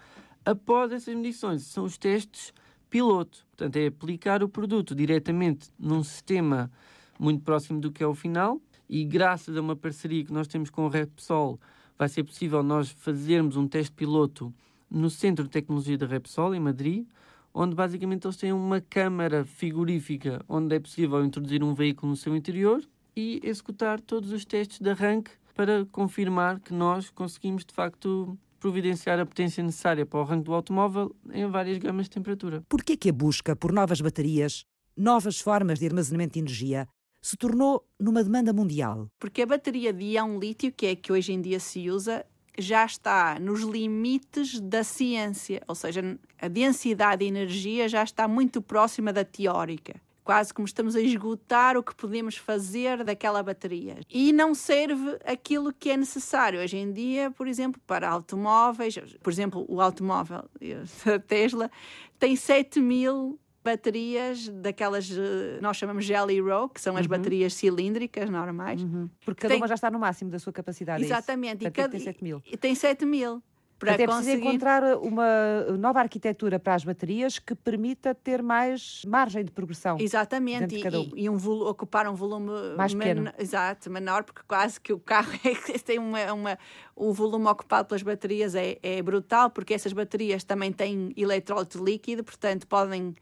Após 0.45 0.93
essas 0.93 1.15
medições, 1.15 1.63
são 1.63 1.85
os 1.85 1.99
testes 1.99 2.53
piloto. 2.89 3.47
Portanto, 3.51 3.77
é 3.77 3.87
aplicar 3.87 4.43
o 4.43 4.49
produto 4.49 4.95
diretamente 4.95 5.69
num 5.79 6.03
sistema 6.03 6.71
muito 7.19 7.43
próximo 7.43 7.81
do 7.81 7.91
que 7.91 8.03
é 8.03 8.07
o 8.07 8.15
final 8.15 8.61
e 8.89 9.05
graças 9.05 9.57
a 9.57 9.61
uma 9.61 9.77
parceria 9.77 10.25
que 10.25 10.33
nós 10.33 10.47
temos 10.47 10.71
com 10.71 10.87
o 10.87 10.89
Repsol 10.89 11.61
vai 11.99 12.09
ser 12.09 12.25
possível 12.25 12.63
nós 12.63 12.91
fazermos 12.91 13.57
um 13.57 13.67
teste 13.67 13.93
piloto 13.93 14.55
no 14.91 15.11
Centro 15.11 15.45
de 15.45 15.51
Tecnologia 15.51 15.99
da 15.99 16.07
Repsol, 16.07 16.55
em 16.55 16.61
Madrid, 16.61 17.07
onde 17.53 17.75
basicamente 17.75 18.27
eles 18.27 18.37
têm 18.37 18.53
uma 18.53 18.81
câmara 18.81 19.45
frigorífica 19.45 20.45
onde 20.49 20.77
é 20.77 20.81
possível 20.81 21.25
introduzir 21.25 21.63
um 21.63 21.75
veículo 21.75 22.11
no 22.11 22.17
seu 22.17 22.37
interior 22.37 22.83
e 23.17 23.41
executar 23.43 24.01
todos 24.01 24.31
os 24.33 24.45
testes 24.45 24.79
de 24.81 24.91
arranque 24.91 25.31
para 25.55 25.85
confirmar 25.87 26.61
que 26.61 26.73
nós 26.73 27.11
conseguimos 27.11 27.65
de 27.65 27.75
facto 27.75 28.39
providenciar 28.61 29.19
a 29.19 29.27
potência 29.27 29.63
necessária 29.63 30.07
para 30.07 30.21
o 30.21 30.23
arranque 30.23 30.45
do 30.45 30.55
automóvel 30.55 31.15
em 31.33 31.47
várias 31.47 31.79
gamas 31.79 32.07
de 32.07 32.11
temperatura. 32.11 32.63
Por 32.69 32.83
que 32.83 33.09
a 33.09 33.13
busca 33.13 33.57
por 33.57 33.73
novas 33.73 34.01
baterias, 34.01 34.65
novas 34.97 35.41
formas 35.41 35.79
de 35.79 35.87
armazenamento 35.87 36.35
de 36.35 36.41
energia, 36.41 36.89
se 37.21 37.37
tornou 37.37 37.85
numa 37.99 38.23
demanda 38.23 38.53
mundial? 38.53 39.09
Porque 39.19 39.43
a 39.43 39.47
bateria 39.47 39.93
de 39.93 40.05
íon 40.05 40.39
lítio, 40.39 40.73
que 40.73 40.87
é 40.87 40.97
que 40.97 41.13
hoje 41.13 41.33
em 41.33 41.41
dia 41.41 41.59
se 41.59 41.91
usa, 41.91 42.25
já 42.59 42.85
está 42.85 43.39
nos 43.39 43.63
limites 43.63 44.61
da 44.61 44.85
ciência, 44.85 45.63
ou 45.67 45.75
seja, 45.75 46.19
a 46.41 46.49
densidade 46.49 47.21
de 47.21 47.27
energia 47.27 47.89
já 47.89 48.03
está 48.03 48.27
muito 48.29 48.61
próxima 48.61 49.13
da 49.13 49.25
teórica 49.25 50.01
quase 50.29 50.53
como 50.53 50.67
estamos 50.67 50.95
a 50.95 51.01
esgotar 51.01 51.75
o 51.79 51.83
que 51.83 51.95
podemos 51.95 52.37
fazer 52.37 53.03
daquela 53.03 53.43
bateria. 53.43 53.97
E 54.11 54.31
não 54.31 54.55
serve 54.55 55.19
aquilo 55.25 55.73
que 55.73 55.89
é 55.89 55.97
necessário. 55.97 56.61
Hoje 56.61 56.77
em 56.77 56.93
dia, 56.93 57.31
por 57.31 57.49
exemplo, 57.49 57.81
para 57.87 58.11
automóveis, 58.11 58.95
por 59.23 59.33
exemplo, 59.33 59.65
o 59.67 59.81
automóvel 59.81 60.45
da 61.03 61.19
Tesla 61.19 61.71
tem 62.19 62.37
7 62.37 62.79
mil 62.79 63.41
baterias 63.69 64.49
daquelas 64.49 65.11
eh, 65.11 65.59
nós 65.61 65.77
chamamos 65.77 66.05
Jelly 66.05 66.41
Row, 66.41 66.69
que 66.69 66.81
são 66.81 66.97
as 66.97 67.03
uhum. 67.03 67.11
baterias 67.11 67.53
cilíndricas 67.55 68.31
normais. 68.31 68.83
Uhum. 68.83 69.11
Porque 69.25 69.43
cada 69.43 69.53
tem... 69.53 69.61
uma 69.61 69.69
já 69.69 69.75
está 69.75 69.91
no 69.91 69.99
máximo 69.99 70.31
da 70.31 70.39
sua 70.39 70.53
capacidade. 70.53 71.03
É 71.03 71.07
Exatamente. 71.07 71.65
É 71.65 71.69
e 71.69 71.71
cada... 71.71 71.91
tem 71.91 72.01
7 72.01 72.25
mil. 72.25 72.43
E 72.47 72.57
tem 72.57 72.75
7 72.75 73.05
mil 73.05 73.43
para 73.79 73.95
Até 73.95 74.07
conseguir... 74.07 74.25
precisa 74.25 74.49
encontrar 74.49 74.83
uma 74.99 75.77
nova 75.79 76.01
arquitetura 76.01 76.59
para 76.59 76.75
as 76.75 76.83
baterias 76.83 77.39
que 77.39 77.55
permita 77.55 78.13
ter 78.13 78.43
mais 78.43 79.03
margem 79.07 79.45
de 79.45 79.53
progressão. 79.53 79.97
Exatamente, 80.01 80.75
e, 80.77 80.89
um. 80.89 81.11
e, 81.15 81.31
um 81.31 81.37
ocupar 81.69 82.09
um 82.09 82.15
volume 82.15 82.51
mais 82.77 82.93
pequeno. 82.93 83.23
Men 83.23 83.33
exato, 83.39 83.89
menor, 83.89 84.25
porque 84.25 84.43
quase 84.49 84.81
que 84.81 84.93
o 84.93 84.99
carro 84.99 85.31
é, 85.45 85.79
tem 85.79 85.99
uma, 85.99 86.33
uma, 86.33 86.59
o 86.97 87.13
volume 87.13 87.47
ocupado 87.47 87.87
pelas 87.87 88.03
baterias 88.03 88.55
é, 88.57 88.79
é 88.83 89.01
brutal, 89.01 89.49
porque 89.51 89.73
essas 89.75 89.93
baterias 89.93 90.43
também 90.43 90.73
têm 90.73 91.13
eletrólito 91.17 91.83
líquido, 91.83 92.25
portanto 92.25 92.67
podem 92.67 93.15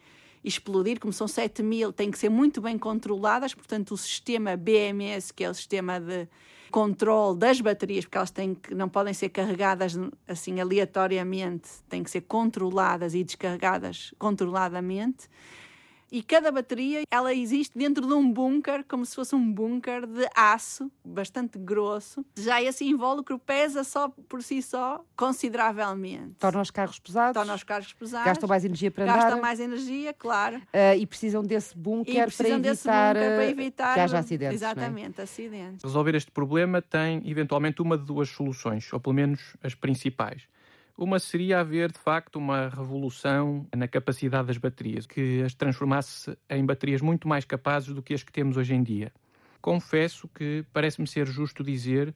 explodir, 0.46 1.00
como 1.00 1.12
são 1.12 1.26
7 1.26 1.62
mil, 1.62 1.92
têm 1.92 2.10
que 2.10 2.18
ser 2.18 2.28
muito 2.28 2.60
bem 2.60 2.78
controladas, 2.78 3.52
portanto 3.52 3.92
o 3.92 3.96
sistema 3.96 4.56
BMS, 4.56 5.32
que 5.34 5.44
é 5.44 5.50
o 5.50 5.54
sistema 5.54 5.98
de 5.98 6.28
controle 6.70 7.38
das 7.38 7.60
baterias, 7.60 8.04
porque 8.04 8.16
elas 8.16 8.30
têm 8.30 8.54
que, 8.54 8.74
não 8.74 8.88
podem 8.88 9.12
ser 9.12 9.28
carregadas 9.30 9.98
assim 10.26 10.60
aleatoriamente, 10.60 11.68
têm 11.88 12.02
que 12.02 12.10
ser 12.10 12.22
controladas 12.22 13.14
e 13.14 13.24
descarregadas 13.24 14.14
controladamente 14.18 15.28
e 16.16 16.22
cada 16.22 16.50
bateria 16.50 17.02
ela 17.10 17.34
existe 17.34 17.76
dentro 17.76 18.06
de 18.06 18.14
um 18.14 18.32
bunker, 18.32 18.82
como 18.88 19.04
se 19.04 19.14
fosse 19.14 19.34
um 19.34 19.52
bunker 19.52 20.06
de 20.06 20.26
aço 20.34 20.90
bastante 21.04 21.58
grosso. 21.58 22.24
Já 22.38 22.62
esse 22.62 22.86
invólucro 22.86 23.38
pesa 23.38 23.84
só 23.84 24.08
por 24.08 24.42
si 24.42 24.62
só 24.62 25.04
consideravelmente. 25.14 26.36
Torna 26.38 26.62
os 26.62 26.70
carros 26.70 26.98
pesados. 26.98 27.34
Torna 27.34 27.54
os 27.54 27.62
carros 27.62 27.92
pesados. 27.92 28.24
Gastam 28.24 28.48
mais 28.48 28.64
energia 28.64 28.90
para 28.90 29.04
gastam 29.04 29.20
andar. 29.20 29.30
Gastam 29.30 29.42
mais 29.42 29.60
energia, 29.60 30.14
claro. 30.14 30.56
Uh, 30.56 30.96
e 30.98 31.06
precisam 31.06 31.42
desse 31.42 31.76
bunker, 31.76 32.34
para 32.34 32.48
evitar, 32.48 32.60
desse 32.60 32.88
bunker 32.88 33.12
para 33.12 33.50
evitar 33.50 33.94
que 33.94 34.00
haja 34.00 34.18
acidentes. 34.18 34.62
É? 34.62 34.66
Exatamente, 34.66 35.20
é? 35.20 35.24
acidentes. 35.24 35.84
Resolver 35.84 36.14
este 36.14 36.30
problema 36.30 36.80
tem 36.80 37.28
eventualmente 37.28 37.82
uma 37.82 37.98
de 37.98 38.06
duas 38.06 38.30
soluções, 38.30 38.90
ou 38.90 38.98
pelo 38.98 39.14
menos 39.14 39.54
as 39.62 39.74
principais. 39.74 40.48
Uma 40.98 41.18
seria 41.18 41.60
haver, 41.60 41.92
de 41.92 41.98
facto, 41.98 42.36
uma 42.36 42.70
revolução 42.70 43.66
na 43.76 43.86
capacidade 43.86 44.46
das 44.46 44.56
baterias, 44.56 45.04
que 45.04 45.42
as 45.42 45.52
transformasse 45.52 46.34
em 46.48 46.64
baterias 46.64 47.02
muito 47.02 47.28
mais 47.28 47.44
capazes 47.44 47.92
do 47.92 48.02
que 48.02 48.14
as 48.14 48.22
que 48.22 48.32
temos 48.32 48.56
hoje 48.56 48.74
em 48.74 48.82
dia. 48.82 49.12
Confesso 49.60 50.26
que 50.26 50.64
parece-me 50.72 51.06
ser 51.06 51.26
justo 51.26 51.62
dizer 51.62 52.14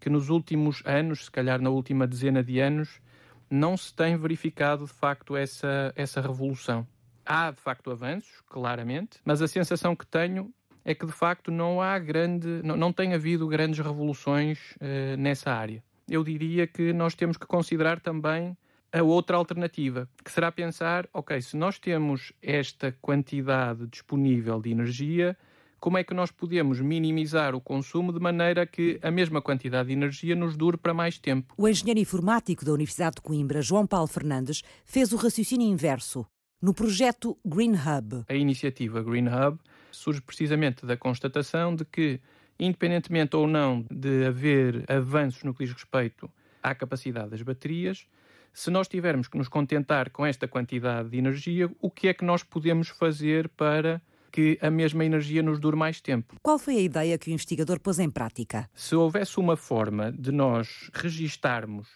que 0.00 0.10
nos 0.10 0.28
últimos 0.28 0.82
anos, 0.84 1.26
se 1.26 1.30
calhar 1.30 1.62
na 1.62 1.70
última 1.70 2.04
dezena 2.04 2.42
de 2.42 2.58
anos, 2.58 3.00
não 3.48 3.76
se 3.76 3.94
tem 3.94 4.16
verificado 4.16 4.86
de 4.86 4.92
facto 4.92 5.36
essa, 5.36 5.92
essa 5.94 6.20
revolução. 6.20 6.84
Há 7.24 7.52
de 7.52 7.60
facto 7.60 7.92
avanços, 7.92 8.42
claramente, 8.48 9.20
mas 9.24 9.40
a 9.40 9.46
sensação 9.46 9.94
que 9.94 10.06
tenho 10.06 10.52
é 10.84 10.96
que 10.96 11.06
de 11.06 11.12
facto 11.12 11.52
não 11.52 11.80
há 11.80 11.96
grande, 11.96 12.60
não, 12.64 12.76
não 12.76 12.92
tem 12.92 13.14
havido 13.14 13.46
grandes 13.46 13.78
revoluções 13.78 14.58
uh, 14.80 15.16
nessa 15.16 15.52
área 15.52 15.80
eu 16.08 16.22
diria 16.22 16.66
que 16.66 16.92
nós 16.92 17.14
temos 17.14 17.36
que 17.36 17.46
considerar 17.46 18.00
também 18.00 18.56
a 18.92 19.02
outra 19.02 19.36
alternativa, 19.36 20.08
que 20.24 20.30
será 20.30 20.50
pensar, 20.50 21.08
ok, 21.12 21.40
se 21.42 21.56
nós 21.56 21.78
temos 21.78 22.32
esta 22.40 22.96
quantidade 23.02 23.86
disponível 23.88 24.60
de 24.60 24.70
energia, 24.70 25.36
como 25.78 25.98
é 25.98 26.04
que 26.04 26.14
nós 26.14 26.30
podemos 26.30 26.80
minimizar 26.80 27.54
o 27.54 27.60
consumo 27.60 28.12
de 28.12 28.18
maneira 28.18 28.66
que 28.66 28.98
a 29.02 29.10
mesma 29.10 29.42
quantidade 29.42 29.88
de 29.88 29.92
energia 29.92 30.34
nos 30.34 30.56
dure 30.56 30.76
para 30.76 30.94
mais 30.94 31.18
tempo? 31.18 31.54
O 31.56 31.68
engenheiro 31.68 32.00
informático 32.00 32.64
da 32.64 32.72
Universidade 32.72 33.16
de 33.16 33.22
Coimbra, 33.22 33.60
João 33.60 33.86
Paulo 33.86 34.06
Fernandes, 34.06 34.62
fez 34.84 35.12
o 35.12 35.16
raciocínio 35.16 35.68
inverso 35.68 36.26
no 36.62 36.72
projeto 36.72 37.36
Green 37.44 37.74
Hub. 37.74 38.24
A 38.28 38.34
iniciativa 38.34 39.02
Green 39.02 39.26
Hub 39.28 39.58
surge 39.92 40.20
precisamente 40.22 40.86
da 40.86 40.96
constatação 40.96 41.74
de 41.74 41.84
que 41.84 42.20
independentemente 42.58 43.36
ou 43.36 43.46
não 43.46 43.84
de 43.90 44.26
haver 44.26 44.84
avanços 44.90 45.42
no 45.44 45.54
que 45.54 45.64
diz 45.64 45.72
respeito 45.72 46.30
à 46.62 46.74
capacidade 46.74 47.30
das 47.30 47.42
baterias, 47.42 48.06
se 48.52 48.70
nós 48.70 48.88
tivermos 48.88 49.28
que 49.28 49.36
nos 49.36 49.48
contentar 49.48 50.10
com 50.10 50.24
esta 50.24 50.48
quantidade 50.48 51.10
de 51.10 51.18
energia, 51.18 51.70
o 51.80 51.90
que 51.90 52.08
é 52.08 52.14
que 52.14 52.24
nós 52.24 52.42
podemos 52.42 52.88
fazer 52.88 53.48
para 53.50 54.00
que 54.32 54.58
a 54.62 54.70
mesma 54.70 55.04
energia 55.04 55.42
nos 55.42 55.58
dure 55.58 55.76
mais 55.76 56.00
tempo? 56.00 56.36
Qual 56.42 56.58
foi 56.58 56.76
a 56.76 56.80
ideia 56.80 57.18
que 57.18 57.30
o 57.30 57.32
investigador 57.32 57.78
pôs 57.78 57.98
em 57.98 58.10
prática? 58.10 58.68
Se 58.74 58.94
houvesse 58.94 59.38
uma 59.38 59.56
forma 59.56 60.10
de 60.10 60.32
nós 60.32 60.90
registarmos 60.92 61.88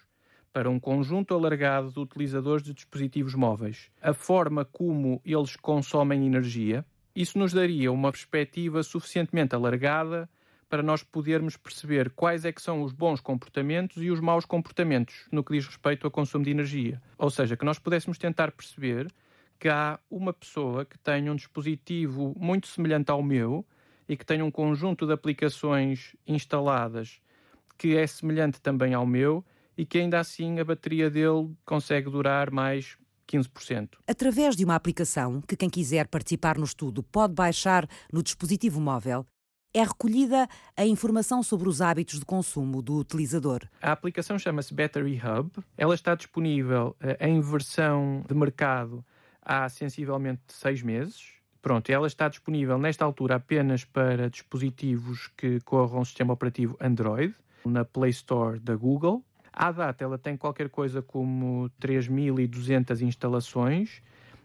para 0.52 0.68
um 0.68 0.78
conjunto 0.78 1.34
alargado 1.34 1.92
de 1.92 1.98
utilizadores 1.98 2.62
de 2.62 2.74
dispositivos 2.74 3.34
móveis 3.34 3.90
a 4.02 4.12
forma 4.12 4.64
como 4.64 5.20
eles 5.24 5.56
consomem 5.56 6.26
energia, 6.26 6.84
isso 7.14 7.38
nos 7.38 7.52
daria 7.52 7.90
uma 7.90 8.12
perspectiva 8.12 8.82
suficientemente 8.82 9.54
alargada 9.54 10.28
para 10.70 10.84
nós 10.84 11.02
podermos 11.02 11.56
perceber 11.56 12.10
quais 12.10 12.44
é 12.44 12.52
que 12.52 12.62
são 12.62 12.82
os 12.82 12.92
bons 12.92 13.20
comportamentos 13.20 14.00
e 14.00 14.08
os 14.08 14.20
maus 14.20 14.46
comportamentos 14.46 15.26
no 15.32 15.42
que 15.42 15.52
diz 15.52 15.66
respeito 15.66 16.06
ao 16.06 16.10
consumo 16.12 16.44
de 16.44 16.52
energia. 16.52 17.02
Ou 17.18 17.28
seja, 17.28 17.56
que 17.56 17.64
nós 17.64 17.80
pudéssemos 17.80 18.16
tentar 18.16 18.52
perceber 18.52 19.12
que 19.58 19.68
há 19.68 19.98
uma 20.08 20.32
pessoa 20.32 20.86
que 20.86 20.96
tenha 21.00 21.32
um 21.32 21.36
dispositivo 21.36 22.34
muito 22.38 22.68
semelhante 22.68 23.10
ao 23.10 23.20
meu 23.20 23.66
e 24.08 24.16
que 24.16 24.24
tenha 24.24 24.44
um 24.44 24.50
conjunto 24.50 25.06
de 25.06 25.12
aplicações 25.12 26.14
instaladas 26.26 27.20
que 27.76 27.96
é 27.96 28.06
semelhante 28.06 28.60
também 28.60 28.94
ao 28.94 29.04
meu 29.04 29.44
e 29.76 29.84
que 29.84 29.98
ainda 29.98 30.20
assim 30.20 30.60
a 30.60 30.64
bateria 30.64 31.10
dele 31.10 31.50
consegue 31.64 32.08
durar 32.08 32.50
mais 32.50 32.96
15%. 33.26 33.96
Através 34.06 34.54
de 34.54 34.64
uma 34.64 34.74
aplicação 34.74 35.40
que 35.40 35.56
quem 35.56 35.68
quiser 35.68 36.06
participar 36.06 36.58
no 36.58 36.64
estudo 36.64 37.02
pode 37.02 37.34
baixar 37.34 37.88
no 38.12 38.22
dispositivo 38.22 38.80
móvel, 38.80 39.26
é 39.72 39.82
recolhida 39.82 40.48
a 40.76 40.84
informação 40.84 41.42
sobre 41.42 41.68
os 41.68 41.80
hábitos 41.80 42.18
de 42.18 42.24
consumo 42.24 42.82
do 42.82 42.96
utilizador. 42.96 43.62
A 43.80 43.92
aplicação 43.92 44.38
chama-se 44.38 44.74
Battery 44.74 45.20
Hub. 45.22 45.50
Ela 45.76 45.94
está 45.94 46.14
disponível 46.14 46.96
eh, 47.00 47.28
em 47.28 47.40
versão 47.40 48.24
de 48.28 48.34
mercado 48.34 49.04
há 49.42 49.68
sensivelmente 49.68 50.42
seis 50.48 50.82
meses. 50.82 51.32
Pronto, 51.62 51.90
ela 51.90 52.06
está 52.06 52.28
disponível 52.28 52.78
nesta 52.78 53.04
altura 53.04 53.36
apenas 53.36 53.84
para 53.84 54.30
dispositivos 54.30 55.28
que 55.36 55.60
corram 55.60 56.00
o 56.00 56.04
sistema 56.04 56.32
operativo 56.32 56.76
Android, 56.80 57.34
na 57.64 57.84
Play 57.84 58.10
Store 58.10 58.58
da 58.58 58.74
Google. 58.74 59.22
À 59.52 59.70
data, 59.70 60.02
ela 60.02 60.16
tem 60.16 60.36
qualquer 60.36 60.70
coisa 60.70 61.02
como 61.02 61.70
3.200 61.80 63.02
instalações 63.02 64.00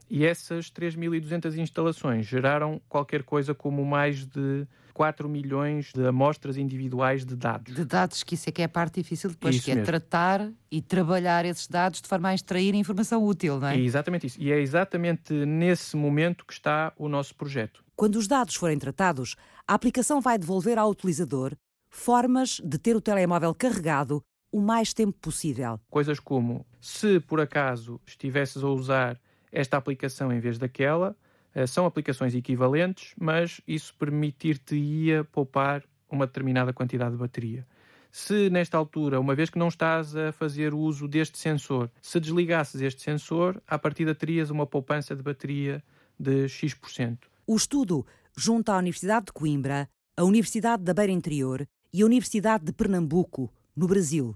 e 0.09 0.25
essas 0.25 0.71
3.200 0.71 1.57
instalações 1.57 2.25
geraram 2.25 2.81
qualquer 2.87 3.23
coisa 3.23 3.53
como 3.53 3.83
mais 3.85 4.25
de 4.25 4.67
4 4.93 5.27
milhões 5.27 5.91
de 5.93 6.07
amostras 6.07 6.55
individuais 6.55 7.25
de 7.25 7.35
dados. 7.35 7.75
De 7.75 7.83
dados, 7.83 8.23
que 8.23 8.35
isso 8.35 8.47
é 8.47 8.51
que 8.51 8.61
é 8.61 8.65
a 8.65 8.69
parte 8.69 9.01
difícil 9.01 9.29
depois, 9.29 9.55
isso 9.55 9.65
que 9.65 9.71
é 9.71 9.81
tratar 9.83 10.49
e 10.71 10.81
trabalhar 10.81 11.43
esses 11.43 11.67
dados 11.67 12.01
de 12.01 12.07
forma 12.07 12.29
a 12.29 12.33
extrair 12.33 12.73
informação 12.75 13.23
útil, 13.23 13.59
não 13.59 13.67
é? 13.67 13.75
É 13.75 13.79
exatamente 13.79 14.27
isso. 14.27 14.41
E 14.41 14.51
é 14.51 14.59
exatamente 14.59 15.33
nesse 15.33 15.97
momento 15.97 16.45
que 16.45 16.53
está 16.53 16.93
o 16.97 17.09
nosso 17.09 17.35
projeto. 17.35 17.83
Quando 17.95 18.15
os 18.15 18.27
dados 18.27 18.55
forem 18.55 18.79
tratados, 18.79 19.35
a 19.67 19.73
aplicação 19.73 20.21
vai 20.21 20.37
devolver 20.37 20.77
ao 20.77 20.89
utilizador 20.89 21.53
formas 21.89 22.61
de 22.63 22.77
ter 22.77 22.95
o 22.95 23.01
telemóvel 23.01 23.53
carregado 23.53 24.21
o 24.51 24.61
mais 24.61 24.93
tempo 24.93 25.17
possível. 25.19 25.77
Coisas 25.89 26.19
como, 26.19 26.65
se 26.79 27.19
por 27.19 27.41
acaso 27.41 27.99
estivesses 28.05 28.63
a 28.63 28.67
usar 28.69 29.19
esta 29.55 29.77
aplicação 29.77 30.31
em 30.31 30.39
vez 30.39 30.57
daquela, 30.59 31.15
eh, 31.53 31.65
são 31.65 31.85
aplicações 31.85 32.35
equivalentes, 32.35 33.13
mas 33.17 33.61
isso 33.65 33.95
permitir-te-ia 33.95 35.23
poupar 35.23 35.81
uma 36.09 36.27
determinada 36.27 36.73
quantidade 36.73 37.11
de 37.11 37.17
bateria. 37.17 37.65
Se 38.11 38.49
nesta 38.49 38.77
altura, 38.77 39.19
uma 39.19 39.33
vez 39.33 39.49
que 39.49 39.57
não 39.57 39.69
estás 39.69 40.15
a 40.15 40.31
fazer 40.33 40.73
uso 40.73 41.07
deste 41.07 41.37
sensor, 41.37 41.89
se 42.01 42.19
desligasses 42.19 42.81
este 42.81 43.01
sensor, 43.01 43.61
à 43.67 43.79
partida 43.79 44.13
terias 44.13 44.49
uma 44.49 44.67
poupança 44.67 45.15
de 45.15 45.23
bateria 45.23 45.81
de 46.19 46.47
X%. 46.47 47.17
O 47.47 47.55
estudo 47.55 48.05
junta 48.37 48.73
a 48.73 48.77
Universidade 48.77 49.27
de 49.27 49.33
Coimbra, 49.33 49.87
a 50.17 50.23
Universidade 50.23 50.83
da 50.83 50.93
Beira 50.93 51.11
Interior 51.11 51.65
e 51.93 52.01
a 52.01 52.05
Universidade 52.05 52.65
de 52.65 52.73
Pernambuco, 52.73 53.51
no 53.75 53.87
Brasil, 53.87 54.35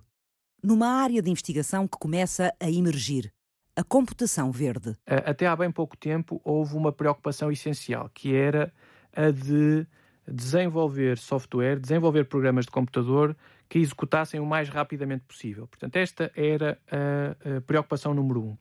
numa 0.63 0.87
área 0.87 1.21
de 1.21 1.29
investigação 1.29 1.87
que 1.87 1.97
começa 1.97 2.53
a 2.59 2.69
emergir 2.69 3.31
a 3.79 3.83
computação 3.85 4.51
verde. 4.51 4.93
Até 5.07 5.47
há 5.47 5.55
bem 5.55 5.71
pouco 5.71 5.95
tempo 5.95 6.41
houve 6.43 6.75
uma 6.75 6.91
preocupação 6.91 7.49
essencial, 7.49 8.11
que 8.13 8.35
era 8.35 8.73
a 9.15 9.31
de 9.31 9.87
desenvolver 10.27 11.17
software, 11.17 11.79
desenvolver 11.79 12.25
programas 12.25 12.65
de 12.65 12.71
computador 12.71 13.33
que 13.69 13.79
executassem 13.79 14.37
o 14.37 14.45
mais 14.45 14.67
rapidamente 14.67 15.23
possível. 15.23 15.65
Portanto, 15.65 15.95
esta 15.95 16.29
era 16.35 16.77
a, 16.91 17.61
preocupação 17.61 18.13
número 18.13 18.43
um. 18.43 18.57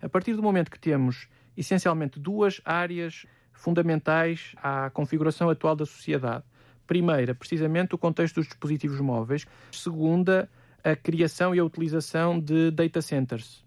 A 0.00 0.08
partir 0.08 0.32
do 0.32 0.42
momento 0.42 0.70
que 0.70 0.80
temos 0.80 1.28
essencialmente 1.54 2.18
duas 2.18 2.62
áreas 2.64 3.26
fundamentais 3.52 4.54
à 4.56 4.88
configuração 4.88 5.50
atual 5.50 5.76
da 5.76 5.84
sociedade. 5.84 6.44
Primeira, 6.86 7.34
precisamente 7.34 7.94
o 7.94 7.98
contexto 7.98 8.36
dos 8.36 8.46
dispositivos 8.46 9.00
móveis. 9.00 9.46
Segunda, 9.70 10.48
a 10.82 10.96
criação 10.96 11.54
e 11.54 11.58
a 11.58 11.64
utilização 11.64 12.40
de 12.40 12.70
data 12.70 13.02
centers 13.02 13.62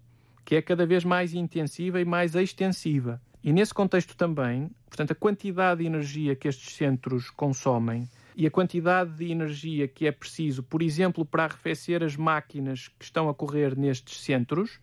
que 0.46 0.54
é 0.54 0.62
cada 0.62 0.86
vez 0.86 1.04
mais 1.04 1.34
intensiva 1.34 2.00
e 2.00 2.04
mais 2.04 2.36
extensiva. 2.36 3.20
E 3.42 3.52
nesse 3.52 3.74
contexto 3.74 4.16
também, 4.16 4.70
portanto, 4.88 5.10
a 5.10 5.14
quantidade 5.14 5.80
de 5.80 5.86
energia 5.86 6.36
que 6.36 6.46
estes 6.46 6.76
centros 6.76 7.30
consomem 7.30 8.08
e 8.36 8.46
a 8.46 8.50
quantidade 8.50 9.10
de 9.10 9.32
energia 9.32 9.88
que 9.88 10.06
é 10.06 10.12
preciso, 10.12 10.62
por 10.62 10.82
exemplo, 10.82 11.24
para 11.24 11.44
arrefecer 11.44 12.00
as 12.00 12.16
máquinas 12.16 12.86
que 12.96 13.04
estão 13.04 13.28
a 13.28 13.34
correr 13.34 13.76
nestes 13.76 14.20
centros, 14.20 14.78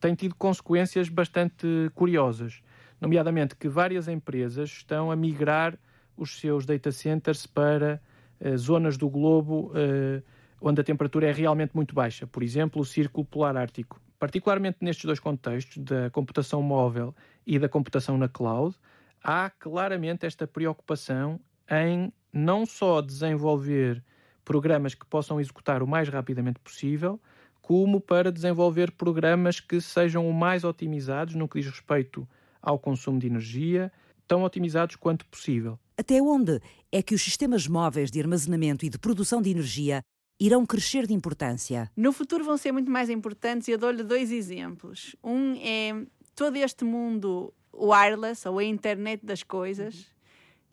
tem 0.00 0.12
tido 0.12 0.34
consequências 0.34 1.08
bastante 1.08 1.66
curiosas. 1.94 2.60
Nomeadamente 3.00 3.54
que 3.54 3.68
várias 3.68 4.08
empresas 4.08 4.70
estão 4.70 5.12
a 5.12 5.14
migrar 5.14 5.78
os 6.16 6.40
seus 6.40 6.66
data 6.66 6.90
centers 6.90 7.46
para 7.46 8.02
uh, 8.40 8.58
zonas 8.58 8.96
do 8.96 9.08
globo 9.08 9.70
uh, 9.70 10.20
onde 10.60 10.80
a 10.80 10.84
temperatura 10.84 11.28
é 11.28 11.32
realmente 11.32 11.76
muito 11.76 11.94
baixa. 11.94 12.26
Por 12.26 12.42
exemplo, 12.42 12.82
o 12.82 12.84
Círculo 12.84 13.24
Polar 13.24 13.56
Ártico 13.56 14.00
particularmente 14.18 14.78
nestes 14.80 15.04
dois 15.04 15.20
contextos, 15.20 15.82
da 15.82 16.10
computação 16.10 16.62
móvel 16.62 17.14
e 17.46 17.58
da 17.58 17.68
computação 17.68 18.16
na 18.16 18.28
cloud, 18.28 18.76
há 19.22 19.50
claramente 19.50 20.26
esta 20.26 20.46
preocupação 20.46 21.40
em 21.70 22.12
não 22.32 22.66
só 22.66 23.00
desenvolver 23.00 24.02
programas 24.44 24.94
que 24.94 25.04
possam 25.04 25.40
executar 25.40 25.82
o 25.82 25.86
mais 25.86 26.08
rapidamente 26.08 26.60
possível, 26.60 27.20
como 27.60 28.00
para 28.00 28.30
desenvolver 28.30 28.92
programas 28.92 29.58
que 29.58 29.80
sejam 29.80 30.28
o 30.28 30.32
mais 30.32 30.62
otimizados 30.62 31.34
no 31.34 31.48
que 31.48 31.60
diz 31.60 31.68
respeito 31.68 32.26
ao 32.62 32.78
consumo 32.78 33.18
de 33.18 33.26
energia, 33.26 33.92
tão 34.26 34.44
otimizados 34.44 34.96
quanto 34.96 35.26
possível. 35.26 35.78
Até 35.98 36.20
onde 36.22 36.60
é 36.92 37.02
que 37.02 37.14
os 37.14 37.22
sistemas 37.22 37.66
móveis 37.66 38.10
de 38.10 38.20
armazenamento 38.20 38.84
e 38.84 38.88
de 38.88 38.98
produção 38.98 39.42
de 39.42 39.50
energia 39.50 40.00
irão 40.38 40.64
crescer 40.66 41.06
de 41.06 41.14
importância? 41.14 41.90
No 41.96 42.12
futuro 42.12 42.44
vão 42.44 42.56
ser 42.56 42.72
muito 42.72 42.90
mais 42.90 43.10
importantes 43.10 43.68
e 43.68 43.72
eu 43.72 43.78
dou-lhe 43.78 44.02
dois 44.02 44.30
exemplos. 44.30 45.16
Um 45.22 45.54
é 45.56 46.06
todo 46.34 46.56
este 46.56 46.84
mundo 46.84 47.52
wireless 47.72 48.46
ou 48.48 48.58
a 48.58 48.64
internet 48.64 49.24
das 49.24 49.42
coisas 49.42 50.06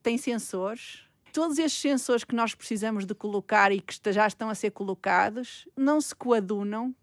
tem 0.02 0.18
sensores 0.18 1.04
todos 1.34 1.58
estes 1.58 1.82
sensores 1.82 2.24
que 2.24 2.36
nós 2.36 2.54
precisamos 2.54 3.06
de 3.06 3.16
colocar 3.16 3.72
e 3.72 3.82
que 3.82 3.96
já 4.14 4.28
estão 4.28 4.50
a 4.50 4.56
ser 4.56 4.70
colocados 4.70 5.68
não 5.76 6.00
se 6.00 6.16
coadunam 6.16 6.96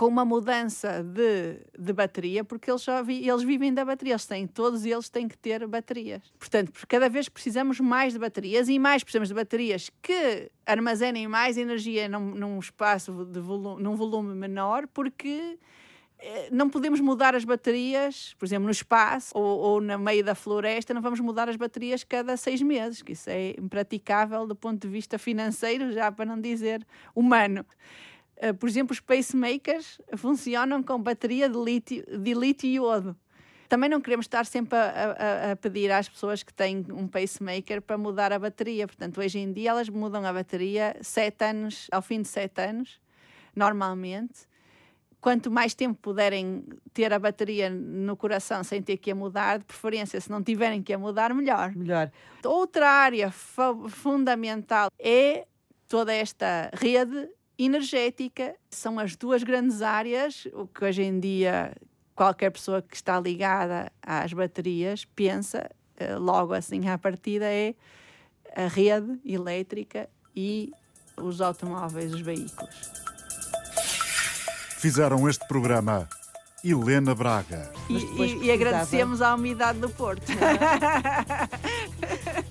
com 0.00 0.06
uma 0.06 0.24
mudança 0.24 1.02
de, 1.02 1.60
de 1.78 1.92
bateria, 1.92 2.42
porque 2.42 2.70
eles, 2.70 2.80
só 2.80 3.02
vi, 3.02 3.28
eles 3.28 3.42
vivem 3.42 3.74
da 3.74 3.84
bateria, 3.84 4.14
eles 4.14 4.24
têm, 4.24 4.46
todos 4.46 4.86
eles 4.86 5.10
têm 5.10 5.28
que 5.28 5.36
ter 5.36 5.66
baterias. 5.66 6.22
Portanto, 6.38 6.72
cada 6.88 7.06
vez 7.06 7.28
precisamos 7.28 7.78
mais 7.80 8.14
de 8.14 8.18
baterias 8.18 8.70
e 8.70 8.78
mais 8.78 9.04
precisamos 9.04 9.28
de 9.28 9.34
baterias 9.34 9.90
que 10.00 10.50
armazenem 10.64 11.28
mais 11.28 11.58
energia 11.58 12.08
num, 12.08 12.34
num 12.34 12.58
espaço 12.58 13.26
de 13.26 13.40
volume, 13.40 13.82
num 13.82 13.94
volume 13.94 14.34
menor, 14.34 14.86
porque 14.86 15.58
eh, 16.18 16.48
não 16.50 16.70
podemos 16.70 16.98
mudar 16.98 17.34
as 17.34 17.44
baterias, 17.44 18.34
por 18.38 18.46
exemplo, 18.46 18.64
no 18.64 18.70
espaço 18.70 19.36
ou, 19.36 19.58
ou 19.58 19.80
no 19.82 19.98
meio 19.98 20.24
da 20.24 20.34
floresta, 20.34 20.94
não 20.94 21.02
vamos 21.02 21.20
mudar 21.20 21.46
as 21.50 21.56
baterias 21.56 22.04
cada 22.04 22.38
seis 22.38 22.62
meses, 22.62 23.02
que 23.02 23.12
isso 23.12 23.28
é 23.28 23.50
impraticável 23.50 24.46
do 24.46 24.56
ponto 24.56 24.80
de 24.80 24.88
vista 24.88 25.18
financeiro, 25.18 25.92
já 25.92 26.10
para 26.10 26.24
não 26.24 26.40
dizer 26.40 26.86
humano. 27.14 27.66
Eh, 28.40 28.54
por 28.54 28.68
exemplo, 28.68 28.92
os 28.92 29.00
pacemakers 29.00 30.00
funcionam 30.16 30.82
com 30.82 30.98
bateria 30.98 31.48
de 31.48 31.58
lítio, 31.58 32.04
de 32.18 32.32
lítio 32.32 32.66
e 32.66 32.74
iodo. 32.76 33.14
Também 33.68 33.88
não 33.88 34.00
queremos 34.00 34.24
estar 34.24 34.46
sempre 34.46 34.76
a, 34.76 34.82
a, 34.82 35.52
a, 35.52 35.56
pedir 35.56 35.92
às 35.92 36.08
pessoas 36.08 36.42
que 36.42 36.52
têm 36.52 36.84
um 36.90 37.06
pacemaker 37.06 37.82
para 37.82 37.98
mudar 37.98 38.32
a 38.32 38.38
bateria. 38.38 38.86
Portanto, 38.86 39.20
hoje 39.20 39.38
em 39.38 39.52
dia 39.52 39.70
elas 39.70 39.88
mudam 39.88 40.24
a 40.24 40.32
bateria 40.32 40.96
sete 41.02 41.44
anos, 41.44 41.86
ao 41.92 42.02
fim 42.02 42.22
de 42.22 42.28
sete 42.28 42.62
anos, 42.62 42.98
normalmente 43.54 44.48
quanto 45.20 45.50
mais 45.50 45.74
tempo 45.74 45.98
puderem 46.00 46.64
ter 46.94 47.12
a 47.12 47.18
bateria 47.18 47.68
no 47.68 48.16
coração 48.16 48.64
sem 48.64 48.80
ter 48.82 48.96
que 48.96 49.10
a 49.10 49.14
mudar, 49.14 49.58
de 49.58 49.66
preferência, 49.66 50.18
se 50.18 50.30
não 50.30 50.42
tiverem 50.42 50.82
que 50.82 50.94
a 50.94 50.98
mudar, 50.98 51.34
melhor. 51.34 51.76
Melhor. 51.76 52.10
Outra 52.42 52.88
área 52.88 53.30
fundamental 53.30 54.88
é 54.98 55.46
toda 55.86 56.14
esta 56.14 56.70
rede 56.72 57.28
energética. 57.64 58.54
São 58.70 58.98
as 58.98 59.14
duas 59.16 59.42
grandes 59.42 59.82
áreas, 59.82 60.46
o 60.52 60.66
que 60.66 60.84
hoje 60.84 61.02
em 61.02 61.20
dia 61.20 61.72
qualquer 62.14 62.50
pessoa 62.50 62.82
que 62.82 62.94
está 62.94 63.18
ligada 63.18 63.90
às 64.02 64.32
baterias 64.32 65.04
pensa, 65.04 65.70
eh, 65.96 66.16
logo 66.16 66.52
assim 66.52 66.88
à 66.88 66.98
partida, 66.98 67.46
é 67.46 67.74
a 68.54 68.66
rede 68.66 69.18
elétrica 69.24 70.08
e 70.34 70.72
os 71.16 71.40
automóveis, 71.40 72.12
os 72.12 72.20
veículos. 72.20 72.74
Fizeram 74.78 75.28
este 75.28 75.46
programa 75.46 76.08
Helena 76.64 77.14
Braga. 77.14 77.70
E, 77.88 77.94
e, 77.94 78.44
e 78.46 78.50
agradecemos 78.50 79.22
à 79.22 79.34
umidade 79.34 79.78
do 79.78 79.88
Porto. 79.88 80.26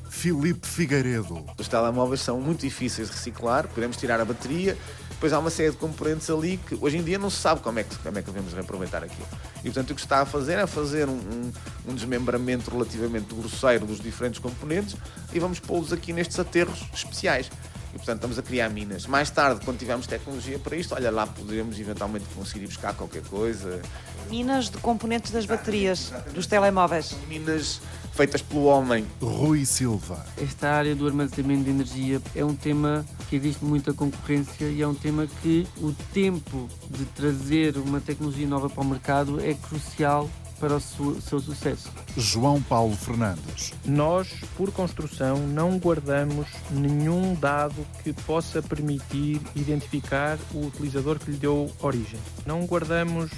Filipe 0.10 0.68
Figueiredo. 0.68 1.46
Os 1.58 1.68
telemóveis 1.68 2.22
são 2.22 2.42
muito 2.42 2.62
difíceis 2.62 3.08
de 3.08 3.16
reciclar, 3.16 3.68
podemos 3.70 3.96
tirar 3.96 4.20
a 4.20 4.26
bateria, 4.26 4.78
depois 5.20 5.34
há 5.34 5.40
uma 5.40 5.50
série 5.50 5.72
de 5.72 5.76
componentes 5.76 6.30
ali 6.30 6.56
que 6.56 6.78
hoje 6.80 6.96
em 6.96 7.04
dia 7.04 7.20
não 7.20 7.30
se 7.30 7.36
sabe 7.36 7.60
como 7.60 7.78
é 7.78 7.84
que, 7.84 7.94
como 7.98 8.18
é 8.18 8.22
que 8.22 8.32
devemos 8.32 8.54
reaproveitar 8.54 9.04
aquilo. 9.04 9.28
E 9.60 9.64
portanto 9.64 9.92
o 9.92 9.96
que 9.96 10.00
está 10.00 10.22
a 10.22 10.26
fazer 10.26 10.58
é 10.58 10.66
fazer 10.66 11.10
um, 11.10 11.12
um, 11.12 11.52
um 11.90 11.94
desmembramento 11.94 12.72
relativamente 12.72 13.36
grosseiro 13.36 13.86
dos 13.86 14.00
diferentes 14.00 14.40
componentes 14.40 14.96
e 15.34 15.38
vamos 15.40 15.60
pô-los 15.60 15.92
aqui 15.92 16.14
nestes 16.14 16.40
aterros 16.40 16.86
especiais. 16.94 17.52
E, 17.94 17.98
portanto, 17.98 18.18
estamos 18.18 18.40
a 18.40 18.44
criar 18.44 18.70
minas. 18.70 19.08
Mais 19.08 19.30
tarde, 19.32 19.66
quando 19.66 19.80
tivermos 19.80 20.06
tecnologia 20.06 20.60
para 20.60 20.76
isto, 20.76 20.94
olha 20.94 21.12
lá, 21.12 21.26
poderemos 21.26 21.78
eventualmente 21.80 22.26
conseguir 22.36 22.64
ir 22.64 22.68
buscar 22.68 22.94
qualquer 22.94 23.24
coisa. 23.24 23.82
Minas 24.30 24.70
de 24.70 24.78
componentes 24.78 25.32
das 25.32 25.46
baterias 25.46 26.14
dos 26.34 26.46
telemóveis. 26.46 27.16
Minas 27.28 27.82
feitas 28.14 28.42
pelo 28.42 28.66
homem. 28.66 29.06
Rui 29.22 29.66
Silva. 29.66 30.24
Esta 30.38 30.70
área 30.70 30.96
do 30.96 31.08
armazenamento 31.08 31.64
de 31.64 31.70
energia 31.72 32.22
é 32.36 32.46
um 32.46 32.56
tema 32.56 33.06
que 33.30 33.36
existe 33.36 33.66
muita 33.66 33.94
concorrência 33.94 34.66
e 34.66 34.82
é 34.82 34.88
um 34.88 34.94
tema 34.94 35.26
que 35.42 35.68
o 35.78 35.94
tempo 36.14 36.68
de 36.90 37.06
trazer 37.06 37.78
uma 37.78 38.00
tecnologia 38.00 38.48
nova 38.48 38.70
para 38.70 38.82
o 38.82 38.86
mercado 38.86 39.40
é 39.44 39.54
crucial 39.54 40.30
para 40.60 40.76
o 40.76 40.80
seu 40.80 41.40
sucesso. 41.40 41.90
João 42.18 42.62
Paulo 42.62 42.96
Fernandes. 42.96 43.74
Nós, 43.86 44.28
por 44.58 44.72
construção, 44.72 45.38
não 45.48 45.78
guardamos 45.78 46.48
nenhum 46.70 47.34
dado 47.34 47.86
que 48.04 48.12
possa 48.12 48.62
permitir 48.62 49.42
identificar 49.56 50.38
o 50.54 50.68
utilizador 50.68 51.18
que 51.18 51.32
lhe 51.32 51.38
deu 51.38 51.72
origem. 51.82 52.20
Não 52.46 52.66
guardamos 52.66 53.32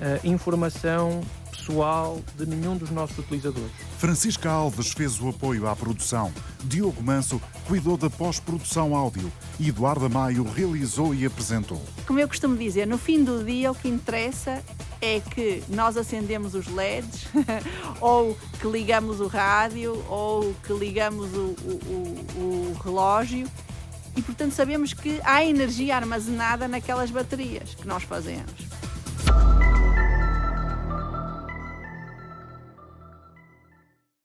uh, 0.00 0.26
informação 0.26 1.20
pessoal 1.50 2.20
de 2.36 2.44
nenhum 2.46 2.76
dos 2.76 2.90
nossos 2.90 3.16
utilizadores. 3.18 3.70
Francisca 3.98 4.50
Alves 4.50 4.92
fez 4.92 5.20
o 5.20 5.28
apoio 5.28 5.68
à 5.68 5.76
produção, 5.76 6.32
Diogo 6.64 7.02
Manso 7.02 7.40
cuidou 7.68 7.96
da 7.96 8.10
pós-produção 8.10 8.96
áudio 8.96 9.30
e 9.60 9.68
Eduardo 9.68 10.10
Maio 10.10 10.42
realizou 10.42 11.14
e 11.14 11.24
apresentou. 11.24 11.80
Como 12.06 12.18
eu 12.18 12.26
costumo 12.26 12.56
dizer, 12.56 12.86
no 12.86 12.98
fim 12.98 13.22
do 13.22 13.44
dia 13.44 13.70
o 13.70 13.74
que 13.74 13.88
interessa 13.88 14.62
é 15.00 15.20
que 15.20 15.62
nós 15.68 15.96
acendemos 15.96 16.54
os 16.54 16.66
LEDs, 16.66 17.26
ou 18.00 18.36
que 18.60 18.66
ligamos 18.66 19.20
o 19.20 19.26
rádio, 19.26 20.04
ou 20.08 20.54
que 20.64 20.72
ligamos 20.72 21.32
o, 21.32 21.54
o, 21.64 21.80
o, 21.86 22.40
o 22.40 22.76
relógio 22.82 23.48
e, 24.16 24.22
portanto, 24.22 24.52
sabemos 24.52 24.92
que 24.92 25.20
há 25.24 25.44
energia 25.44 25.96
armazenada 25.96 26.68
naquelas 26.68 27.10
baterias 27.10 27.74
que 27.74 27.86
nós 27.86 28.02
fazemos. 28.02 28.52